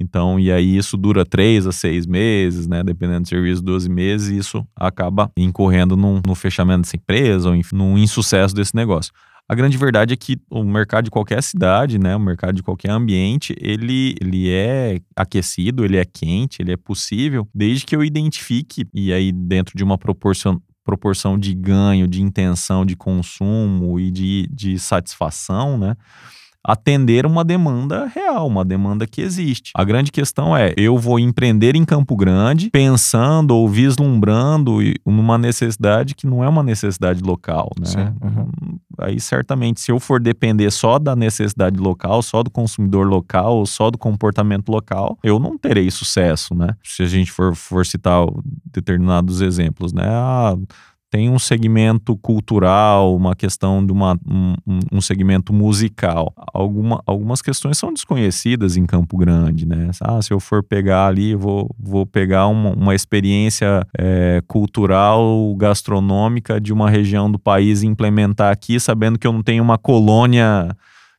Então, 0.00 0.38
e 0.38 0.50
aí 0.52 0.76
isso 0.76 0.96
dura 0.96 1.24
três 1.24 1.66
a 1.66 1.72
seis 1.72 2.06
meses, 2.06 2.66
né? 2.66 2.82
Dependendo 2.82 3.22
do 3.22 3.28
serviço, 3.28 3.62
12 3.62 3.88
meses, 3.88 4.28
e 4.28 4.38
isso 4.38 4.66
acaba 4.76 5.30
incorrendo 5.36 5.96
no 5.96 6.34
fechamento 6.34 6.82
dessa 6.82 6.96
empresa 6.96 7.48
ou 7.48 7.56
enfim, 7.56 7.76
num 7.76 7.98
insucesso 7.98 8.54
desse 8.54 8.74
negócio. 8.74 9.12
A 9.50 9.54
grande 9.54 9.78
verdade 9.78 10.12
é 10.12 10.16
que 10.16 10.36
o 10.50 10.62
mercado 10.62 11.06
de 11.06 11.10
qualquer 11.10 11.42
cidade, 11.42 11.98
né, 11.98 12.14
o 12.14 12.20
mercado 12.20 12.54
de 12.54 12.62
qualquer 12.62 12.90
ambiente, 12.90 13.56
ele, 13.58 14.14
ele 14.20 14.50
é 14.50 15.00
aquecido, 15.16 15.86
ele 15.86 15.96
é 15.96 16.04
quente, 16.04 16.60
ele 16.60 16.70
é 16.70 16.76
possível, 16.76 17.48
desde 17.54 17.86
que 17.86 17.96
eu 17.96 18.04
identifique, 18.04 18.86
e 18.92 19.10
aí 19.10 19.32
dentro 19.32 19.74
de 19.74 19.82
uma 19.82 19.96
proporção, 19.96 20.60
proporção 20.84 21.38
de 21.38 21.54
ganho, 21.54 22.06
de 22.06 22.20
intenção 22.20 22.84
de 22.84 22.94
consumo 22.94 23.98
e 23.98 24.10
de, 24.10 24.46
de 24.52 24.78
satisfação, 24.78 25.78
né, 25.78 25.96
atender 26.64 27.24
uma 27.24 27.44
demanda 27.44 28.06
real, 28.06 28.46
uma 28.46 28.64
demanda 28.64 29.06
que 29.06 29.20
existe. 29.20 29.70
A 29.74 29.84
grande 29.84 30.10
questão 30.12 30.56
é: 30.56 30.74
eu 30.76 30.98
vou 30.98 31.18
empreender 31.18 31.76
em 31.76 31.84
Campo 31.84 32.16
Grande 32.16 32.70
pensando 32.70 33.52
ou 33.52 33.68
vislumbrando 33.68 34.78
numa 35.06 35.38
necessidade 35.38 36.14
que 36.14 36.26
não 36.26 36.42
é 36.42 36.48
uma 36.48 36.62
necessidade 36.62 37.22
local, 37.22 37.70
né? 37.78 38.14
Uhum. 38.22 38.78
Aí 39.00 39.20
certamente, 39.20 39.80
se 39.80 39.92
eu 39.92 40.00
for 40.00 40.20
depender 40.20 40.70
só 40.70 40.98
da 40.98 41.14
necessidade 41.14 41.78
local, 41.78 42.20
só 42.20 42.42
do 42.42 42.50
consumidor 42.50 43.06
local, 43.06 43.64
só 43.64 43.90
do 43.90 43.98
comportamento 43.98 44.68
local, 44.70 45.18
eu 45.22 45.38
não 45.38 45.56
terei 45.56 45.90
sucesso, 45.90 46.54
né? 46.54 46.74
Se 46.82 47.02
a 47.02 47.06
gente 47.06 47.30
for, 47.30 47.54
for 47.54 47.86
citar 47.86 48.26
determinados 48.66 49.40
exemplos, 49.40 49.92
né? 49.92 50.04
Ah, 50.06 50.56
tem 51.10 51.30
um 51.30 51.38
segmento 51.38 52.16
cultural, 52.16 53.16
uma 53.16 53.34
questão 53.34 53.84
de 53.84 53.92
uma, 53.92 54.18
um, 54.26 54.54
um, 54.92 55.00
segmento 55.00 55.52
musical. 55.52 56.32
Alguma, 56.52 57.02
algumas 57.06 57.40
questões 57.40 57.78
são 57.78 57.92
desconhecidas 57.92 58.76
em 58.76 58.84
Campo 58.84 59.16
Grande, 59.16 59.66
né? 59.66 59.90
Ah, 60.02 60.20
se 60.20 60.32
eu 60.32 60.38
for 60.38 60.62
pegar 60.62 61.06
ali, 61.06 61.34
vou, 61.34 61.74
vou 61.78 62.04
pegar 62.04 62.46
uma, 62.48 62.70
uma 62.70 62.94
experiência 62.94 63.86
é, 63.98 64.42
cultural, 64.46 65.54
gastronômica 65.56 66.60
de 66.60 66.72
uma 66.72 66.90
região 66.90 67.30
do 67.30 67.38
país 67.38 67.82
e 67.82 67.86
implementar 67.86 68.52
aqui, 68.52 68.78
sabendo 68.78 69.18
que 69.18 69.26
eu 69.26 69.32
não 69.32 69.42
tenho 69.42 69.62
uma 69.62 69.78
colônia 69.78 70.76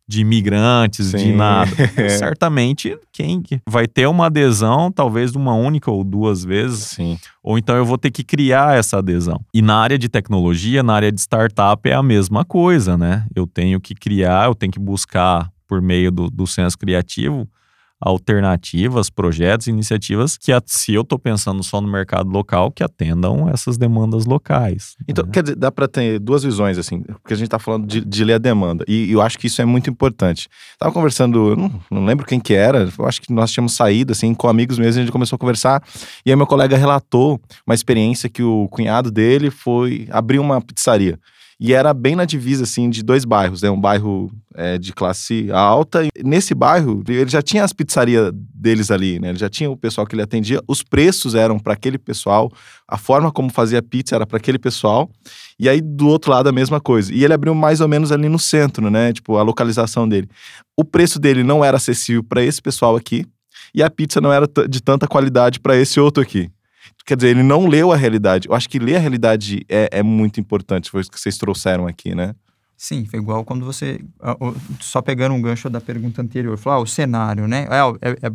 de 0.10 0.22
imigrantes, 0.22 1.06
Sim. 1.06 1.18
de 1.18 1.32
nada. 1.34 1.70
Certamente, 2.18 2.98
quem 3.14 3.44
vai 3.68 3.86
ter 3.86 4.08
uma 4.08 4.26
adesão, 4.26 4.92
talvez 4.92 5.32
de 5.32 5.38
uma 5.38 5.54
única 5.54 5.92
ou 5.92 6.04
duas 6.04 6.44
vezes. 6.44 6.80
Sim. 6.80 7.20
Ou 7.44 7.60
então 7.60 7.76
eu 7.76 7.86
vou 7.86 7.96
ter 7.96 8.10
que 8.10 8.24
criar 8.24 8.76
essa 8.76 8.98
adesão. 8.98 9.40
E 9.54 9.62
na 9.62 9.76
área 9.76 10.00
de 10.00 10.10
tecnologia, 10.10 10.82
na 10.82 10.96
área 10.96 11.12
de 11.12 11.22
startup, 11.22 11.88
é 11.88 11.94
a 11.94 12.02
mesma 12.02 12.44
coisa, 12.44 12.98
né? 12.98 13.28
Eu 13.36 13.46
tenho 13.46 13.80
que 13.80 13.94
criar, 13.94 14.48
eu 14.48 14.56
tenho 14.56 14.72
que 14.72 14.80
buscar 14.80 15.52
por 15.68 15.80
meio 15.80 16.12
do, 16.12 16.28
do 16.28 16.48
senso 16.48 16.76
criativo 16.76 17.48
alternativas, 18.00 19.10
projetos, 19.10 19.68
iniciativas 19.68 20.38
que, 20.38 20.52
se 20.66 20.94
eu 20.94 21.02
estou 21.02 21.20
pensando 21.20 21.62
só 21.64 21.82
no 21.82 21.92
mercado 21.92 22.30
local, 22.30 22.72
que 22.72 22.84
atendam 22.84 23.50
essas 23.50 23.78
demandas 23.78 24.26
locais. 24.26 24.96
Então, 25.08 25.26
né? 25.26 25.32
quer 25.34 25.44
dizer, 25.44 25.56
dá 25.56 25.72
para 25.72 25.88
ter 25.88 26.20
duas 26.20 26.44
visões, 26.44 26.78
assim, 26.78 27.02
porque 27.02 27.34
a 27.34 27.36
gente 27.38 27.48
está 27.48 27.60
falando 27.60 27.86
de, 27.86 28.04
de, 28.04 28.24
ler 28.24 28.36
a 28.36 28.38
demanda, 28.38 28.86
e, 28.88 29.12
eu 29.12 29.22
acho 29.22 29.38
que 29.38 29.48
isso 29.48 29.62
é 29.62 29.66
muito 29.66 29.90
importante. 29.90 30.48
Estava 30.72 30.94
conversando, 30.94 31.56
não, 31.56 31.82
não, 31.92 32.06
lembro 32.06 32.26
quem 32.26 32.40
que 32.40 32.54
era, 32.54 32.90
eu 32.98 33.06
acho 33.06 33.22
que 33.22 33.34
nós 33.34 33.52
tínhamos 33.52 33.74
saído, 33.74 34.14
assim, 34.14 34.34
com 34.34 34.48
amigos 34.48 34.80
mesmo, 34.80 35.02
a 35.02 35.04
gente 35.04 35.12
começou 35.12 35.36
a 35.36 35.40
conversar, 35.40 35.84
e 36.26 36.32
aí 36.32 36.36
meu 36.36 36.48
colega 36.48 36.78
relatou 36.78 37.40
uma 37.68 37.76
experiência 37.76 38.30
que 38.30 38.44
o 38.44 38.68
cunhado 38.70 39.12
dele 39.12 39.52
foi 39.52 40.08
abrir 40.12 40.40
uma 40.40 40.62
pizzaria. 40.62 41.20
E 41.62 41.74
era 41.74 41.94
bem 41.94 42.16
na 42.16 42.24
divisa, 42.24 42.64
assim, 42.64 42.90
de 42.90 43.04
dois 43.04 43.26
bairros, 43.26 43.62
né? 43.62 43.70
Um 43.70 43.80
bairro 43.80 44.32
é, 44.56 44.78
de 44.78 44.94
classe 44.94 45.52
alta. 45.52 46.06
E 46.06 46.10
nesse 46.24 46.56
bairro, 46.56 47.04
ele 47.06 47.30
já 47.30 47.42
tinha 47.42 47.66
as 47.66 47.74
pizzarias 47.74 48.32
deles 48.34 48.90
ali, 48.90 49.20
né? 49.20 49.30
Ele 49.30 49.38
já 49.38 49.50
tinha 49.50 49.70
o 49.70 49.76
pessoal 49.76 50.08
que 50.08 50.16
ele 50.16 50.22
atendia. 50.22 50.62
Os 50.66 50.82
preços 50.82 51.36
eram 51.36 51.60
para 51.60 51.74
aquele 51.74 51.98
pessoal. 51.98 52.50
A 52.88 52.98
forma 52.98 53.30
como 53.30 53.52
fazia 53.52 53.82
pizza 53.82 54.16
era 54.16 54.26
para 54.26 54.38
aquele 54.38 54.58
pessoal. 54.58 55.10
E 55.60 55.68
aí, 55.68 55.82
do 55.82 56.08
outro 56.08 56.32
lado, 56.32 56.48
a 56.48 56.52
mesma 56.54 56.80
coisa. 56.80 57.14
E 57.14 57.26
ele 57.26 57.34
abriu 57.34 57.54
mais 57.54 57.82
ou 57.82 57.90
menos 57.90 58.14
ali 58.14 58.30
no 58.30 58.40
centro, 58.40 58.90
né? 58.90 59.12
Tipo, 59.12 59.36
a 59.36 59.42
localização 59.42 60.08
dele. 60.08 60.30
O 60.78 60.86
preço 60.86 61.20
dele 61.20 61.44
não 61.44 61.64
era 61.64 61.76
acessível 61.76 62.24
para 62.24 62.42
esse 62.42 62.62
pessoal 62.62 62.96
aqui. 62.96 63.26
E 63.76 63.84
a 63.84 63.90
pizza 63.90 64.22
não 64.22 64.32
era 64.32 64.48
de 64.70 64.82
tanta 64.82 65.08
qualidade 65.10 65.60
para 65.60 65.76
esse 65.76 66.00
outro 66.00 66.24
aqui. 66.24 66.50
Quer 67.06 67.16
dizer, 67.16 67.30
ele 67.30 67.44
não 67.44 67.68
leu 67.68 67.92
a 67.92 67.96
realidade. 67.96 68.48
Eu 68.48 68.56
acho 68.56 68.70
que 68.70 68.80
ler 68.80 68.98
a 68.98 69.00
realidade 69.00 69.66
é, 69.68 69.90
é 69.92 70.04
muito 70.04 70.40
importante, 70.40 70.92
foi 70.92 71.02
isso 71.02 71.12
que 71.12 71.20
vocês 71.20 71.38
trouxeram 71.38 71.88
aqui, 71.88 72.14
né? 72.14 72.36
Sim, 72.78 73.06
foi 73.06 73.20
igual 73.20 73.44
quando 73.44 73.66
você. 73.66 74.00
Só 74.80 75.02
pegando 75.02 75.36
um 75.36 75.42
gancho 75.42 75.70
da 75.70 75.82
pergunta 75.82 76.22
anterior, 76.22 76.58
falou, 76.58 76.80
ah, 76.80 76.82
o 76.84 76.88
cenário, 76.88 77.48
né? 77.48 77.68
É, 77.70 78.10
é, 78.10 78.28
é, 78.28 78.32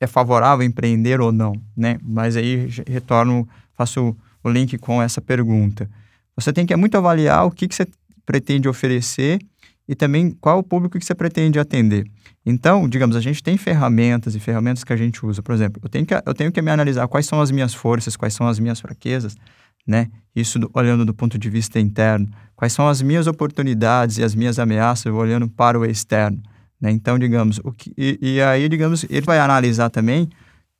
é 0.00 0.06
favorável 0.06 0.64
empreender 0.64 1.20
ou 1.20 1.32
não, 1.32 1.52
né? 1.76 1.98
Mas 2.02 2.36
aí 2.36 2.68
retorno, 2.86 3.48
faço 3.74 4.16
o 4.44 4.48
link 4.48 4.78
com 4.78 5.02
essa 5.02 5.20
pergunta. 5.20 5.90
Você 6.36 6.52
tem 6.52 6.64
que 6.64 6.76
muito 6.76 6.96
avaliar 6.96 7.44
o 7.44 7.50
que, 7.50 7.66
que 7.66 7.74
você 7.74 7.86
pretende 8.24 8.68
oferecer 8.68 9.40
e 9.92 9.94
também 9.94 10.30
qual 10.40 10.58
o 10.58 10.62
público 10.62 10.98
que 10.98 11.04
você 11.04 11.14
pretende 11.14 11.58
atender. 11.58 12.06
Então, 12.46 12.88
digamos, 12.88 13.14
a 13.14 13.20
gente 13.20 13.42
tem 13.42 13.58
ferramentas 13.58 14.34
e 14.34 14.40
ferramentas 14.40 14.82
que 14.82 14.92
a 14.92 14.96
gente 14.96 15.24
usa. 15.24 15.42
Por 15.42 15.54
exemplo, 15.54 15.82
eu 15.84 15.88
tenho 15.90 16.06
que, 16.06 16.14
eu 16.14 16.32
tenho 16.32 16.50
que 16.50 16.62
me 16.62 16.70
analisar 16.70 17.06
quais 17.08 17.26
são 17.26 17.42
as 17.42 17.50
minhas 17.50 17.74
forças, 17.74 18.16
quais 18.16 18.32
são 18.32 18.48
as 18.48 18.58
minhas 18.58 18.80
fraquezas, 18.80 19.36
né? 19.86 20.08
Isso 20.34 20.58
do, 20.58 20.70
olhando 20.72 21.04
do 21.04 21.12
ponto 21.12 21.38
de 21.38 21.50
vista 21.50 21.78
interno. 21.78 22.26
Quais 22.56 22.72
são 22.72 22.88
as 22.88 23.02
minhas 23.02 23.26
oportunidades 23.26 24.16
e 24.16 24.24
as 24.24 24.34
minhas 24.34 24.58
ameaças 24.58 25.12
olhando 25.12 25.46
para 25.46 25.78
o 25.78 25.84
externo, 25.84 26.42
né? 26.80 26.90
Então, 26.90 27.18
digamos, 27.18 27.60
o 27.62 27.70
que, 27.70 27.92
e, 27.98 28.18
e 28.22 28.40
aí, 28.40 28.66
digamos, 28.70 29.04
ele 29.10 29.26
vai 29.26 29.38
analisar 29.38 29.90
também 29.90 30.26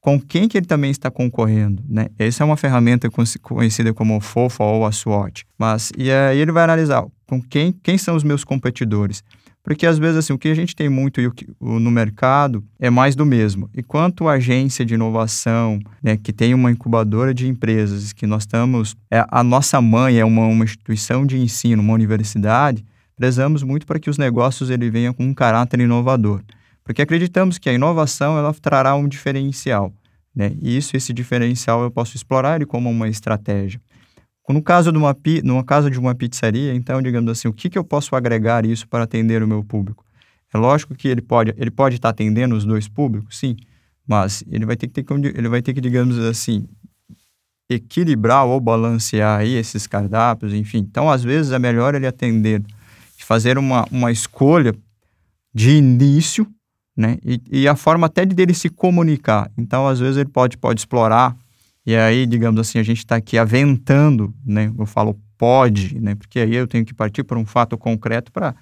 com 0.03 0.21
quem 0.21 0.49
que 0.49 0.59
ele 0.59 0.67
também 0.67 0.91
está 0.91 1.11
concorrendo, 1.13 1.81
né? 1.89 2.09
Essa 2.19 2.43
é 2.43 2.45
uma 2.45 2.57
ferramenta 2.57 3.09
conhecida 3.41 3.95
como 3.95 4.21
FOFA 4.21 4.65
ou 4.65 4.85
a 4.85 4.91
SWOT. 4.91 5.45
Mas, 5.57 5.93
e 5.97 6.11
aí 6.11 6.39
ele 6.39 6.51
vai 6.51 6.65
analisar 6.65 7.07
com 7.25 7.41
quem, 7.41 7.73
quem 7.73 7.97
são 7.97 8.17
os 8.17 8.25
meus 8.25 8.43
competidores. 8.43 9.23
Porque 9.63 9.87
às 9.87 9.99
vezes 9.99 10.17
assim, 10.17 10.33
o 10.33 10.39
que 10.39 10.49
a 10.49 10.55
gente 10.57 10.75
tem 10.75 10.89
muito 10.89 11.21
no 11.61 11.89
mercado 11.89 12.65
é 12.81 12.91
mais 12.91 13.15
do 13.15 13.25
mesmo. 13.25 13.71
E 13.73 13.81
quanto 13.81 14.27
agência 14.27 14.85
de 14.85 14.95
inovação, 14.95 15.79
né, 16.03 16.17
que 16.17 16.33
tem 16.33 16.53
uma 16.53 16.73
incubadora 16.73 17.33
de 17.33 17.47
empresas, 17.47 18.13
que 18.13 18.27
nós 18.27 18.43
estamos, 18.43 18.97
é, 19.09 19.25
a 19.31 19.45
nossa 19.45 19.81
mãe 19.81 20.19
é 20.19 20.25
uma, 20.25 20.47
uma 20.47 20.65
instituição 20.65 21.25
de 21.25 21.39
ensino, 21.39 21.81
uma 21.81 21.95
universidade, 21.95 22.85
prezamos 23.15 23.63
muito 23.63 23.87
para 23.87 24.01
que 24.01 24.11
os 24.11 24.19
negócios 24.19 24.69
ele 24.69 24.91
venham 24.91 25.15
com 25.15 25.23
um 25.23 25.33
caráter 25.33 25.79
inovador. 25.79 26.43
Porque 26.85 27.03
acreditamos 27.03 27.59
que 27.59 27.69
a 27.69 27.73
inovação 27.73 28.37
ela 28.39 28.53
trará 28.55 28.95
um 28.95 29.07
diferencial. 29.07 29.93
Né? 30.35 30.57
E 30.61 30.77
isso, 30.77 30.97
esse 30.97 31.13
diferencial, 31.13 31.83
eu 31.83 31.91
posso 31.91 32.17
explorar 32.17 32.57
ele 32.57 32.67
como 32.67 32.91
uma 32.91 33.09
estratégia. 33.09 33.81
No 34.49 34.63
caso 34.63 34.91
de 34.91 34.99
uma, 34.99 35.17
no 35.45 35.65
caso 35.65 35.91
de 35.91 35.99
uma 35.99 36.15
pizzaria, 36.15 36.75
então, 36.75 37.01
digamos 37.01 37.31
assim, 37.31 37.49
o 37.49 37.53
que, 37.53 37.71
que 37.71 37.79
eu 37.79 37.85
posso 37.85 38.15
agregar 38.17 38.67
isso 38.67 38.87
para 38.89 39.05
atender 39.05 39.43
o 39.43 39.49
meu 39.49 39.65
público? 39.65 40.05
É 40.53 40.59
lógico 40.59 40.95
que 40.95 41.09
ele 41.09 41.23
pode, 41.23 41.55
ele 41.57 41.71
pode 41.71 41.97
estar 41.97 42.11
atendendo 42.11 42.55
os 42.55 42.65
dois 42.65 42.87
públicos, 42.87 43.39
sim, 43.39 43.57
mas 44.07 44.45
ele 44.51 44.67
vai 44.67 44.77
ter 44.77 44.89
que, 44.89 45.03
ter, 45.03 45.39
ele 45.39 45.49
vai 45.49 45.63
ter 45.63 45.73
que 45.73 45.81
digamos 45.81 46.19
assim, 46.19 46.69
equilibrar 47.71 48.45
ou 48.45 48.61
balancear 48.61 49.41
aí 49.41 49.55
esses 49.55 49.87
cardápios, 49.87 50.53
enfim. 50.53 50.79
Então, 50.79 51.09
às 51.09 51.23
vezes, 51.23 51.53
é 51.53 51.59
melhor 51.59 51.95
ele 51.95 52.07
atender, 52.07 52.63
fazer 53.19 53.57
uma, 53.57 53.87
uma 53.91 54.11
escolha 54.11 54.75
de 55.55 55.71
início, 55.71 56.47
né? 56.97 57.17
E, 57.25 57.41
e 57.51 57.69
a 57.69 57.77
forma 57.77 58.07
até 58.07 58.25
de 58.25 58.35
dele 58.35 58.55
se 58.55 58.69
comunicar. 58.69 59.51
Então, 59.57 59.87
às 59.87 60.01
vezes, 60.01 60.17
ele 60.17 60.29
pode, 60.29 60.57
pode 60.59 60.81
explorar 60.81 61.37
e 61.85 61.97
aí, 61.97 62.27
digamos 62.27 62.61
assim, 62.61 62.79
a 62.79 62.83
gente 62.83 62.99
está 62.99 63.17
aqui 63.17 63.37
aventando, 63.37 64.33
né? 64.45 64.73
Eu 64.79 64.87
falo 64.87 65.19
pode, 65.37 65.99
né? 66.01 66.15
Porque 66.15 66.39
aí 66.39 66.55
eu 66.55 66.69
tenho 66.69 66.85
que 66.85 66.95
partir 66.95 67.25
para 67.25 67.39
um 67.39 67.45
fato 67.45 67.77
concreto 67.77 68.31
para 68.31 68.55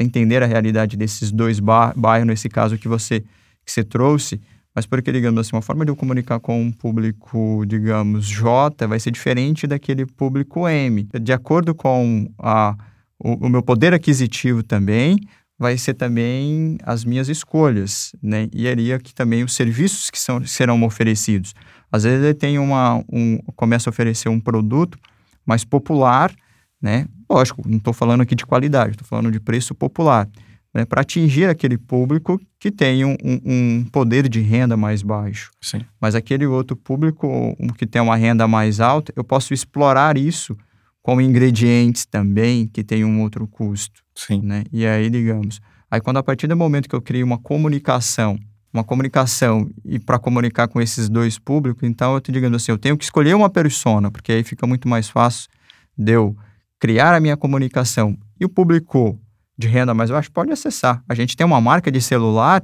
entender 0.00 0.42
a 0.42 0.46
realidade 0.46 0.96
desses 0.96 1.30
dois 1.30 1.60
bairros, 1.60 2.26
nesse 2.26 2.48
caso 2.48 2.78
que 2.78 2.88
você, 2.88 3.20
que 3.20 3.70
você 3.70 3.84
trouxe. 3.84 4.40
Mas 4.74 4.86
porque, 4.86 5.12
digamos 5.12 5.38
assim, 5.38 5.54
uma 5.54 5.60
forma 5.60 5.84
de 5.84 5.90
eu 5.90 5.96
comunicar 5.96 6.40
com 6.40 6.62
um 6.62 6.72
público, 6.72 7.62
digamos, 7.66 8.26
J 8.26 8.86
vai 8.86 8.98
ser 8.98 9.10
diferente 9.10 9.66
daquele 9.66 10.06
público 10.06 10.66
M. 10.66 11.06
De 11.20 11.32
acordo 11.34 11.74
com 11.74 12.26
a, 12.38 12.74
o, 13.18 13.46
o 13.46 13.48
meu 13.50 13.62
poder 13.62 13.92
aquisitivo 13.92 14.62
também, 14.62 15.18
vai 15.62 15.78
ser 15.78 15.94
também 15.94 16.76
as 16.82 17.04
minhas 17.04 17.28
escolhas, 17.28 18.12
né? 18.20 18.48
E 18.52 18.66
aí 18.66 18.92
aqui 18.92 19.14
também 19.14 19.44
os 19.44 19.54
serviços 19.54 20.10
que 20.10 20.18
são, 20.18 20.44
serão 20.44 20.82
oferecidos. 20.82 21.54
Às 21.90 22.02
vezes 22.02 22.24
ele 22.24 22.34
tem 22.34 22.58
uma, 22.58 22.96
um, 23.08 23.38
começa 23.54 23.88
a 23.88 23.92
oferecer 23.92 24.28
um 24.28 24.40
produto 24.40 24.98
mais 25.46 25.64
popular, 25.64 26.34
né? 26.82 27.06
Lógico, 27.30 27.62
não 27.64 27.78
estou 27.78 27.92
falando 27.92 28.22
aqui 28.22 28.34
de 28.34 28.44
qualidade, 28.44 28.90
estou 28.90 29.06
falando 29.06 29.30
de 29.30 29.38
preço 29.38 29.72
popular, 29.72 30.28
né? 30.74 30.84
Para 30.84 31.02
atingir 31.02 31.48
aquele 31.48 31.78
público 31.78 32.40
que 32.58 32.72
tem 32.72 33.04
um, 33.04 33.16
um, 33.22 33.84
poder 33.84 34.28
de 34.28 34.40
renda 34.40 34.76
mais 34.76 35.00
baixo. 35.00 35.52
Sim. 35.60 35.82
Mas 36.00 36.16
aquele 36.16 36.44
outro 36.44 36.76
público 36.76 37.56
que 37.78 37.86
tem 37.86 38.02
uma 38.02 38.16
renda 38.16 38.48
mais 38.48 38.80
alta, 38.80 39.12
eu 39.14 39.22
posso 39.22 39.54
explorar 39.54 40.18
isso 40.18 40.56
com 41.02 41.20
ingredientes 41.20 42.06
também 42.06 42.66
que 42.66 42.84
tem 42.84 43.04
um 43.04 43.20
outro 43.22 43.46
custo. 43.46 44.02
Sim. 44.14 44.40
Né? 44.42 44.64
E 44.72 44.86
aí, 44.86 45.10
digamos, 45.10 45.60
aí 45.90 46.00
quando 46.00 46.18
a 46.18 46.22
partir 46.22 46.46
do 46.46 46.56
momento 46.56 46.88
que 46.88 46.94
eu 46.94 47.02
crio 47.02 47.26
uma 47.26 47.38
comunicação, 47.38 48.38
uma 48.72 48.84
comunicação 48.84 49.68
e 49.84 49.98
para 49.98 50.18
comunicar 50.18 50.68
com 50.68 50.80
esses 50.80 51.08
dois 51.08 51.38
públicos, 51.38 51.86
então 51.86 52.14
eu 52.14 52.20
te 52.20 52.32
digando 52.32 52.56
assim, 52.56 52.72
eu 52.72 52.78
tenho 52.78 52.96
que 52.96 53.04
escolher 53.04 53.34
uma 53.34 53.50
persona, 53.50 54.10
porque 54.10 54.32
aí 54.32 54.44
fica 54.44 54.66
muito 54.66 54.88
mais 54.88 55.08
fácil 55.08 55.50
de 55.98 56.12
eu 56.12 56.36
criar 56.78 57.14
a 57.14 57.20
minha 57.20 57.36
comunicação 57.36 58.16
e 58.40 58.44
o 58.44 58.48
público 58.48 59.18
de 59.58 59.68
renda 59.68 59.92
mais 59.92 60.10
baixa 60.10 60.30
pode 60.32 60.50
acessar. 60.50 61.02
A 61.08 61.14
gente 61.14 61.36
tem 61.36 61.46
uma 61.46 61.60
marca 61.60 61.90
de 61.90 62.00
celular, 62.00 62.62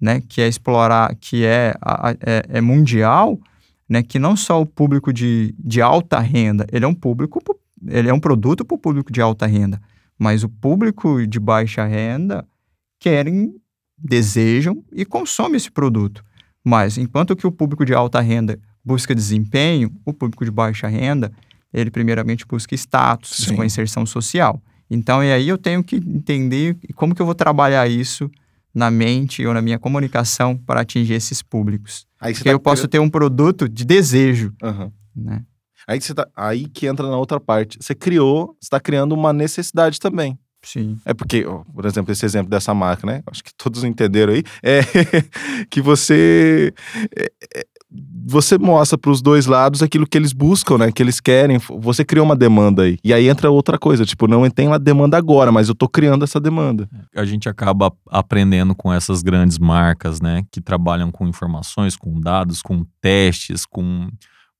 né, 0.00 0.20
que 0.20 0.40
é 0.40 0.48
explorar, 0.48 1.14
que 1.16 1.44
é, 1.44 1.74
é, 2.20 2.58
é 2.58 2.60
mundial, 2.60 3.38
né, 3.88 4.02
que 4.02 4.18
não 4.18 4.36
só 4.36 4.60
o 4.60 4.66
público 4.66 5.12
de, 5.12 5.54
de 5.58 5.80
alta 5.80 6.18
renda, 6.18 6.66
ele 6.70 6.84
é 6.84 6.88
um 6.88 6.94
público, 6.94 7.40
ele 7.86 8.08
é 8.08 8.14
um 8.14 8.20
produto 8.20 8.64
para 8.64 8.74
o 8.74 8.78
público 8.78 9.12
de 9.12 9.20
alta 9.20 9.46
renda, 9.46 9.80
mas 10.18 10.42
o 10.42 10.48
público 10.48 11.26
de 11.26 11.38
baixa 11.38 11.84
renda 11.84 12.46
querem, 12.98 13.54
desejam 13.98 14.82
e 14.92 15.04
consomem 15.04 15.56
esse 15.56 15.70
produto. 15.70 16.24
Mas 16.64 16.98
enquanto 16.98 17.36
que 17.36 17.46
o 17.46 17.52
público 17.52 17.84
de 17.84 17.94
alta 17.94 18.20
renda 18.20 18.58
busca 18.84 19.14
desempenho, 19.14 19.92
o 20.04 20.12
público 20.12 20.44
de 20.44 20.50
baixa 20.50 20.88
renda, 20.88 21.32
ele 21.72 21.90
primeiramente 21.90 22.46
busca 22.46 22.74
status, 22.74 23.30
Sim. 23.30 23.50
busca 23.50 23.66
inserção 23.66 24.06
social. 24.06 24.62
Então, 24.88 25.22
e 25.22 25.32
aí 25.32 25.48
eu 25.48 25.58
tenho 25.58 25.82
que 25.82 25.96
entender 25.96 26.76
como 26.94 27.14
que 27.14 27.20
eu 27.20 27.26
vou 27.26 27.34
trabalhar 27.34 27.88
isso 27.88 28.30
na 28.72 28.90
mente 28.90 29.44
ou 29.44 29.52
na 29.52 29.62
minha 29.62 29.78
comunicação 29.78 30.56
para 30.56 30.82
atingir 30.82 31.14
esses 31.14 31.42
públicos. 31.42 32.06
Aí 32.20 32.32
Porque 32.32 32.48
tá 32.48 32.52
eu 32.52 32.60
posso 32.60 32.86
ter 32.86 32.98
um 32.98 33.08
produto 33.08 33.68
de 33.68 33.84
desejo, 33.84 34.52
uhum. 34.62 34.92
né? 35.14 35.42
Aí, 35.86 36.00
você 36.00 36.14
tá, 36.14 36.26
aí 36.36 36.68
que 36.68 36.86
entra 36.86 37.08
na 37.08 37.16
outra 37.16 37.38
parte. 37.38 37.78
Você 37.80 37.94
criou, 37.94 38.56
você 38.60 38.66
está 38.66 38.80
criando 38.80 39.12
uma 39.12 39.32
necessidade 39.32 40.00
também. 40.00 40.38
Sim. 40.66 40.98
É 41.04 41.14
porque, 41.14 41.46
ó, 41.46 41.62
por 41.72 41.86
exemplo, 41.86 42.10
esse 42.10 42.26
exemplo 42.26 42.50
dessa 42.50 42.74
marca, 42.74 43.06
né? 43.06 43.22
Acho 43.30 43.44
que 43.44 43.54
todos 43.56 43.84
entenderam 43.84 44.32
aí. 44.32 44.42
É 44.64 44.80
que 45.70 45.80
você. 45.80 46.74
É, 47.16 47.30
é, 47.54 47.66
você 48.28 48.58
mostra 48.58 48.98
para 48.98 49.12
os 49.12 49.22
dois 49.22 49.46
lados 49.46 49.80
aquilo 49.80 50.08
que 50.08 50.18
eles 50.18 50.32
buscam, 50.32 50.76
né? 50.76 50.90
Que 50.90 51.00
eles 51.00 51.20
querem. 51.20 51.58
Você 51.58 52.04
criou 52.04 52.26
uma 52.26 52.34
demanda 52.34 52.82
aí. 52.82 52.98
E 53.04 53.14
aí 53.14 53.28
entra 53.28 53.48
outra 53.48 53.78
coisa, 53.78 54.04
tipo, 54.04 54.26
não 54.26 54.50
tem 54.50 54.66
uma 54.66 54.78
demanda 54.78 55.16
agora, 55.16 55.52
mas 55.52 55.68
eu 55.68 55.74
tô 55.74 55.88
criando 55.88 56.24
essa 56.24 56.40
demanda. 56.40 56.88
A 57.14 57.24
gente 57.24 57.48
acaba 57.48 57.92
aprendendo 58.10 58.74
com 58.74 58.92
essas 58.92 59.22
grandes 59.22 59.60
marcas, 59.60 60.20
né? 60.20 60.42
Que 60.50 60.60
trabalham 60.60 61.12
com 61.12 61.28
informações, 61.28 61.94
com 61.94 62.20
dados, 62.20 62.60
com 62.60 62.84
testes, 63.00 63.64
com 63.64 64.08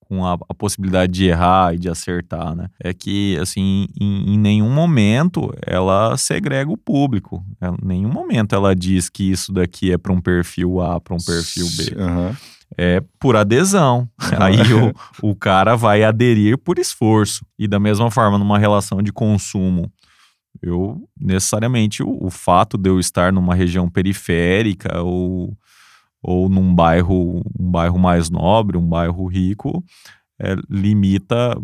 com 0.08 0.24
a, 0.24 0.34
a, 0.34 0.54
possibilidade 0.54 1.12
de 1.12 1.26
errar 1.26 1.74
e 1.74 1.78
de 1.78 1.88
acertar, 1.88 2.54
né? 2.54 2.68
É 2.82 2.94
que, 2.94 3.36
assim, 3.38 3.86
em, 4.00 4.34
em 4.34 4.38
nenhum 4.38 4.70
momento 4.70 5.52
ela 5.66 6.16
segrega 6.16 6.70
o 6.70 6.76
público. 6.76 7.44
Em 7.60 7.86
nenhum 7.86 8.12
momento 8.12 8.54
ela 8.54 8.74
diz 8.74 9.08
que 9.08 9.30
isso 9.30 9.52
daqui 9.52 9.92
é 9.92 9.98
para 9.98 10.12
um 10.12 10.20
perfil 10.20 10.80
A, 10.80 11.00
para 11.00 11.14
um 11.14 11.18
perfil 11.18 11.66
B. 11.76 11.96
Uhum. 12.00 12.36
É 12.78 13.02
por 13.18 13.36
adesão. 13.36 14.08
Aí 14.40 14.60
o, 14.72 14.92
o 15.30 15.34
cara 15.34 15.76
vai 15.76 16.02
aderir 16.02 16.56
por 16.58 16.78
esforço. 16.78 17.44
E 17.58 17.66
da 17.66 17.80
mesma 17.80 18.10
forma, 18.10 18.38
numa 18.38 18.58
relação 18.58 19.02
de 19.02 19.12
consumo, 19.12 19.90
eu 20.62 21.00
necessariamente 21.20 22.02
o, 22.02 22.16
o 22.20 22.30
fato 22.30 22.78
de 22.78 22.88
eu 22.88 23.00
estar 23.00 23.32
numa 23.32 23.54
região 23.54 23.88
periférica 23.88 25.02
ou 25.02 25.56
ou 26.26 26.48
num 26.48 26.74
bairro, 26.74 27.40
um 27.58 27.70
bairro 27.70 27.98
mais 27.98 28.28
nobre, 28.28 28.76
um 28.76 28.86
bairro 28.86 29.26
rico, 29.26 29.84
é, 30.40 30.56
limita 30.68 31.56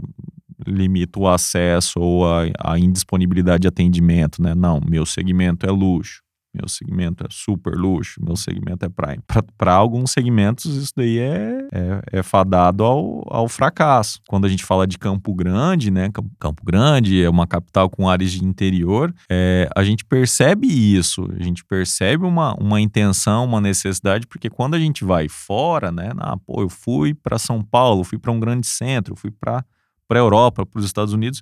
limita 0.65 1.19
o 1.19 1.27
acesso 1.27 1.99
ou 1.99 2.25
a, 2.25 2.45
a 2.61 2.79
indisponibilidade 2.79 3.63
de 3.63 3.69
atendimento, 3.69 4.41
né? 4.41 4.55
Não, 4.55 4.81
meu 4.81 5.05
segmento 5.05 5.67
é 5.67 5.71
luxo. 5.73 6.23
Meu 6.55 6.69
segmento 6.69 7.25
é 7.25 7.29
super 7.31 7.75
luxo, 7.75 8.23
meu 8.23 8.37
segmento 8.37 8.85
é 8.85 8.89
prime. 8.89 9.23
Para 9.57 9.73
alguns 9.73 10.11
segmentos, 10.11 10.67
isso 10.67 10.93
daí 10.95 11.19
é, 11.19 11.69
é, 11.73 12.19
é, 12.19 12.23
fadado 12.23 12.85
ao, 12.85 13.23
ao 13.27 13.49
fracasso. 13.49 14.21
Quando 14.29 14.45
a 14.45 14.49
gente 14.51 14.63
fala 14.63 14.87
de 14.87 14.99
Campo 14.99 15.35
Grande, 15.35 15.91
né? 15.91 16.11
Campo 16.39 16.63
Grande 16.63 17.23
é 17.23 17.31
uma 17.31 17.47
capital 17.47 17.89
com 17.89 18.07
áreas 18.07 18.33
de 18.33 18.45
interior, 18.45 19.15
é, 19.31 19.67
a 19.75 19.83
gente 19.83 20.05
percebe 20.05 20.67
isso, 20.67 21.27
a 21.35 21.43
gente 21.43 21.65
percebe 21.65 22.27
uma, 22.27 22.55
uma 22.61 22.79
intenção, 22.79 23.47
uma 23.47 23.61
necessidade, 23.61 24.27
porque 24.27 24.51
quando 24.51 24.75
a 24.75 24.79
gente 24.79 25.07
vai 25.07 25.31
fora, 25.31 25.91
né? 25.91 26.11
Ah, 26.19 26.37
pô, 26.37 26.61
eu 26.61 26.69
fui 26.69 27.15
para 27.15 27.39
São 27.39 27.63
Paulo, 27.63 28.05
fui 28.05 28.19
para 28.19 28.31
um 28.31 28.39
grande 28.39 28.67
centro, 28.67 29.17
fui 29.17 29.31
para 29.31 29.65
a 30.11 30.17
Europa, 30.17 30.67
para 30.67 30.79
os 30.79 30.85
Estados 30.85 31.15
Unidos 31.15 31.41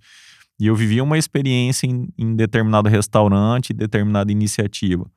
e 0.60 0.66
eu 0.66 0.76
vivia 0.76 1.02
uma 1.02 1.16
experiência 1.16 1.86
em, 1.86 2.06
em 2.18 2.36
determinado 2.36 2.86
restaurante, 2.86 3.72
determinada 3.72 4.30
iniciativa. 4.30 5.10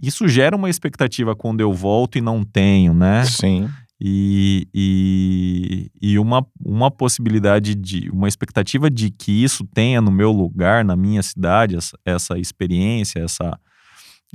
Isso 0.00 0.28
gera 0.28 0.54
uma 0.54 0.68
expectativa 0.68 1.34
quando 1.34 1.62
eu 1.62 1.72
volto 1.72 2.18
e 2.18 2.20
não 2.20 2.44
tenho, 2.44 2.92
né? 2.92 3.24
Sim. 3.24 3.70
E, 3.98 4.68
e, 4.74 5.90
e, 6.02 6.18
uma, 6.18 6.46
uma 6.62 6.90
possibilidade 6.90 7.74
de, 7.74 8.10
uma 8.10 8.28
expectativa 8.28 8.90
de 8.90 9.10
que 9.10 9.42
isso 9.42 9.64
tenha 9.72 10.02
no 10.02 10.10
meu 10.10 10.30
lugar, 10.30 10.84
na 10.84 10.94
minha 10.94 11.22
cidade, 11.22 11.76
essa, 11.76 11.98
essa 12.04 12.38
experiência, 12.38 13.20
essa, 13.20 13.58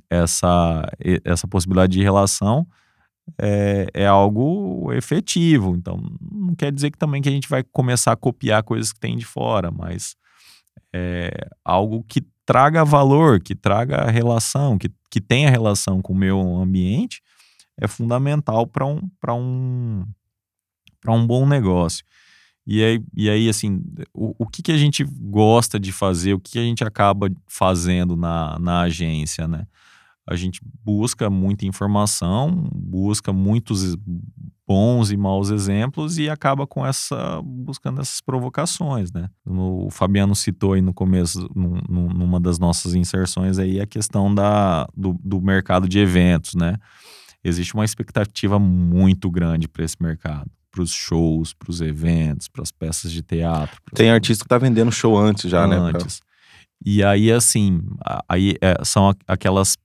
essa, 0.09 0.91
essa 1.23 1.47
possibilidade 1.47 1.93
de 1.93 2.01
relação, 2.01 2.65
é, 3.39 3.87
é 3.93 4.07
algo 4.07 4.91
efetivo. 4.93 5.75
Então, 5.75 6.01
não 6.31 6.55
quer 6.55 6.71
dizer 6.71 6.89
que 6.89 6.97
também 6.97 7.21
que 7.21 7.29
a 7.29 7.31
gente 7.31 7.47
vai 7.47 7.63
começar 7.63 8.13
a 8.13 8.17
copiar 8.17 8.63
coisas 8.63 8.91
que 8.91 8.99
tem 8.99 9.15
de 9.15 9.25
fora, 9.25 9.69
mas 9.69 10.15
é, 10.93 11.47
algo 11.63 12.03
que 12.07 12.21
traga 12.45 12.83
valor, 12.83 13.39
que 13.39 13.55
traga 13.55 14.09
relação, 14.09 14.77
que, 14.77 14.91
que 15.09 15.21
tenha 15.21 15.49
relação 15.49 16.01
com 16.01 16.13
o 16.13 16.17
meu 16.17 16.39
ambiente, 16.57 17.21
é 17.79 17.87
fundamental 17.87 18.67
para 18.67 18.85
um, 18.85 19.01
um, 19.29 20.05
um 21.07 21.27
bom 21.27 21.47
negócio. 21.47 22.03
E 22.65 22.83
aí, 22.83 23.03
e 23.15 23.29
aí 23.29 23.49
assim, 23.49 23.81
o, 24.13 24.35
o 24.37 24.47
que, 24.47 24.61
que 24.61 24.71
a 24.71 24.77
gente 24.77 25.03
gosta 25.03 25.79
de 25.79 25.91
fazer, 25.91 26.33
o 26.33 26.39
que, 26.39 26.51
que 26.51 26.59
a 26.59 26.63
gente 26.63 26.83
acaba 26.83 27.29
fazendo 27.47 28.15
na, 28.15 28.57
na 28.59 28.81
agência, 28.81 29.47
né? 29.47 29.65
A 30.27 30.35
gente 30.35 30.61
busca 30.83 31.29
muita 31.29 31.65
informação, 31.65 32.69
busca 32.71 33.33
muitos 33.33 33.97
bons 34.71 35.11
e 35.11 35.17
maus 35.17 35.49
exemplos 35.49 36.17
e 36.17 36.29
acaba 36.29 36.65
com 36.65 36.85
essa 36.85 37.41
buscando 37.43 37.99
essas 37.99 38.21
provocações, 38.21 39.11
né? 39.11 39.29
O 39.45 39.89
Fabiano 39.91 40.33
citou 40.33 40.73
aí 40.73 40.81
no 40.81 40.93
começo, 40.93 41.49
num, 41.53 42.07
numa 42.07 42.39
das 42.39 42.57
nossas 42.57 42.95
inserções 42.95 43.59
aí 43.59 43.81
a 43.81 43.85
questão 43.85 44.33
da, 44.33 44.87
do, 44.95 45.19
do 45.21 45.41
mercado 45.41 45.89
de 45.89 45.99
eventos, 45.99 46.55
né? 46.55 46.77
Existe 47.43 47.73
uma 47.73 47.83
expectativa 47.83 48.57
muito 48.57 49.29
grande 49.29 49.67
para 49.67 49.83
esse 49.83 49.97
mercado 50.01 50.49
para 50.71 50.83
os 50.83 50.91
shows, 50.91 51.53
para 51.53 51.69
os 51.69 51.81
eventos, 51.81 52.47
para 52.47 52.63
as 52.63 52.71
peças 52.71 53.11
de 53.11 53.21
teatro. 53.21 53.75
Tem 53.93 54.09
artista 54.09 54.45
que 54.45 54.47
tá 54.47 54.57
vendendo 54.57 54.89
show 54.89 55.17
antes 55.17 55.51
já, 55.51 55.65
antes. 55.65 55.77
né? 55.77 55.91
Antes. 55.93 56.21
E 56.85 57.03
aí, 57.03 57.29
assim, 57.29 57.81
aí 58.29 58.55
é, 58.61 58.81
são 58.85 59.13
aquelas 59.27 59.75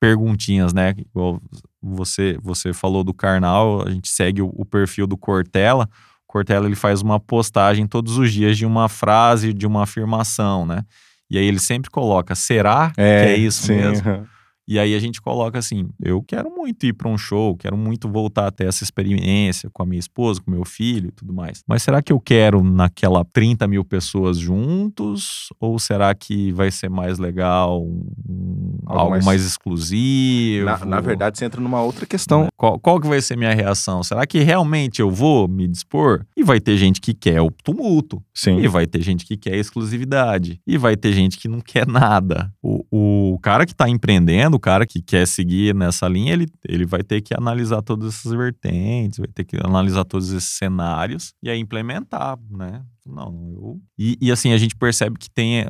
perguntinhas, 0.00 0.72
né? 0.72 0.92
Igual 0.98 1.40
você, 1.84 2.38
você 2.42 2.72
falou 2.72 3.04
do 3.04 3.12
Karnal, 3.12 3.86
a 3.86 3.90
gente 3.90 4.08
segue 4.08 4.40
o, 4.40 4.50
o 4.54 4.64
perfil 4.64 5.06
do 5.06 5.16
Cortella. 5.16 5.88
O 6.26 6.32
Cortella 6.32 6.66
ele 6.66 6.74
faz 6.74 7.02
uma 7.02 7.20
postagem 7.20 7.86
todos 7.86 8.16
os 8.16 8.32
dias 8.32 8.56
de 8.56 8.64
uma 8.64 8.88
frase, 8.88 9.52
de 9.52 9.66
uma 9.66 9.82
afirmação, 9.82 10.64
né? 10.64 10.82
E 11.30 11.38
aí 11.38 11.44
ele 11.44 11.58
sempre 11.58 11.90
coloca, 11.90 12.34
será 12.34 12.92
é, 12.96 13.24
que 13.24 13.32
é 13.32 13.36
isso 13.36 13.66
sim. 13.66 13.76
mesmo? 13.76 14.26
E 14.66 14.78
aí 14.78 14.94
a 14.94 14.98
gente 14.98 15.20
coloca 15.20 15.58
assim: 15.58 15.88
eu 16.02 16.22
quero 16.22 16.50
muito 16.50 16.84
ir 16.86 16.92
para 16.92 17.08
um 17.08 17.18
show, 17.18 17.56
quero 17.56 17.76
muito 17.76 18.08
voltar 18.08 18.46
a 18.46 18.50
ter 18.50 18.66
essa 18.66 18.82
experiência 18.82 19.68
com 19.70 19.82
a 19.82 19.86
minha 19.86 20.00
esposa, 20.00 20.40
com 20.40 20.50
meu 20.50 20.64
filho 20.64 21.08
e 21.08 21.12
tudo 21.12 21.32
mais. 21.32 21.62
Mas 21.66 21.82
será 21.82 22.02
que 22.02 22.12
eu 22.12 22.20
quero 22.20 22.62
naquela 22.62 23.24
30 23.24 23.66
mil 23.68 23.84
pessoas 23.84 24.38
juntos? 24.38 25.48
Ou 25.60 25.78
será 25.78 26.14
que 26.14 26.52
vai 26.52 26.70
ser 26.70 26.88
mais 26.88 27.18
legal, 27.18 27.82
um, 27.84 28.78
algo, 28.86 29.00
algo 29.00 29.10
mais, 29.10 29.24
mais 29.24 29.44
exclusivo? 29.44 30.64
Na, 30.64 30.84
na, 30.84 31.00
verdade, 31.00 31.38
você 31.38 31.44
entra 31.44 31.60
numa 31.60 31.82
outra 31.82 32.06
questão. 32.06 32.48
Qual, 32.56 32.78
qual 32.78 33.00
que 33.00 33.06
vai 33.06 33.20
ser 33.20 33.36
minha 33.36 33.54
reação? 33.54 34.02
Será 34.02 34.26
que 34.26 34.40
realmente 34.40 35.00
eu 35.00 35.10
vou 35.10 35.46
me 35.46 35.68
dispor? 35.68 36.24
E 36.36 36.42
vai 36.42 36.60
ter 36.60 36.76
gente 36.76 37.00
que 37.00 37.12
quer 37.12 37.40
o 37.40 37.50
tumulto. 37.50 38.22
Sim. 38.34 38.58
E 38.58 38.68
vai 38.68 38.86
ter 38.86 39.02
gente 39.02 39.24
que 39.24 39.36
quer 39.36 39.56
exclusividade. 39.56 40.60
E 40.66 40.78
vai 40.78 40.96
ter 40.96 41.12
gente 41.12 41.38
que 41.38 41.48
não 41.48 41.60
quer 41.60 41.86
nada. 41.86 42.52
O, 42.62 42.84
o 42.90 43.38
cara 43.40 43.66
que 43.66 43.72
está 43.72 43.88
empreendendo, 43.88 44.53
o 44.54 44.60
cara 44.60 44.86
que 44.86 45.02
quer 45.02 45.26
seguir 45.26 45.74
nessa 45.74 46.08
linha, 46.08 46.32
ele, 46.32 46.46
ele 46.66 46.86
vai 46.86 47.02
ter 47.02 47.20
que 47.20 47.34
analisar 47.34 47.82
todas 47.82 48.14
essas 48.14 48.32
vertentes, 48.32 49.18
vai 49.18 49.28
ter 49.28 49.44
que 49.44 49.56
analisar 49.56 50.04
todos 50.04 50.32
esses 50.32 50.50
cenários 50.50 51.34
e 51.42 51.50
aí 51.50 51.58
implementar, 51.58 52.38
né? 52.50 52.84
Não, 53.06 53.52
eu. 53.52 53.80
E, 53.98 54.16
e, 54.20 54.32
assim, 54.32 54.52
a 54.52 54.58
gente 54.58 54.74
percebe 54.74 55.18
que 55.18 55.30
tem 55.30 55.66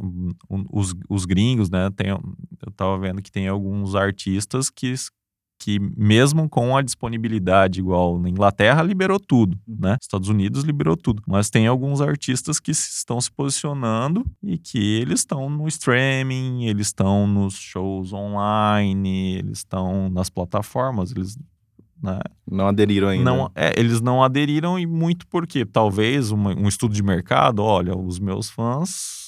um, 0.48 0.64
os, 0.70 0.94
os 1.08 1.24
gringos, 1.24 1.68
né? 1.68 1.90
Tem, 1.96 2.08
eu 2.10 2.72
tava 2.76 2.98
vendo 2.98 3.20
que 3.20 3.32
tem 3.32 3.48
alguns 3.48 3.94
artistas 3.94 4.70
que, 4.70 4.94
que 5.58 5.78
mesmo 5.78 6.48
com 6.48 6.76
a 6.76 6.82
disponibilidade 6.82 7.80
igual 7.80 8.18
na 8.18 8.28
Inglaterra, 8.28 8.82
liberou 8.82 9.18
tudo, 9.18 9.58
uhum. 9.66 9.76
né? 9.80 9.96
Estados 10.00 10.28
Unidos 10.28 10.62
liberou 10.62 10.96
tudo. 10.96 11.22
Mas 11.26 11.48
tem 11.50 11.66
alguns 11.66 12.00
artistas 12.00 12.60
que 12.60 12.70
estão 12.70 13.20
se 13.20 13.30
posicionando 13.30 14.24
e 14.42 14.58
que 14.58 15.00
eles 15.00 15.20
estão 15.20 15.48
no 15.48 15.66
streaming, 15.68 16.64
eles 16.64 16.88
estão 16.88 17.26
nos 17.26 17.54
shows 17.54 18.12
online, 18.12 19.36
eles 19.38 19.58
estão 19.58 20.10
nas 20.10 20.28
plataformas, 20.28 21.10
eles 21.10 21.38
né? 22.02 22.18
Não 22.46 22.68
aderiram 22.68 23.08
ainda. 23.08 23.24
Não, 23.24 23.50
é, 23.54 23.72
eles 23.80 24.02
não 24.02 24.22
aderiram 24.22 24.78
e 24.78 24.84
muito 24.84 25.26
porque 25.26 25.64
talvez 25.64 26.30
uma, 26.30 26.50
um 26.54 26.68
estudo 26.68 26.92
de 26.94 27.02
mercado, 27.02 27.62
olha, 27.62 27.96
os 27.96 28.18
meus 28.18 28.50
fãs 28.50 29.23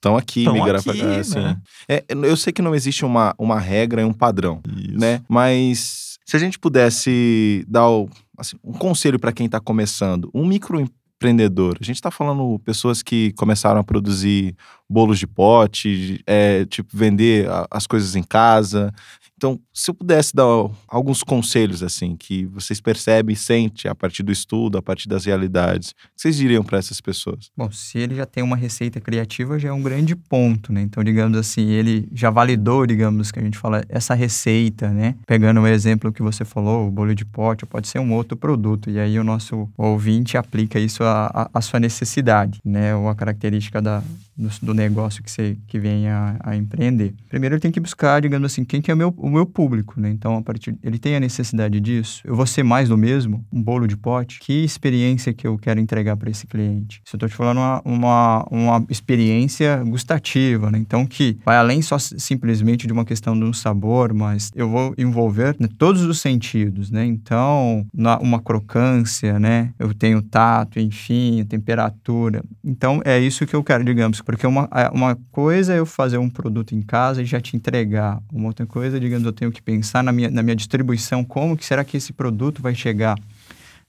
estão 0.00 0.16
aqui, 0.16 0.44
Tão 0.44 0.54
migrar 0.54 0.80
aqui, 0.80 0.98
pra 0.98 1.18
assim. 1.18 1.38
Né? 1.38 1.56
É, 1.86 2.04
eu 2.08 2.36
sei 2.36 2.52
que 2.52 2.62
não 2.62 2.74
existe 2.74 3.04
uma, 3.04 3.34
uma 3.38 3.60
regra 3.60 4.00
e 4.00 4.04
um 4.04 4.12
padrão, 4.12 4.60
Isso. 4.76 4.98
né? 4.98 5.20
Mas 5.28 6.18
se 6.24 6.36
a 6.36 6.38
gente 6.38 6.58
pudesse 6.58 7.64
dar 7.68 7.88
o, 7.88 8.08
assim, 8.36 8.56
um 8.64 8.72
conselho 8.72 9.18
para 9.18 9.32
quem 9.32 9.46
está 9.46 9.60
começando, 9.60 10.30
um 10.34 10.46
microempreendedor, 10.46 11.76
a 11.78 11.84
gente 11.84 11.96
está 11.96 12.10
falando 12.10 12.58
pessoas 12.60 13.02
que 13.02 13.32
começaram 13.32 13.80
a 13.80 13.84
produzir 13.84 14.56
bolos 14.90 15.18
de 15.18 15.26
pote, 15.26 16.20
é, 16.26 16.64
tipo 16.64 16.96
vender 16.96 17.48
as 17.70 17.86
coisas 17.86 18.16
em 18.16 18.22
casa, 18.22 18.92
então, 19.40 19.58
se 19.72 19.90
eu 19.90 19.94
pudesse 19.94 20.36
dar 20.36 20.44
alguns 20.86 21.22
conselhos 21.22 21.82
assim 21.82 22.14
que 22.14 22.44
vocês 22.44 22.78
percebem 22.78 23.32
e 23.32 23.36
sentem 23.36 23.90
a 23.90 23.94
partir 23.94 24.22
do 24.22 24.30
estudo, 24.30 24.76
a 24.76 24.82
partir 24.82 25.08
das 25.08 25.24
realidades, 25.24 25.92
o 25.92 25.94
que 25.94 26.10
vocês 26.14 26.36
diriam 26.36 26.62
para 26.62 26.76
essas 26.76 27.00
pessoas? 27.00 27.50
Bom, 27.56 27.70
se 27.70 27.98
ele 27.98 28.14
já 28.14 28.26
tem 28.26 28.44
uma 28.44 28.54
receita 28.54 29.00
criativa, 29.00 29.58
já 29.58 29.70
é 29.70 29.72
um 29.72 29.80
grande 29.80 30.14
ponto, 30.14 30.70
né? 30.74 30.82
Então, 30.82 31.02
digamos 31.02 31.38
assim, 31.38 31.70
ele 31.70 32.06
já 32.12 32.28
validou, 32.28 32.84
digamos 32.84 33.32
que 33.32 33.38
a 33.38 33.42
gente 33.42 33.56
fala 33.56 33.82
essa 33.88 34.12
receita, 34.12 34.90
né? 34.90 35.14
Pegando 35.26 35.62
o 35.62 35.66
exemplo 35.66 36.12
que 36.12 36.20
você 36.20 36.44
falou, 36.44 36.86
o 36.86 36.90
bolho 36.90 37.14
de 37.14 37.24
pote, 37.24 37.64
pode 37.64 37.88
ser 37.88 37.98
um 37.98 38.12
outro 38.12 38.36
produto 38.36 38.90
e 38.90 39.00
aí 39.00 39.18
o 39.18 39.24
nosso 39.24 39.66
ouvinte 39.74 40.36
aplica 40.36 40.78
isso 40.78 41.02
à, 41.02 41.48
à 41.54 41.62
sua 41.62 41.80
necessidade, 41.80 42.60
né? 42.62 42.94
Ou 42.94 43.08
a 43.08 43.14
característica 43.14 43.80
da, 43.80 44.02
do, 44.36 44.48
do, 44.62 44.74
negócio 44.74 45.22
que 45.22 45.30
você 45.30 45.56
que 45.66 45.78
vem 45.78 46.08
a, 46.08 46.36
a, 46.40 46.56
empreender. 46.56 47.14
Primeiro 47.28 47.54
ele 47.54 47.60
tem 47.60 47.70
que 47.70 47.80
buscar, 47.80 48.20
digamos 48.20 48.50
assim, 48.50 48.64
quem 48.64 48.80
que 48.80 48.90
é 48.90 48.94
o 48.94 48.96
meu, 48.96 49.14
o 49.16 49.28
meu 49.28 49.44
público, 49.44 50.00
né? 50.00 50.10
Então, 50.10 50.36
a 50.36 50.42
partir 50.42 50.76
ele 50.82 50.98
tem 50.98 51.16
a 51.16 51.20
necessidade 51.20 51.80
disso. 51.80 52.22
Eu 52.24 52.34
vou 52.34 52.46
ser 52.46 52.62
mais 52.62 52.88
do 52.88 52.96
mesmo, 52.96 53.44
um 53.52 53.62
bolo 53.62 53.86
de 53.86 53.96
pote. 53.96 54.40
Que 54.40 54.64
experiência 54.64 55.32
que 55.32 55.46
eu 55.46 55.58
quero 55.58 55.80
entregar 55.80 56.16
para 56.16 56.30
esse 56.30 56.46
cliente? 56.46 57.02
Se 57.04 57.14
eu 57.14 57.18
estou 57.18 57.28
te 57.28 57.34
falando 57.34 57.58
uma, 57.58 57.82
uma, 57.84 58.46
uma, 58.50 58.86
experiência 58.88 59.82
gustativa, 59.84 60.70
né? 60.70 60.78
Então, 60.78 61.06
que 61.06 61.38
vai 61.44 61.56
além 61.56 61.82
só 61.82 61.98
simplesmente 61.98 62.86
de 62.86 62.92
uma 62.92 63.04
questão 63.04 63.38
de 63.38 63.44
um 63.44 63.52
sabor, 63.52 64.14
mas 64.14 64.50
eu 64.54 64.68
vou 64.68 64.94
envolver 64.96 65.56
né, 65.58 65.68
todos 65.78 66.02
os 66.02 66.20
sentidos, 66.20 66.90
né? 66.90 67.04
Então, 67.04 67.86
na, 67.92 68.18
uma 68.18 68.40
crocância, 68.40 69.38
né? 69.38 69.72
Eu 69.78 69.92
tenho 69.92 70.22
tato, 70.22 70.78
enfim, 70.78 71.44
temperatura. 71.44 72.42
Então, 72.64 73.00
é 73.04 73.18
isso 73.18 73.46
que 73.46 73.54
eu 73.54 73.62
quero, 73.62 73.84
digamos, 73.84 74.20
porque 74.32 74.46
uma, 74.46 74.68
é, 74.72 74.88
uma 74.90 75.16
coisa 75.30 75.74
é 75.74 75.78
eu 75.78 75.86
fazer 75.86 76.18
um 76.18 76.28
produto 76.28 76.74
em 76.74 76.82
casa 76.82 77.22
e 77.22 77.24
já 77.24 77.40
te 77.40 77.56
entregar. 77.56 78.22
Uma 78.32 78.48
outra 78.48 78.66
coisa, 78.66 79.00
digamos, 79.00 79.26
eu 79.26 79.32
tenho 79.32 79.50
que 79.50 79.62
pensar 79.62 80.02
na 80.02 80.12
minha, 80.12 80.30
na 80.30 80.42
minha 80.42 80.54
distribuição, 80.54 81.24
como 81.24 81.56
que 81.56 81.64
será 81.64 81.84
que 81.84 81.96
esse 81.96 82.12
produto 82.12 82.60
vai 82.62 82.74
chegar, 82.74 83.18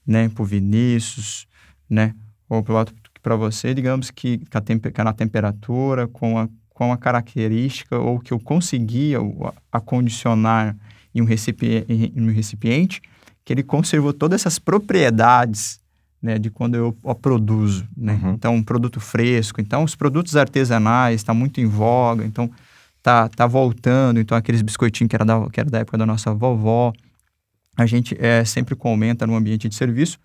né, 0.06 0.28
para 0.28 0.42
o 0.42 0.46
Vinícius, 0.46 1.46
né, 1.88 2.14
ou 2.48 2.62
para 3.22 3.36
você, 3.36 3.74
digamos 3.74 4.10
que, 4.10 4.38
que, 4.38 4.56
a 4.56 4.60
que 4.60 5.04
na 5.04 5.12
temperatura, 5.12 6.08
com 6.08 6.38
a, 6.38 6.48
com 6.70 6.92
a 6.92 6.96
característica, 6.96 7.98
ou 7.98 8.18
que 8.18 8.32
eu 8.32 8.40
conseguia 8.40 9.18
acondicionar 9.70 10.76
em 11.14 11.20
um, 11.20 11.24
recipiente, 11.24 11.86
em 12.16 12.22
um 12.22 12.32
recipiente, 12.32 13.02
que 13.44 13.52
ele 13.52 13.62
conservou 13.62 14.12
todas 14.12 14.40
essas 14.40 14.58
propriedades 14.58 15.81
né, 16.22 16.38
de 16.38 16.50
quando 16.50 16.76
eu 16.76 16.96
produzo, 17.20 17.86
né? 17.96 18.18
Uhum. 18.22 18.34
Então, 18.34 18.54
um 18.54 18.62
produto 18.62 19.00
fresco. 19.00 19.60
Então, 19.60 19.82
os 19.82 19.96
produtos 19.96 20.36
artesanais 20.36 21.16
estão 21.16 21.34
tá 21.34 21.38
muito 21.38 21.60
em 21.60 21.66
voga. 21.66 22.24
Então, 22.24 22.48
tá, 23.02 23.28
tá 23.28 23.46
voltando. 23.46 24.20
Então, 24.20 24.38
aqueles 24.38 24.62
biscoitinhos 24.62 25.08
que 25.08 25.16
era 25.16 25.24
da, 25.24 25.50
que 25.50 25.58
era 25.58 25.68
da 25.68 25.80
época 25.80 25.98
da 25.98 26.06
nossa 26.06 26.32
vovó. 26.32 26.92
A 27.76 27.86
gente 27.86 28.16
é, 28.20 28.44
sempre 28.44 28.76
comenta 28.76 29.26
no 29.26 29.34
ambiente 29.34 29.68
de 29.68 29.74
serviço 29.74 30.18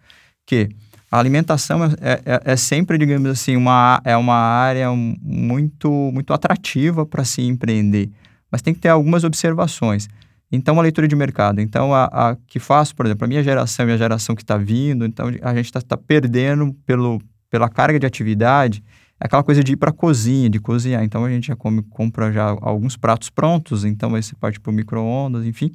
que 0.46 0.70
a 1.10 1.18
alimentação 1.18 1.84
é, 1.86 1.90
é, 2.26 2.42
é 2.54 2.56
sempre, 2.56 2.98
digamos 2.98 3.30
assim, 3.30 3.56
uma, 3.56 4.02
é 4.04 4.16
uma 4.16 4.36
área 4.36 4.92
muito, 4.92 5.90
muito 6.14 6.34
atrativa 6.34 7.06
para 7.06 7.24
se 7.24 7.42
empreender. 7.42 8.10
Mas 8.52 8.62
tem 8.62 8.74
que 8.74 8.80
ter 8.82 8.90
algumas 8.90 9.24
observações. 9.24 10.08
Então, 10.52 10.80
a 10.80 10.82
leitura 10.82 11.08
de 11.08 11.16
mercado. 11.16 11.60
Então, 11.60 11.94
a, 11.94 12.06
a 12.06 12.38
que 12.48 12.60
faço, 12.60 12.96
por 12.96 13.06
exemplo, 13.06 13.26
a 13.26 13.28
minha 13.28 13.44
geração 13.44 13.88
e 13.90 13.92
a 13.92 13.98
geração 13.98 14.36
que 14.36 14.44
está 14.44 14.58
vindo, 14.58 15.06
então 15.06 15.28
a 15.42 15.56
gente 15.56 15.66
está 15.66 15.82
tá 15.82 15.98
perdendo 15.98 16.74
pelo, 16.86 17.22
pela 17.50 17.70
carga 17.70 18.00
de 18.00 18.06
atividade 18.06 18.84
é 19.20 19.26
aquela 19.26 19.44
coisa 19.44 19.64
de 19.64 19.74
ir 19.74 19.78
para 19.78 19.90
a 19.90 19.94
cozinha, 19.94 20.50
de 20.50 20.60
cozinhar. 20.60 21.04
Então, 21.04 21.26
a 21.26 21.30
gente 21.30 21.48
já 21.48 21.56
come, 21.56 21.82
compra 21.84 22.32
já 22.32 22.56
alguns 22.62 22.96
pratos 22.96 23.30
prontos, 23.30 23.84
então 23.84 24.14
aí 24.14 24.22
você 24.22 24.36
parte 24.36 24.60
para 24.60 24.70
o 24.70 24.74
micro-ondas, 24.74 25.46
enfim. 25.46 25.72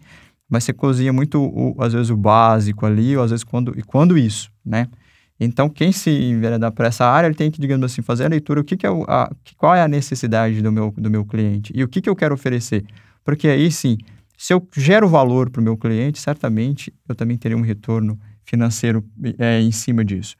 Mas 0.48 0.64
você 0.64 0.72
cozinha 0.72 1.12
muito, 1.12 1.42
o, 1.42 1.74
às 1.82 1.92
vezes, 1.92 2.10
o 2.10 2.16
básico 2.16 2.86
ali, 2.86 3.16
ou 3.16 3.24
às 3.24 3.30
vezes, 3.30 3.42
quando, 3.42 3.76
e 3.76 3.82
quando 3.82 4.16
isso, 4.16 4.50
né? 4.64 4.86
Então, 5.40 5.68
quem 5.68 5.90
se 5.90 6.10
enveredar 6.10 6.70
para 6.70 6.86
essa 6.86 7.04
área, 7.04 7.26
ele 7.26 7.34
tem 7.34 7.50
que, 7.50 7.60
digamos 7.60 7.84
assim, 7.84 8.00
fazer 8.00 8.26
a 8.26 8.28
leitura, 8.28 8.60
o 8.60 8.64
que, 8.64 8.76
que 8.76 8.86
é 8.86 8.90
o, 8.90 9.02
a, 9.08 9.28
qual 9.56 9.74
é 9.74 9.82
a 9.82 9.88
necessidade 9.88 10.62
do 10.62 10.70
meu, 10.70 10.94
do 10.96 11.10
meu 11.10 11.24
cliente 11.24 11.72
e 11.74 11.82
o 11.82 11.88
que, 11.88 12.00
que 12.00 12.08
eu 12.08 12.14
quero 12.14 12.34
oferecer. 12.34 12.84
Porque 13.24 13.48
aí, 13.48 13.72
sim, 13.72 13.96
se 14.42 14.52
eu 14.52 14.68
gero 14.76 15.08
valor 15.08 15.50
para 15.50 15.60
o 15.60 15.62
meu 15.62 15.76
cliente, 15.76 16.18
certamente 16.18 16.92
eu 17.08 17.14
também 17.14 17.38
terei 17.38 17.56
um 17.56 17.60
retorno 17.60 18.18
financeiro 18.44 19.04
é, 19.38 19.60
em 19.60 19.70
cima 19.70 20.04
disso. 20.04 20.34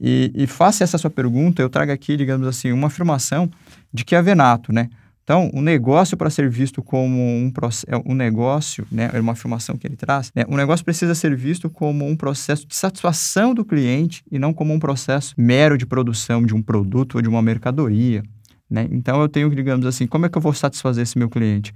E, 0.00 0.32
e 0.34 0.46
faça 0.46 0.82
essa 0.82 0.96
sua 0.96 1.10
pergunta, 1.10 1.60
eu 1.60 1.68
trago 1.68 1.92
aqui, 1.92 2.16
digamos 2.16 2.46
assim, 2.46 2.72
uma 2.72 2.86
afirmação 2.86 3.50
de 3.92 4.06
que 4.06 4.14
é 4.14 4.22
venato, 4.22 4.72
né? 4.72 4.88
Então, 5.22 5.50
o 5.52 5.58
um 5.58 5.60
negócio 5.60 6.16
para 6.16 6.30
ser 6.30 6.48
visto 6.48 6.82
como 6.82 7.18
um, 7.18 7.52
é, 7.86 8.10
um 8.10 8.14
negócio, 8.14 8.86
né, 8.90 9.10
é 9.12 9.20
uma 9.20 9.32
afirmação 9.32 9.76
que 9.76 9.86
ele 9.86 9.96
traz, 9.96 10.32
né, 10.34 10.46
um 10.48 10.56
negócio 10.56 10.82
precisa 10.82 11.14
ser 11.14 11.36
visto 11.36 11.68
como 11.68 12.08
um 12.08 12.16
processo 12.16 12.66
de 12.66 12.74
satisfação 12.74 13.52
do 13.52 13.66
cliente 13.66 14.24
e 14.32 14.38
não 14.38 14.54
como 14.54 14.72
um 14.72 14.80
processo 14.80 15.34
mero 15.36 15.76
de 15.76 15.84
produção 15.84 16.42
de 16.42 16.54
um 16.54 16.62
produto 16.62 17.16
ou 17.16 17.22
de 17.22 17.28
uma 17.28 17.42
mercadoria. 17.42 18.22
Né? 18.68 18.88
Então, 18.90 19.20
eu 19.20 19.28
tenho 19.28 19.54
digamos 19.54 19.84
assim, 19.84 20.06
como 20.06 20.24
é 20.24 20.30
que 20.30 20.38
eu 20.38 20.42
vou 20.42 20.54
satisfazer 20.54 21.02
esse 21.02 21.18
meu 21.18 21.28
cliente? 21.28 21.74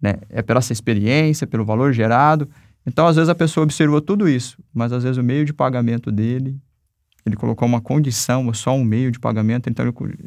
Né? 0.00 0.14
É 0.30 0.42
pela 0.42 0.58
essa 0.58 0.72
experiência, 0.72 1.46
pelo 1.46 1.64
valor 1.64 1.92
gerado. 1.92 2.48
Então, 2.86 3.06
às 3.06 3.16
vezes, 3.16 3.28
a 3.28 3.34
pessoa 3.34 3.64
observou 3.64 4.00
tudo 4.00 4.28
isso, 4.28 4.58
mas 4.72 4.92
às 4.92 5.02
vezes 5.02 5.18
o 5.18 5.22
meio 5.22 5.44
de 5.44 5.52
pagamento 5.52 6.10
dele, 6.10 6.56
ele 7.26 7.36
colocou 7.36 7.68
uma 7.68 7.80
condição, 7.80 8.52
só 8.54 8.74
um 8.74 8.84
meio 8.84 9.10
de 9.10 9.18
pagamento, 9.18 9.68
então 9.68 9.84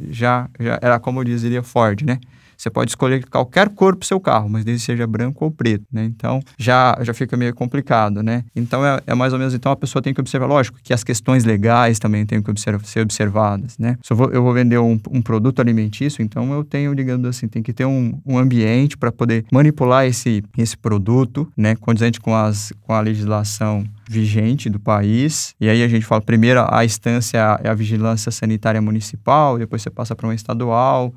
já, 0.09 0.49
já 0.59 0.77
era 0.81 0.99
como 0.99 1.23
dizeria 1.23 1.63
Ford, 1.63 2.03
né? 2.03 2.19
Você 2.61 2.69
pode 2.69 2.91
escolher 2.91 3.25
qualquer 3.27 3.69
cor 3.69 3.95
para 3.95 4.03
o 4.03 4.07
seu 4.07 4.19
carro, 4.19 4.47
mas 4.47 4.63
desde 4.63 4.85
seja 4.85 5.07
branco 5.07 5.43
ou 5.43 5.49
preto, 5.49 5.83
né? 5.91 6.05
Então, 6.05 6.39
já, 6.59 6.95
já 7.01 7.11
fica 7.11 7.35
meio 7.35 7.55
complicado, 7.55 8.21
né? 8.21 8.45
Então, 8.55 8.85
é, 8.85 9.01
é, 9.07 9.15
mais 9.15 9.33
ou 9.33 9.39
menos, 9.39 9.55
então 9.55 9.71
a 9.71 9.75
pessoa 9.75 9.99
tem 9.99 10.13
que 10.13 10.21
observar, 10.21 10.45
lógico, 10.45 10.77
que 10.83 10.93
as 10.93 11.03
questões 11.03 11.43
legais 11.43 11.97
também 11.97 12.23
têm 12.23 12.39
que 12.39 12.51
observar, 12.51 12.85
ser 12.85 12.99
observadas, 12.99 13.79
né? 13.79 13.97
Se 14.03 14.13
eu 14.13 14.17
vou, 14.17 14.29
eu 14.31 14.43
vou 14.43 14.53
vender 14.53 14.77
um, 14.77 14.99
um, 15.09 15.23
produto 15.23 15.59
alimentício, 15.59 16.21
então 16.21 16.53
eu 16.53 16.63
tenho, 16.63 16.93
digamos 16.93 17.27
assim, 17.27 17.47
tem 17.47 17.63
que 17.63 17.73
ter 17.73 17.85
um, 17.85 18.21
um 18.23 18.37
ambiente 18.37 18.95
para 18.95 19.11
poder 19.11 19.43
manipular 19.51 20.05
esse, 20.05 20.43
esse 20.55 20.77
produto, 20.77 21.51
né? 21.57 21.75
Condizente 21.75 22.19
com, 22.19 22.35
as, 22.35 22.71
com 22.81 22.93
a 22.93 23.01
legislação 23.01 23.83
vigente 24.07 24.69
do 24.69 24.79
país. 24.79 25.55
E 25.59 25.67
aí 25.67 25.81
a 25.81 25.87
gente 25.87 26.05
fala, 26.05 26.21
primeiro 26.21 26.63
a 26.69 26.85
instância 26.85 27.39
é 27.63 27.69
a 27.69 27.73
vigilância 27.73 28.31
sanitária 28.31 28.79
municipal, 28.79 29.57
depois 29.57 29.81
você 29.81 29.89
passa 29.89 30.15
para 30.15 30.27
uma 30.27 30.35
estadual, 30.35 31.11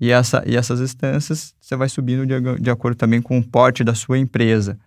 E, 0.00 0.10
essa, 0.10 0.42
e 0.46 0.56
essas 0.56 0.80
instâncias 0.80 1.54
você 1.60 1.76
vai 1.76 1.88
subindo 1.88 2.24
de, 2.24 2.34
de 2.60 2.70
acordo 2.70 2.96
também 2.96 3.20
com 3.20 3.38
o 3.38 3.44
porte 3.46 3.84
da 3.84 3.94
sua 3.94 4.18
empresa. 4.18 4.78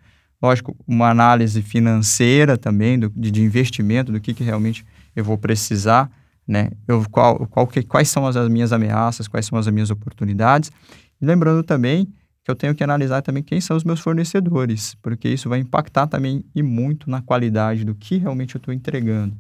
Lógico, 0.42 0.76
uma 0.88 1.10
análise 1.10 1.62
financeira 1.62 2.58
também, 2.58 3.00
do, 3.00 3.10
de, 3.16 3.32
de 3.32 3.42
investimento, 3.42 4.12
do 4.12 4.20
que, 4.20 4.34
que 4.34 4.44
realmente 4.44 4.86
eu 5.16 5.24
vou 5.24 5.38
precisar, 5.38 6.12
né? 6.46 6.72
Eu, 6.88 7.06
qual, 7.10 7.48
qual 7.48 7.68
que, 7.68 7.84
quais 7.84 8.10
são 8.10 8.26
as, 8.26 8.36
as 8.36 8.50
minhas 8.50 8.74
ameaças, 8.74 9.28
quais 9.28 9.46
são 9.46 9.58
as 9.58 9.68
minhas 9.68 9.90
oportunidades. 9.90 10.72
E 11.22 11.26
lembrando 11.26 11.64
também 11.64 12.08
que 12.44 12.52
eu 12.52 12.56
tenho 12.56 12.76
que 12.76 12.84
analisar 12.84 13.22
também 13.22 13.42
quem 13.42 13.62
são 13.62 13.78
os 13.78 13.86
meus 13.86 14.02
fornecedores, 14.02 14.96
porque 15.02 15.30
isso 15.30 15.48
vai 15.48 15.60
impactar 15.60 16.08
também 16.08 16.44
e 16.54 16.62
muito 16.62 17.10
na 17.10 17.22
qualidade 17.22 17.86
do 17.86 17.96
que 17.96 18.18
realmente 18.18 18.56
eu 18.56 18.60
estou 18.60 18.74
entregando. 18.74 19.38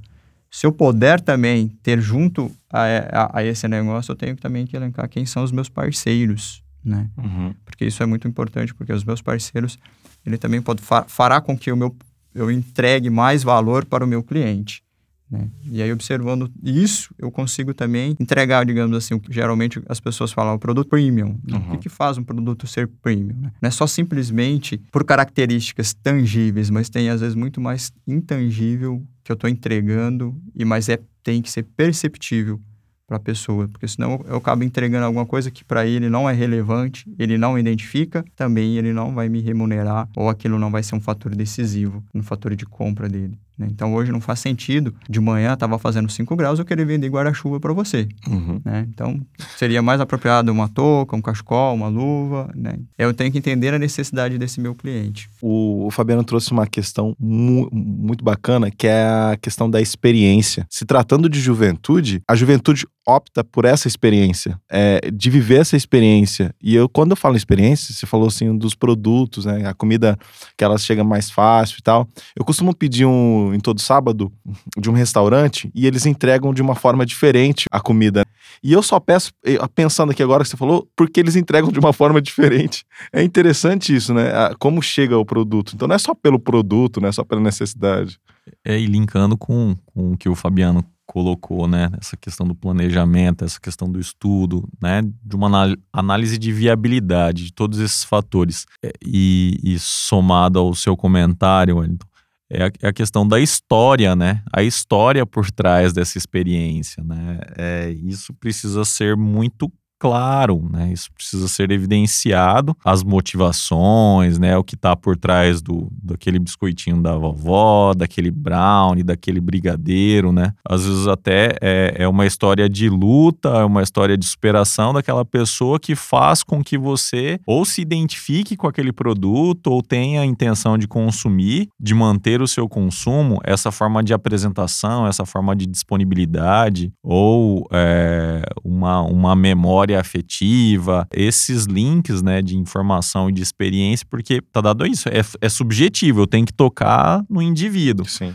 Se 0.53 0.67
eu 0.67 0.71
puder 0.71 1.19
também 1.19 1.69
ter 1.81 1.99
junto 1.99 2.51
a, 2.71 2.83
a, 3.11 3.39
a, 3.39 3.43
esse 3.43 3.67
negócio, 3.67 4.11
eu 4.11 4.15
tenho 4.15 4.35
também 4.35 4.67
que 4.67 4.75
elencar 4.75 5.09
quem 5.09 5.25
são 5.25 5.43
os 5.43 5.51
meus 5.51 5.67
parceiros, 5.67 6.63
né? 6.85 7.09
Uhum. 7.17 7.55
Porque 7.65 7.83
isso 7.83 8.03
é 8.03 8.05
muito 8.05 8.27
importante, 8.27 8.71
porque 8.71 8.93
os 8.93 9.03
meus 9.03 9.19
parceiros, 9.19 9.79
ele 10.23 10.37
também 10.37 10.61
pode 10.61 10.83
fará 11.07 11.41
com 11.41 11.57
que 11.57 11.71
o 11.71 11.75
meu, 11.75 11.95
eu 12.35 12.51
entregue 12.51 13.09
mais 13.09 13.41
valor 13.41 13.83
para 13.83 14.05
o 14.05 14.07
meu 14.07 14.21
cliente. 14.21 14.83
Né? 15.27 15.49
E 15.71 15.81
aí, 15.81 15.91
observando 15.91 16.51
isso, 16.63 17.15
eu 17.17 17.31
consigo 17.31 17.73
também 17.73 18.15
entregar, 18.19 18.63
digamos 18.63 18.95
assim, 18.95 19.19
geralmente 19.31 19.81
as 19.89 19.99
pessoas 19.99 20.31
falam 20.31 20.53
o 20.53 20.59
produto 20.59 20.87
premium. 20.87 21.39
Né? 21.43 21.57
Uhum. 21.57 21.67
O 21.69 21.71
que, 21.71 21.77
que, 21.77 21.89
faz 21.89 22.19
um 22.19 22.23
produto 22.23 22.67
ser 22.67 22.87
premium? 23.01 23.39
Né? 23.41 23.51
Não 23.59 23.67
é 23.67 23.71
só 23.71 23.87
simplesmente 23.87 24.79
por 24.91 25.03
características 25.03 25.95
tangíveis, 25.95 26.69
mas 26.69 26.89
tem 26.91 27.09
às 27.09 27.21
vezes 27.21 27.33
muito 27.33 27.59
mais 27.59 27.91
intangível 28.07 29.03
que 29.23 29.31
eu 29.31 29.35
estou 29.35 29.49
entregando, 29.49 30.35
e 30.55 30.65
mas 30.65 30.89
é, 30.89 30.99
tem 31.23 31.41
que 31.41 31.49
ser 31.49 31.63
perceptível 31.63 32.59
para 33.07 33.17
a 33.17 33.19
pessoa, 33.19 33.67
porque 33.67 33.87
senão 33.87 34.23
eu 34.27 34.37
acabo 34.37 34.63
entregando 34.63 35.05
alguma 35.05 35.25
coisa 35.25 35.51
que 35.51 35.63
para 35.63 35.85
ele 35.85 36.09
não 36.09 36.29
é 36.29 36.33
relevante, 36.33 37.05
ele 37.19 37.37
não 37.37 37.59
identifica, 37.59 38.23
também 38.35 38.77
ele 38.77 38.93
não 38.93 39.13
vai 39.13 39.29
me 39.29 39.41
remunerar 39.41 40.09
ou 40.15 40.29
aquilo 40.29 40.57
não 40.57 40.71
vai 40.71 40.81
ser 40.83 40.95
um 40.95 41.01
fator 41.01 41.35
decisivo 41.35 42.03
no 42.13 42.23
fator 42.23 42.55
de 42.55 42.65
compra 42.65 43.09
dele. 43.09 43.37
Né? 43.57 43.67
Então 43.69 43.93
hoje 43.93 44.11
não 44.11 44.21
faz 44.21 44.39
sentido. 44.39 44.93
De 45.09 45.19
manhã 45.19 45.53
estava 45.53 45.77
fazendo 45.77 46.09
5 46.09 46.35
graus, 46.35 46.59
eu 46.59 46.65
querer 46.65 46.85
vender 46.85 47.09
guarda-chuva 47.09 47.59
para 47.59 47.73
você. 47.73 48.07
Uhum. 48.27 48.61
Né? 48.63 48.85
Então 48.89 49.19
seria 49.57 49.81
mais 49.81 50.01
apropriado 50.01 50.51
uma 50.51 50.67
touca, 50.67 51.15
um 51.15 51.21
cachecol, 51.21 51.75
uma 51.75 51.87
luva. 51.87 52.49
Né? 52.55 52.79
Eu 52.97 53.13
tenho 53.13 53.31
que 53.31 53.37
entender 53.37 53.73
a 53.73 53.79
necessidade 53.79 54.37
desse 54.37 54.59
meu 54.59 54.75
cliente. 54.75 55.29
O, 55.41 55.87
o 55.87 55.91
Fabiano 55.91 56.23
trouxe 56.23 56.51
uma 56.51 56.67
questão 56.67 57.15
mu 57.19 57.69
muito 57.71 58.23
bacana, 58.23 58.71
que 58.71 58.87
é 58.87 59.03
a 59.03 59.37
questão 59.39 59.69
da 59.69 59.81
experiência. 59.81 60.65
Se 60.69 60.85
tratando 60.85 61.29
de 61.29 61.39
juventude, 61.39 62.21
a 62.27 62.35
juventude 62.35 62.85
opta 63.05 63.43
por 63.43 63.65
essa 63.65 63.87
experiência, 63.87 64.57
é, 64.71 65.11
de 65.11 65.29
viver 65.29 65.59
essa 65.61 65.75
experiência. 65.75 66.55
E 66.61 66.73
eu, 66.75 66.87
quando 66.87 67.11
eu 67.11 67.17
falo 67.17 67.35
experiência, 67.35 67.93
você 67.93 68.05
falou 68.05 68.27
assim 68.27 68.57
dos 68.57 68.75
produtos, 68.75 69.45
né? 69.45 69.67
A 69.67 69.73
comida 69.73 70.17
que 70.57 70.63
ela 70.63 70.77
chega 70.77 71.03
mais 71.03 71.29
fácil 71.29 71.77
e 71.79 71.81
tal. 71.81 72.07
Eu 72.35 72.45
costumo 72.45 72.73
pedir 72.73 73.05
um 73.05 73.42
em 73.51 73.59
todo 73.59 73.81
sábado 73.81 74.31
de 74.77 74.91
um 74.91 74.93
restaurante 74.93 75.71
e 75.73 75.87
eles 75.87 76.05
entregam 76.05 76.53
de 76.53 76.61
uma 76.61 76.75
forma 76.75 77.03
diferente 77.03 77.65
a 77.71 77.79
comida. 77.79 78.23
E 78.61 78.71
eu 78.71 78.83
só 78.83 78.99
peço, 78.99 79.31
pensando 79.73 80.11
aqui 80.11 80.21
agora 80.21 80.43
que 80.43 80.49
você 80.49 80.57
falou, 80.57 80.87
porque 80.95 81.19
eles 81.19 81.35
entregam 81.35 81.71
de 81.71 81.79
uma 81.79 81.91
forma 81.91 82.21
diferente. 82.21 82.85
É 83.11 83.23
interessante 83.23 83.95
isso, 83.95 84.13
né? 84.13 84.31
Como 84.59 84.81
chega 84.81 85.17
o 85.17 85.25
produto. 85.25 85.73
Então 85.73 85.87
não 85.87 85.95
é 85.95 85.99
só 85.99 86.13
pelo 86.13 86.39
produto, 86.39 87.01
não 87.01 87.09
é 87.09 87.11
só 87.11 87.23
pela 87.23 87.41
necessidade. 87.41 88.19
É, 88.63 88.77
e 88.79 88.85
linkando 88.85 89.37
com, 89.37 89.75
com 89.85 90.13
o 90.13 90.17
que 90.17 90.29
o 90.29 90.35
Fabiano 90.35 90.85
colocou, 91.05 91.67
né? 91.67 91.89
Essa 91.99 92.17
questão 92.17 92.47
do 92.47 92.55
planejamento, 92.55 93.43
essa 93.43 93.59
questão 93.59 93.91
do 93.91 93.99
estudo, 93.99 94.67
né? 94.81 95.01
De 95.23 95.35
uma 95.35 95.75
análise 95.91 96.37
de 96.37 96.51
viabilidade 96.51 97.45
de 97.45 97.53
todos 97.53 97.79
esses 97.79 98.03
fatores. 98.03 98.65
É, 98.83 98.91
e, 99.05 99.59
e 99.63 99.77
somado 99.79 100.59
ao 100.59 100.73
seu 100.73 100.95
comentário, 100.95 101.77
Wellington, 101.77 102.07
é 102.53 102.63
a, 102.65 102.71
é 102.83 102.87
a, 102.89 102.93
questão 102.93 103.27
da 103.27 103.39
história, 103.39 104.15
né? 104.15 104.43
A 104.53 104.63
história 104.63 105.25
por 105.25 105.49
trás 105.51 105.91
dessa 105.91 106.17
experiência, 106.17 107.03
né? 107.03 107.39
É, 107.57 107.89
isso 107.89 108.33
precisa 108.33 108.85
ser 108.85 109.17
muito 109.17 109.71
claro, 110.03 110.67
né? 110.69 110.91
Isso 110.91 111.09
precisa 111.13 111.47
ser 111.47 111.71
evidenciado, 111.71 112.75
as 112.83 113.01
motivações, 113.01 114.37
né? 114.37 114.57
O 114.57 114.63
que 114.63 114.75
está 114.75 114.97
por 114.97 115.15
trás 115.15 115.61
do 115.61 115.87
daquele 116.03 116.39
biscoitinho 116.39 117.01
da 117.01 117.15
vovó, 117.15 117.93
daquele 117.93 118.29
brownie, 118.29 119.01
daquele 119.01 119.39
brigadeiro, 119.39 120.33
né? 120.33 120.51
Às 120.67 120.85
vezes 120.85 121.07
até 121.07 121.55
é, 121.61 121.95
é 121.99 122.05
uma 122.05 122.25
história 122.25 122.67
de 122.67 122.89
luta, 122.89 123.47
é 123.47 123.63
uma 123.63 123.81
história 123.81 124.17
de 124.17 124.25
superação 124.25 124.91
daquela 124.91 125.23
pessoa 125.23 125.79
que 125.79 125.95
faz 125.95 126.43
com 126.43 126.61
que 126.61 126.77
você 126.77 127.39
ou 127.47 127.63
se 127.63 127.79
identifique 127.79 128.57
com 128.57 128.67
aquele 128.67 128.91
produto 128.91 129.67
ou 129.67 129.81
tenha 129.81 130.19
a 130.19 130.25
intenção 130.25 130.77
de 130.77 130.85
consumir, 130.85 131.69
de 131.79 131.93
manter 131.93 132.41
o 132.41 132.47
seu 132.47 132.67
consumo, 132.67 133.39
essa 133.41 133.71
forma 133.71 134.03
de 134.03 134.13
apresentação, 134.13 135.07
essa 135.07 135.25
forma 135.25 135.55
de 135.55 135.65
disponibilidade 135.65 136.91
ou 137.01 137.65
é, 137.71 138.41
uma, 138.65 139.01
uma 139.01 139.33
memória 139.33 139.92
memória 139.93 139.99
afetiva, 139.99 141.07
esses 141.13 141.65
links, 141.65 142.21
né, 142.21 142.41
de 142.41 142.57
informação 142.57 143.29
e 143.29 143.33
de 143.33 143.41
experiência, 143.41 144.05
porque 144.09 144.41
tá 144.41 144.61
dado 144.61 144.85
isso, 144.85 145.07
é, 145.09 145.21
é 145.41 145.49
subjetivo, 145.49 146.21
eu 146.21 146.27
tenho 146.27 146.45
que 146.45 146.53
tocar 146.53 147.23
no 147.29 147.41
indivíduo. 147.41 148.07
Sim. 148.07 148.33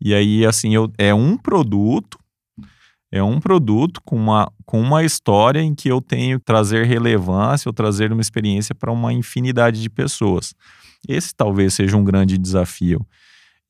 E 0.00 0.14
aí, 0.14 0.44
assim, 0.44 0.74
eu, 0.74 0.90
é 0.98 1.14
um 1.14 1.36
produto, 1.36 2.18
é 3.12 3.22
um 3.22 3.40
produto 3.40 4.00
com 4.04 4.16
uma, 4.16 4.50
com 4.66 4.80
uma 4.80 5.04
história 5.04 5.60
em 5.60 5.74
que 5.74 5.88
eu 5.88 6.00
tenho 6.00 6.38
que 6.38 6.44
trazer 6.44 6.84
relevância 6.84 7.68
ou 7.68 7.72
trazer 7.72 8.12
uma 8.12 8.20
experiência 8.20 8.74
para 8.74 8.92
uma 8.92 9.12
infinidade 9.12 9.80
de 9.80 9.88
pessoas. 9.88 10.54
Esse 11.08 11.34
talvez 11.34 11.74
seja 11.74 11.96
um 11.96 12.04
grande 12.04 12.36
desafio. 12.36 13.06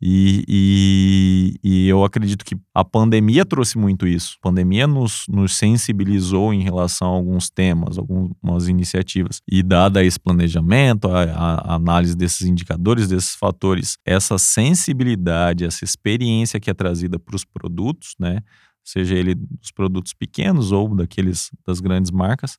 E, 0.06 0.44
e, 0.46 1.54
e, 1.64 1.88
eu 1.88 2.04
acredito 2.04 2.44
que 2.44 2.54
a 2.74 2.84
pandemia 2.84 3.42
trouxe 3.46 3.78
muito 3.78 4.06
isso. 4.06 4.36
A 4.38 4.48
pandemia 4.50 4.86
nos, 4.86 5.24
nos 5.30 5.56
sensibilizou 5.56 6.52
em 6.52 6.62
relação 6.62 7.08
a 7.08 7.16
alguns 7.16 7.48
temas, 7.48 7.96
algumas 7.96 8.68
iniciativas. 8.68 9.40
E 9.50 9.62
dada 9.62 10.04
esse 10.04 10.20
planejamento, 10.20 11.08
a, 11.08 11.22
a 11.22 11.74
análise 11.76 12.14
desses 12.14 12.46
indicadores, 12.46 13.08
desses 13.08 13.34
fatores, 13.34 13.96
essa 14.04 14.36
sensibilidade, 14.36 15.64
essa 15.64 15.86
experiência 15.86 16.60
que 16.60 16.68
é 16.68 16.74
trazida 16.74 17.18
para 17.18 17.34
os 17.34 17.44
produtos, 17.46 18.14
né? 18.20 18.40
Seja 18.84 19.14
ele 19.14 19.34
dos 19.34 19.72
produtos 19.72 20.12
pequenos 20.12 20.70
ou 20.70 20.94
daqueles 20.94 21.50
das 21.66 21.80
grandes 21.80 22.10
marcas, 22.10 22.58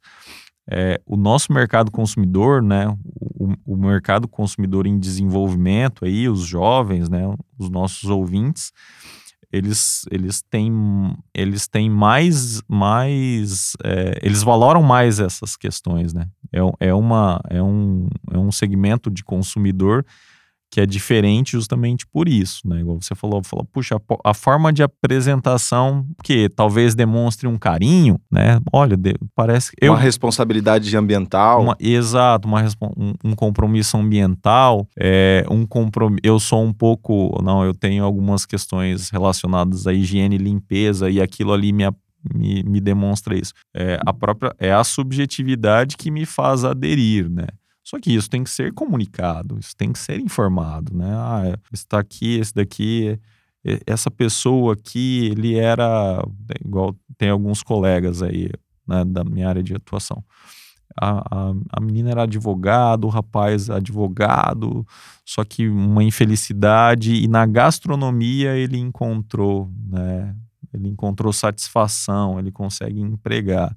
é, 0.70 1.00
o 1.06 1.16
nosso 1.16 1.54
mercado 1.54 1.92
consumidor, 1.92 2.62
né, 2.62 2.88
o, 3.06 3.54
o, 3.66 3.78
mercado 3.78 4.28
consumidor 4.28 4.88
em 4.88 5.00
desenvolvimento, 5.00 6.06
aí, 6.06 6.28
os 6.28 6.42
jovens, 6.42 7.08
né, 7.08 7.22
os 7.58 7.70
nossos 7.70 8.10
ouvintes, 8.10 8.72
eles, 9.52 10.06
eles 10.12 10.42
têm, 10.42 10.72
eles 11.34 11.68
têm 11.68 11.90
mais, 11.90 12.62
mais 12.68 13.74
é, 13.84 14.20
eles 14.22 14.44
valoram 14.44 14.82
mais 14.82 15.20
essas 15.20 15.56
questões, 15.56 16.14
né? 16.14 16.28
É, 16.52 16.88
é, 16.88 16.94
uma, 16.94 17.40
é, 17.50 17.62
um, 17.62 18.08
é 18.32 18.38
um 18.38 18.52
segmento 18.52 19.10
de 19.10 19.24
consumidor 19.24 20.06
que 20.76 20.82
é 20.82 20.86
diferente 20.86 21.54
justamente 21.54 22.06
por 22.06 22.28
isso, 22.28 22.68
né? 22.68 22.82
Igual 22.82 23.02
você 23.02 23.16
falou, 23.16 23.42
falou 23.42 23.64
puxa, 23.64 23.96
a, 23.96 24.32
a 24.32 24.34
forma 24.34 24.74
de 24.74 24.84
apresentação 24.84 26.06
que 26.22 26.50
talvez 26.50 26.94
demonstre 26.94 27.48
um 27.48 27.58
carinho, 27.58 28.20
né? 28.30 28.60
Olha, 28.74 28.98
de, 28.98 29.14
parece 29.34 29.72
que 29.72 29.88
uma 29.88 29.98
responsabilidade 29.98 30.98
ambiental, 30.98 31.62
uma, 31.64 31.78
exato, 31.80 32.46
uma 32.46 32.62
um, 32.98 33.14
um, 33.24 33.34
compromisso 33.34 33.96
ambiental, 33.96 34.86
é, 35.00 35.46
um 35.50 35.66
compromisso. 35.66 36.20
Eu 36.22 36.42
sou 36.42 36.62
um 36.62 36.74
pouco, 36.74 37.42
não, 37.42 37.64
eu 37.64 37.74
tenho 37.74 38.04
algumas 38.04 38.46
questões 38.46 39.10
relacionadas 39.10 39.88
à 39.88 39.94
higiene 39.94 40.36
e 40.36 40.40
limpeza 40.40 41.10
e 41.10 41.22
aquilo 41.22 41.54
ali 41.54 41.72
me 41.72 41.86
me, 42.34 42.64
me 42.64 42.82
demonstra 42.82 43.38
isso. 43.38 43.54
É 43.74 43.98
a 44.06 44.12
própria 44.12 44.54
é 44.60 44.74
a 44.74 44.84
subjetividade 44.84 45.96
que 45.96 46.12
me 46.12 46.26
faz 46.26 46.66
aderir, 46.66 47.30
né? 47.30 47.48
Só 47.86 48.00
que 48.00 48.12
isso 48.12 48.28
tem 48.28 48.44
que 48.44 48.50
ser 48.50 48.74
comunicado, 48.74 49.60
isso 49.60 49.76
tem 49.78 49.94
que 49.94 50.00
ser 50.00 50.20
informado, 50.20 50.98
né? 50.98 51.14
Ah, 51.14 51.60
esse 51.72 51.86
tá 51.86 52.00
aqui, 52.00 52.40
esse 52.40 52.52
daqui, 52.52 53.20
essa 53.86 54.10
pessoa 54.10 54.74
aqui, 54.74 55.28
ele 55.28 55.56
era 55.56 56.20
igual 56.66 56.96
tem 57.16 57.30
alguns 57.30 57.62
colegas 57.62 58.24
aí 58.24 58.50
né, 58.88 59.06
da 59.06 59.24
minha 59.24 59.48
área 59.48 59.62
de 59.62 59.76
atuação. 59.76 60.24
A, 61.00 61.20
a, 61.20 61.54
a, 61.74 61.82
menina 61.82 62.10
era 62.10 62.24
advogado, 62.24 63.06
o 63.06 63.10
rapaz 63.10 63.70
advogado, 63.70 64.86
só 65.24 65.44
que 65.44 65.68
uma 65.68 66.04
infelicidade 66.04 67.14
e 67.14 67.28
na 67.28 67.46
gastronomia 67.46 68.56
ele 68.56 68.78
encontrou, 68.78 69.70
né? 69.88 70.36
Ele 70.74 70.90
encontrou 70.90 71.32
satisfação, 71.32 72.40
ele 72.40 72.52
consegue 72.52 73.00
empregar. 73.00 73.76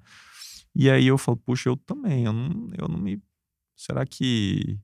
E 0.75 0.91
aí 0.91 1.09
eu 1.09 1.19
falo, 1.19 1.37
puxa, 1.37 1.69
eu 1.69 1.77
também, 1.77 2.25
eu 2.25 2.33
não, 2.33 2.69
eu 2.77 2.89
não 2.89 2.99
me 2.99 3.21
Será 3.79 4.05
que 4.05 4.77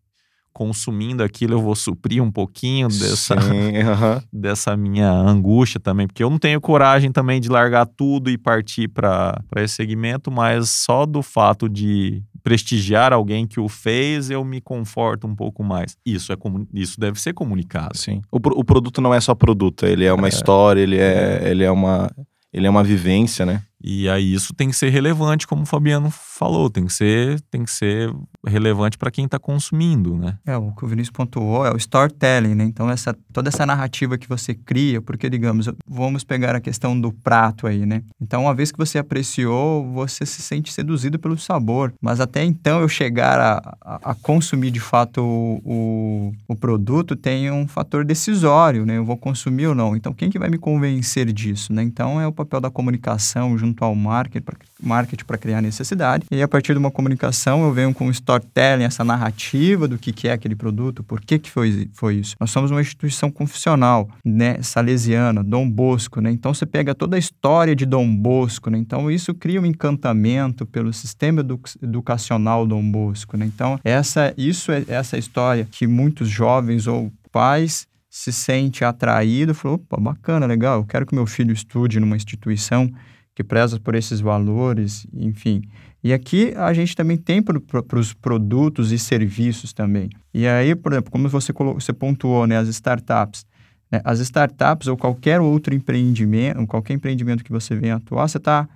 consumindo 0.53 1.24
aquilo, 1.24 1.55
eu 1.55 1.61
vou 1.61 1.74
suprir 1.74 2.22
um 2.22 2.30
pouquinho 2.30 2.86
dessa, 2.86 3.38
Sim, 3.40 3.76
aham. 3.78 4.22
dessa 4.32 4.76
minha 4.76 5.11
angústia 5.11 5.80
também, 5.80 6.07
porque 6.07 6.22
eu 6.22 6.30
não 6.30 6.38
tenho 6.38 6.61
coragem 6.61 7.11
também 7.11 7.40
de 7.40 7.49
largar 7.49 7.86
tudo 7.86 8.30
e 8.30 8.38
partir 8.38 8.86
para 8.86 9.42
esse 9.57 9.74
segmento, 9.74 10.30
mas 10.30 10.70
só 10.70 11.05
do 11.05 11.22
fato 11.22 11.68
de 11.68 12.22
prestigiar 12.40 13.12
alguém 13.12 13.49
que 13.49 13.59
o 13.59 13.68
fez, 13.68 14.30
eu 14.30 14.45
me 14.45 14.61
conforto 14.61 15.26
um 15.26 15.34
pouco 15.34 15.64
mais. 15.64 15.97
Isso 16.07 16.32
é 16.32 16.36
isso 16.72 17.01
deve 17.01 17.20
ser 17.20 17.32
comunicado. 17.32 17.99
Sim. 17.99 18.22
O, 18.30 18.38
pro- 18.38 18.57
o 18.57 18.62
produto 18.64 19.01
não 19.01 19.12
é 19.12 19.20
só 19.20 19.34
produto, 19.34 19.84
ele 19.86 20.05
é 20.05 20.12
uma 20.12 20.28
história, 20.28 20.80
ele 20.80 20.99
é, 20.99 21.49
ele 21.51 21.64
é 21.64 21.70
uma 21.70 22.09
ele 22.53 22.68
é 22.68 22.70
uma 22.70 22.84
vivência, 22.84 23.45
né? 23.45 23.61
E 23.87 24.09
aí 24.09 24.32
isso 24.32 24.55
tem 24.55 24.70
que 24.70 24.76
ser 24.76 24.89
relevante, 24.89 25.47
como 25.47 25.64
o 25.64 25.66
Fabiano 25.66 26.11
falou, 26.11 26.70
tem 26.70 26.87
que 26.87 26.93
ser, 26.93 27.39
tem 27.51 27.64
que 27.64 27.70
ser 27.70 28.11
relevante 28.47 28.97
para 28.97 29.11
quem 29.11 29.26
está 29.26 29.39
consumindo, 29.39 30.16
né? 30.16 30.39
É, 30.47 30.57
o 30.57 30.72
que 30.72 30.87
o 30.87 30.89
Vinícius 30.89 31.14
pontuou 31.14 31.66
é 31.66 31.70
o 31.70 31.76
storytelling, 31.76 32.55
né? 32.55 32.64
Então, 32.64 32.91
essa, 32.91 33.14
toda 33.30 33.51
essa 33.51 33.66
narrativa 33.66 34.16
que 34.16 34.26
você 34.26 34.55
cria, 34.55 35.03
porque, 35.03 35.28
digamos, 35.28 35.68
vamos 35.87 36.24
pegar 36.24 36.57
a 36.57 36.61
questão 36.61 36.99
do 36.99 37.12
prato 37.12 37.66
aí, 37.66 37.85
né? 37.85 38.03
Então, 38.18 38.45
uma 38.45 38.55
vez 38.55 38.72
que 38.72 38.78
você 38.78 38.97
apreciou, 38.97 39.87
você 39.93 40.24
se 40.24 40.41
sente 40.41 40.72
seduzido 40.72 41.18
pelo 41.18 41.37
sabor. 41.37 41.93
Mas 42.01 42.20
até 42.20 42.43
então 42.43 42.80
eu 42.80 42.89
chegar 42.89 43.39
a, 43.39 43.76
a, 43.82 44.12
a 44.12 44.14
consumir 44.14 44.70
de 44.70 44.80
fato 44.80 45.20
o, 45.20 45.61
o, 45.62 46.32
o 46.49 46.57
produto 46.57 47.14
tem 47.14 47.51
um 47.51 47.68
fator 47.68 48.03
decisório, 48.03 48.87
né? 48.87 48.97
Eu 48.97 49.05
vou 49.05 49.18
consumir 49.18 49.66
ou 49.66 49.74
não. 49.74 49.95
Então, 49.95 50.14
quem 50.14 50.30
que 50.30 50.39
vai 50.39 50.49
me 50.49 50.57
convencer 50.57 51.30
disso, 51.35 51.70
né? 51.70 51.82
Então, 51.82 52.18
é 52.18 52.26
o 52.26 52.32
papel 52.32 52.62
da 52.62 52.70
comunicação 52.70 53.59
junto 53.59 53.73
ao 53.82 53.94
marketing 53.94 55.24
para 55.24 55.38
criar 55.38 55.60
necessidade. 55.62 56.26
E 56.30 56.42
a 56.42 56.48
partir 56.48 56.72
de 56.72 56.78
uma 56.78 56.90
comunicação, 56.90 57.64
eu 57.64 57.72
venho 57.72 57.94
com 57.94 58.06
o 58.06 58.10
storytelling, 58.10 58.84
essa 58.84 59.02
narrativa 59.02 59.88
do 59.88 59.96
que, 59.98 60.12
que 60.12 60.28
é 60.28 60.32
aquele 60.32 60.54
produto, 60.54 61.02
por 61.02 61.20
que, 61.20 61.38
que 61.38 61.50
foi, 61.50 61.88
foi 61.94 62.16
isso. 62.16 62.36
Nós 62.38 62.50
somos 62.50 62.70
uma 62.70 62.80
instituição 62.80 63.30
confessional, 63.30 64.08
né, 64.24 64.62
salesiana, 64.62 65.42
Dom 65.42 65.68
Bosco, 65.68 66.20
né? 66.20 66.30
Então 66.30 66.52
você 66.52 66.66
pega 66.66 66.94
toda 66.94 67.16
a 67.16 67.18
história 67.18 67.74
de 67.74 67.86
Dom 67.86 68.14
Bosco, 68.14 68.70
né? 68.70 68.78
Então 68.78 69.10
isso 69.10 69.34
cria 69.34 69.60
um 69.60 69.66
encantamento 69.66 70.66
pelo 70.66 70.92
sistema 70.92 71.40
edu 71.40 71.60
educacional 71.82 72.66
Dom 72.66 72.90
Bosco, 72.90 73.36
né? 73.36 73.46
Então 73.46 73.78
essa 73.82 74.34
isso 74.36 74.70
é 74.70 74.84
essa 74.88 75.16
história 75.16 75.66
que 75.70 75.86
muitos 75.86 76.28
jovens 76.28 76.86
ou 76.86 77.12
pais 77.32 77.86
se 78.14 78.32
sente 78.32 78.84
atraído, 78.84 79.54
falou, 79.54 79.76
opa, 79.76 80.00
bacana, 80.00 80.46
legal, 80.46 80.78
eu 80.78 80.84
quero 80.84 81.04
que 81.04 81.16
meu 81.16 81.26
filho 81.26 81.52
estude 81.52 81.98
numa 81.98 82.14
instituição 82.14 82.88
que 83.35 83.43
preza 83.43 83.80
por 83.80 83.95
esses 83.95 84.20
valores, 84.20 85.07
enfim. 85.12 85.62
E 86.03 86.12
aqui 86.12 86.53
a 86.57 86.72
gente 86.72 86.95
também 86.95 87.16
tem 87.16 87.43
para 87.43 87.59
pro, 87.61 87.99
os 87.99 88.12
produtos 88.12 88.93
e 88.93 88.99
serviços 88.99 89.72
também. 89.72 90.09
E 90.32 90.47
aí, 90.47 90.74
por 90.74 90.93
exemplo, 90.93 91.11
como 91.11 91.28
você, 91.28 91.53
colocou, 91.53 91.80
você 91.80 91.93
pontuou, 91.93 92.47
né, 92.47 92.59
as 92.59 92.68
startups. 92.68 93.45
Né, 93.91 94.01
as 94.05 94.20
startups 94.20 94.87
ou 94.87 94.97
qualquer 94.97 95.41
outro 95.41 95.74
empreendimento, 95.74 96.66
qualquer 96.66 96.95
empreendimento 96.95 97.43
que 97.43 97.51
você 97.51 97.74
venha 97.74 97.97
atuar, 97.97 98.28
você 98.28 98.39
está... 98.39 98.68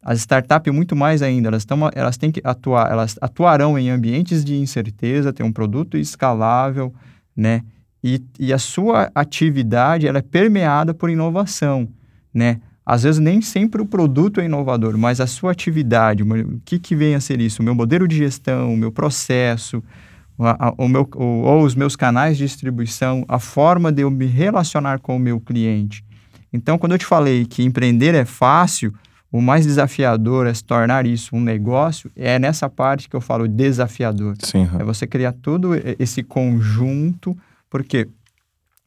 As 0.00 0.20
startups, 0.20 0.72
muito 0.72 0.94
mais 0.94 1.20
ainda, 1.20 1.48
elas, 1.48 1.64
tão, 1.64 1.90
elas 1.92 2.16
têm 2.16 2.30
que 2.30 2.40
atuar, 2.44 2.92
elas 2.92 3.16
atuarão 3.20 3.76
em 3.76 3.90
ambientes 3.90 4.44
de 4.44 4.54
incerteza, 4.54 5.32
ter 5.32 5.42
um 5.42 5.50
produto 5.50 5.98
escalável, 5.98 6.94
né? 7.34 7.62
E, 8.04 8.22
e 8.38 8.52
a 8.52 8.58
sua 8.58 9.10
atividade, 9.12 10.06
ela 10.06 10.18
é 10.18 10.22
permeada 10.22 10.94
por 10.94 11.10
inovação, 11.10 11.88
né? 12.32 12.60
Às 12.86 13.02
vezes 13.02 13.20
nem 13.20 13.42
sempre 13.42 13.82
o 13.82 13.86
produto 13.86 14.40
é 14.40 14.44
inovador, 14.44 14.96
mas 14.96 15.20
a 15.20 15.26
sua 15.26 15.50
atividade, 15.50 16.22
o 16.22 16.60
que, 16.64 16.78
que 16.78 16.94
vem 16.94 17.16
a 17.16 17.20
ser 17.20 17.40
isso? 17.40 17.60
O 17.60 17.64
meu 17.64 17.74
modelo 17.74 18.06
de 18.06 18.16
gestão, 18.16 18.72
o 18.72 18.76
meu 18.76 18.92
processo, 18.92 19.82
a, 20.38 20.68
a, 20.68 20.74
o 20.78 20.86
meu, 20.86 21.08
o, 21.16 21.24
ou 21.24 21.64
os 21.64 21.74
meus 21.74 21.96
canais 21.96 22.38
de 22.38 22.44
distribuição, 22.44 23.24
a 23.26 23.40
forma 23.40 23.90
de 23.90 24.02
eu 24.02 24.10
me 24.10 24.26
relacionar 24.26 25.00
com 25.00 25.16
o 25.16 25.18
meu 25.18 25.40
cliente. 25.40 26.04
Então, 26.52 26.78
quando 26.78 26.92
eu 26.92 26.98
te 26.98 27.04
falei 27.04 27.44
que 27.44 27.64
empreender 27.64 28.14
é 28.14 28.24
fácil, 28.24 28.94
o 29.32 29.42
mais 29.42 29.66
desafiador 29.66 30.46
é 30.46 30.54
se 30.54 30.62
tornar 30.62 31.06
isso 31.06 31.34
um 31.34 31.40
negócio, 31.40 32.08
é 32.14 32.38
nessa 32.38 32.70
parte 32.70 33.08
que 33.08 33.16
eu 33.16 33.20
falo 33.20 33.48
desafiador. 33.48 34.36
Sim. 34.38 34.68
É 34.78 34.84
você 34.84 35.08
criar 35.08 35.32
todo 35.32 35.72
esse 35.98 36.22
conjunto, 36.22 37.36
porque 37.68 38.06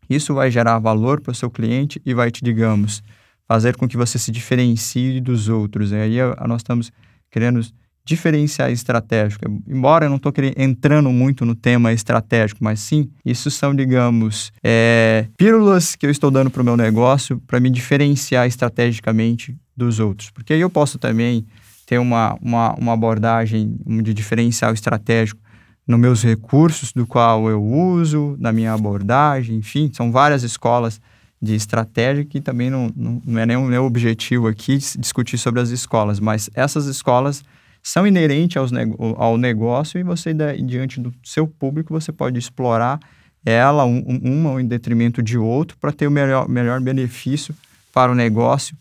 isso 0.09 0.33
vai 0.33 0.49
gerar 0.49 0.79
valor 0.79 1.19
para 1.19 1.31
o 1.31 1.35
seu 1.35 1.49
cliente 1.51 2.01
e 2.05 2.13
vai 2.13 2.31
te, 2.31 2.41
digamos, 2.41 3.03
fazer 3.49 3.75
com 3.75 3.87
que 3.87 3.97
você 3.97 4.19
se 4.19 4.31
diferencie 4.31 5.19
dos 5.19 5.49
outros. 5.49 5.91
E 5.91 5.95
aí 5.95 6.17
nós 6.47 6.59
estamos 6.59 6.91
querendo 7.31 7.59
diferenciar 8.05 8.71
estratégico. 8.71 9.43
Embora 9.67 10.05
eu 10.05 10.09
não 10.09 10.17
estou 10.17 10.31
entrando 10.55 11.11
muito 11.11 11.45
no 11.45 11.55
tema 11.55 11.91
estratégico, 11.91 12.63
mas 12.63 12.79
sim, 12.79 13.09
isso 13.25 13.49
são, 13.49 13.73
digamos, 13.73 14.51
é, 14.63 15.25
pílulas 15.35 15.95
que 15.95 16.05
eu 16.05 16.11
estou 16.11 16.29
dando 16.29 16.51
para 16.51 16.61
o 16.61 16.65
meu 16.65 16.77
negócio 16.77 17.41
para 17.47 17.59
me 17.59 17.71
diferenciar 17.71 18.47
estrategicamente 18.47 19.57
dos 19.75 19.99
outros. 19.99 20.29
Porque 20.29 20.53
aí 20.53 20.61
eu 20.61 20.69
posso 20.69 20.99
também 20.99 21.43
ter 21.87 21.97
uma, 21.97 22.37
uma, 22.39 22.75
uma 22.75 22.93
abordagem 22.93 23.75
de 24.03 24.13
diferencial 24.13 24.73
estratégico 24.73 25.41
nos 25.87 25.99
meus 25.99 26.23
recursos 26.23 26.93
do 26.93 27.07
qual 27.07 27.49
eu 27.49 27.63
uso, 27.63 28.37
na 28.39 28.51
minha 28.51 28.73
abordagem, 28.73 29.57
enfim, 29.57 29.89
são 29.91 30.11
várias 30.11 30.43
escolas 30.43 31.01
de 31.41 31.55
estratégia 31.55 32.25
que 32.25 32.41
também 32.41 32.69
não, 32.69 32.91
não, 32.95 33.21
não 33.25 33.39
é 33.39 33.45
nenhum 33.45 33.65
meu 33.65 33.85
objetivo 33.85 34.47
aqui 34.47 34.77
discutir 34.97 35.37
sobre 35.37 35.61
as 35.61 35.69
escolas, 35.69 36.19
mas 36.19 36.49
essas 36.53 36.85
escolas 36.85 37.43
são 37.81 38.05
inerentes 38.05 38.57
aos 38.57 38.71
ao 39.17 39.37
negócio 39.37 39.99
e 39.99 40.03
você, 40.03 40.33
diante 40.33 40.99
do 40.99 41.13
seu 41.23 41.47
público, 41.47 41.93
você 41.93 42.11
pode 42.11 42.37
explorar 42.37 42.99
ela, 43.45 43.85
um, 43.85 44.01
uma 44.21 44.61
em 44.61 44.67
detrimento 44.67 45.23
de 45.23 45.37
outro, 45.37 45.77
para 45.77 45.91
ter 45.91 46.07
o 46.07 46.11
melhor, 46.11 46.49
melhor 46.49 46.81
benefício 46.81 47.55
para 47.93 48.11
o 48.11 48.15
negócio 48.15 48.75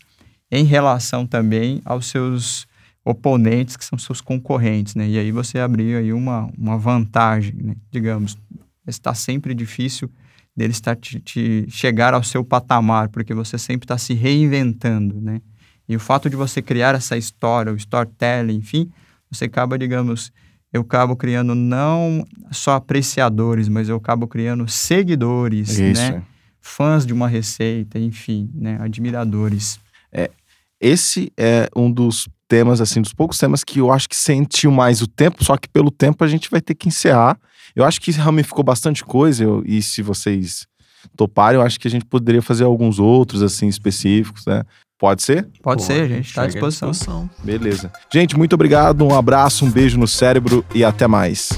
em 0.51 0.65
relação 0.65 1.25
também 1.25 1.81
aos 1.85 2.07
seus 2.07 2.67
oponentes, 3.05 3.77
que 3.77 3.85
são 3.85 3.97
seus 3.97 4.19
concorrentes, 4.19 4.95
né? 4.95 5.07
E 5.07 5.17
aí 5.17 5.31
você 5.31 5.59
abrir 5.59 5.95
aí 5.95 6.11
uma, 6.11 6.49
uma 6.57 6.77
vantagem, 6.77 7.55
né? 7.55 7.75
Digamos, 7.89 8.37
está 8.85 9.13
sempre 9.13 9.53
difícil 9.53 10.11
dele 10.59 10.73
estar 10.73 10.95
te, 10.95 11.21
te 11.21 11.65
chegar 11.69 12.13
ao 12.13 12.21
seu 12.21 12.43
patamar, 12.43 13.07
porque 13.07 13.33
você 13.33 13.57
sempre 13.57 13.85
está 13.85 13.97
se 13.97 14.13
reinventando, 14.13 15.19
né? 15.21 15.41
E 15.87 15.95
o 15.95 15.99
fato 15.99 16.29
de 16.29 16.35
você 16.35 16.61
criar 16.61 16.93
essa 16.93 17.17
história, 17.17 17.71
o 17.71 17.77
storytelling, 17.77 18.57
enfim, 18.57 18.91
você 19.31 19.45
acaba, 19.45 19.79
digamos, 19.79 20.31
eu 20.71 20.81
acabo 20.81 21.15
criando 21.15 21.55
não 21.55 22.27
só 22.51 22.73
apreciadores, 22.73 23.69
mas 23.69 23.87
eu 23.87 23.95
acabo 23.95 24.27
criando 24.27 24.67
seguidores, 24.67 25.79
Isso. 25.79 26.01
né? 26.01 26.21
Fãs 26.61 27.05
de 27.05 27.13
uma 27.13 27.27
receita, 27.27 27.97
enfim, 27.97 28.51
né? 28.53 28.77
Admiradores. 28.81 29.79
É, 30.11 30.29
esse 30.79 31.31
é 31.37 31.69
um 31.73 31.89
dos 31.89 32.27
temas, 32.49 32.81
assim, 32.81 33.01
dos 33.01 33.13
poucos 33.13 33.37
temas 33.37 33.63
que 33.63 33.79
eu 33.79 33.91
acho 33.91 34.09
que 34.09 34.15
sentiu 34.15 34.71
mais 34.71 35.01
o 35.01 35.07
tempo, 35.07 35.41
só 35.41 35.55
que 35.55 35.69
pelo 35.69 35.89
tempo 35.89 36.21
a 36.23 36.27
gente 36.27 36.51
vai 36.51 36.59
ter 36.59 36.75
que 36.75 36.89
encerrar. 36.89 37.39
Eu 37.75 37.85
acho 37.85 38.01
que 38.01 38.11
ramificou 38.11 38.63
bastante 38.63 39.03
coisa, 39.03 39.43
eu, 39.43 39.63
e 39.65 39.81
se 39.81 40.01
vocês 40.01 40.67
toparem, 41.15 41.59
eu 41.59 41.65
acho 41.65 41.79
que 41.79 41.87
a 41.87 41.91
gente 41.91 42.05
poderia 42.05 42.41
fazer 42.41 42.63
alguns 42.63 42.99
outros, 42.99 43.41
assim, 43.41 43.67
específicos, 43.67 44.45
né? 44.45 44.63
Pode 44.97 45.23
ser? 45.23 45.47
Pode, 45.63 45.83
ser, 45.83 46.03
a 46.03 46.07
gente 46.07 46.27
está 46.27 46.41
à 46.41 46.49
chega 46.49 46.67
disposição. 46.67 47.29
Beleza. 47.41 47.89
Gente, 48.11 48.37
muito 48.37 48.53
obrigado, 48.53 49.05
um 49.05 49.15
abraço, 49.15 49.63
um 49.63 49.71
beijo 49.71 49.97
no 49.97 50.07
cérebro 50.07 50.65
e 50.75 50.83
até 50.83 51.07
mais. 51.07 51.51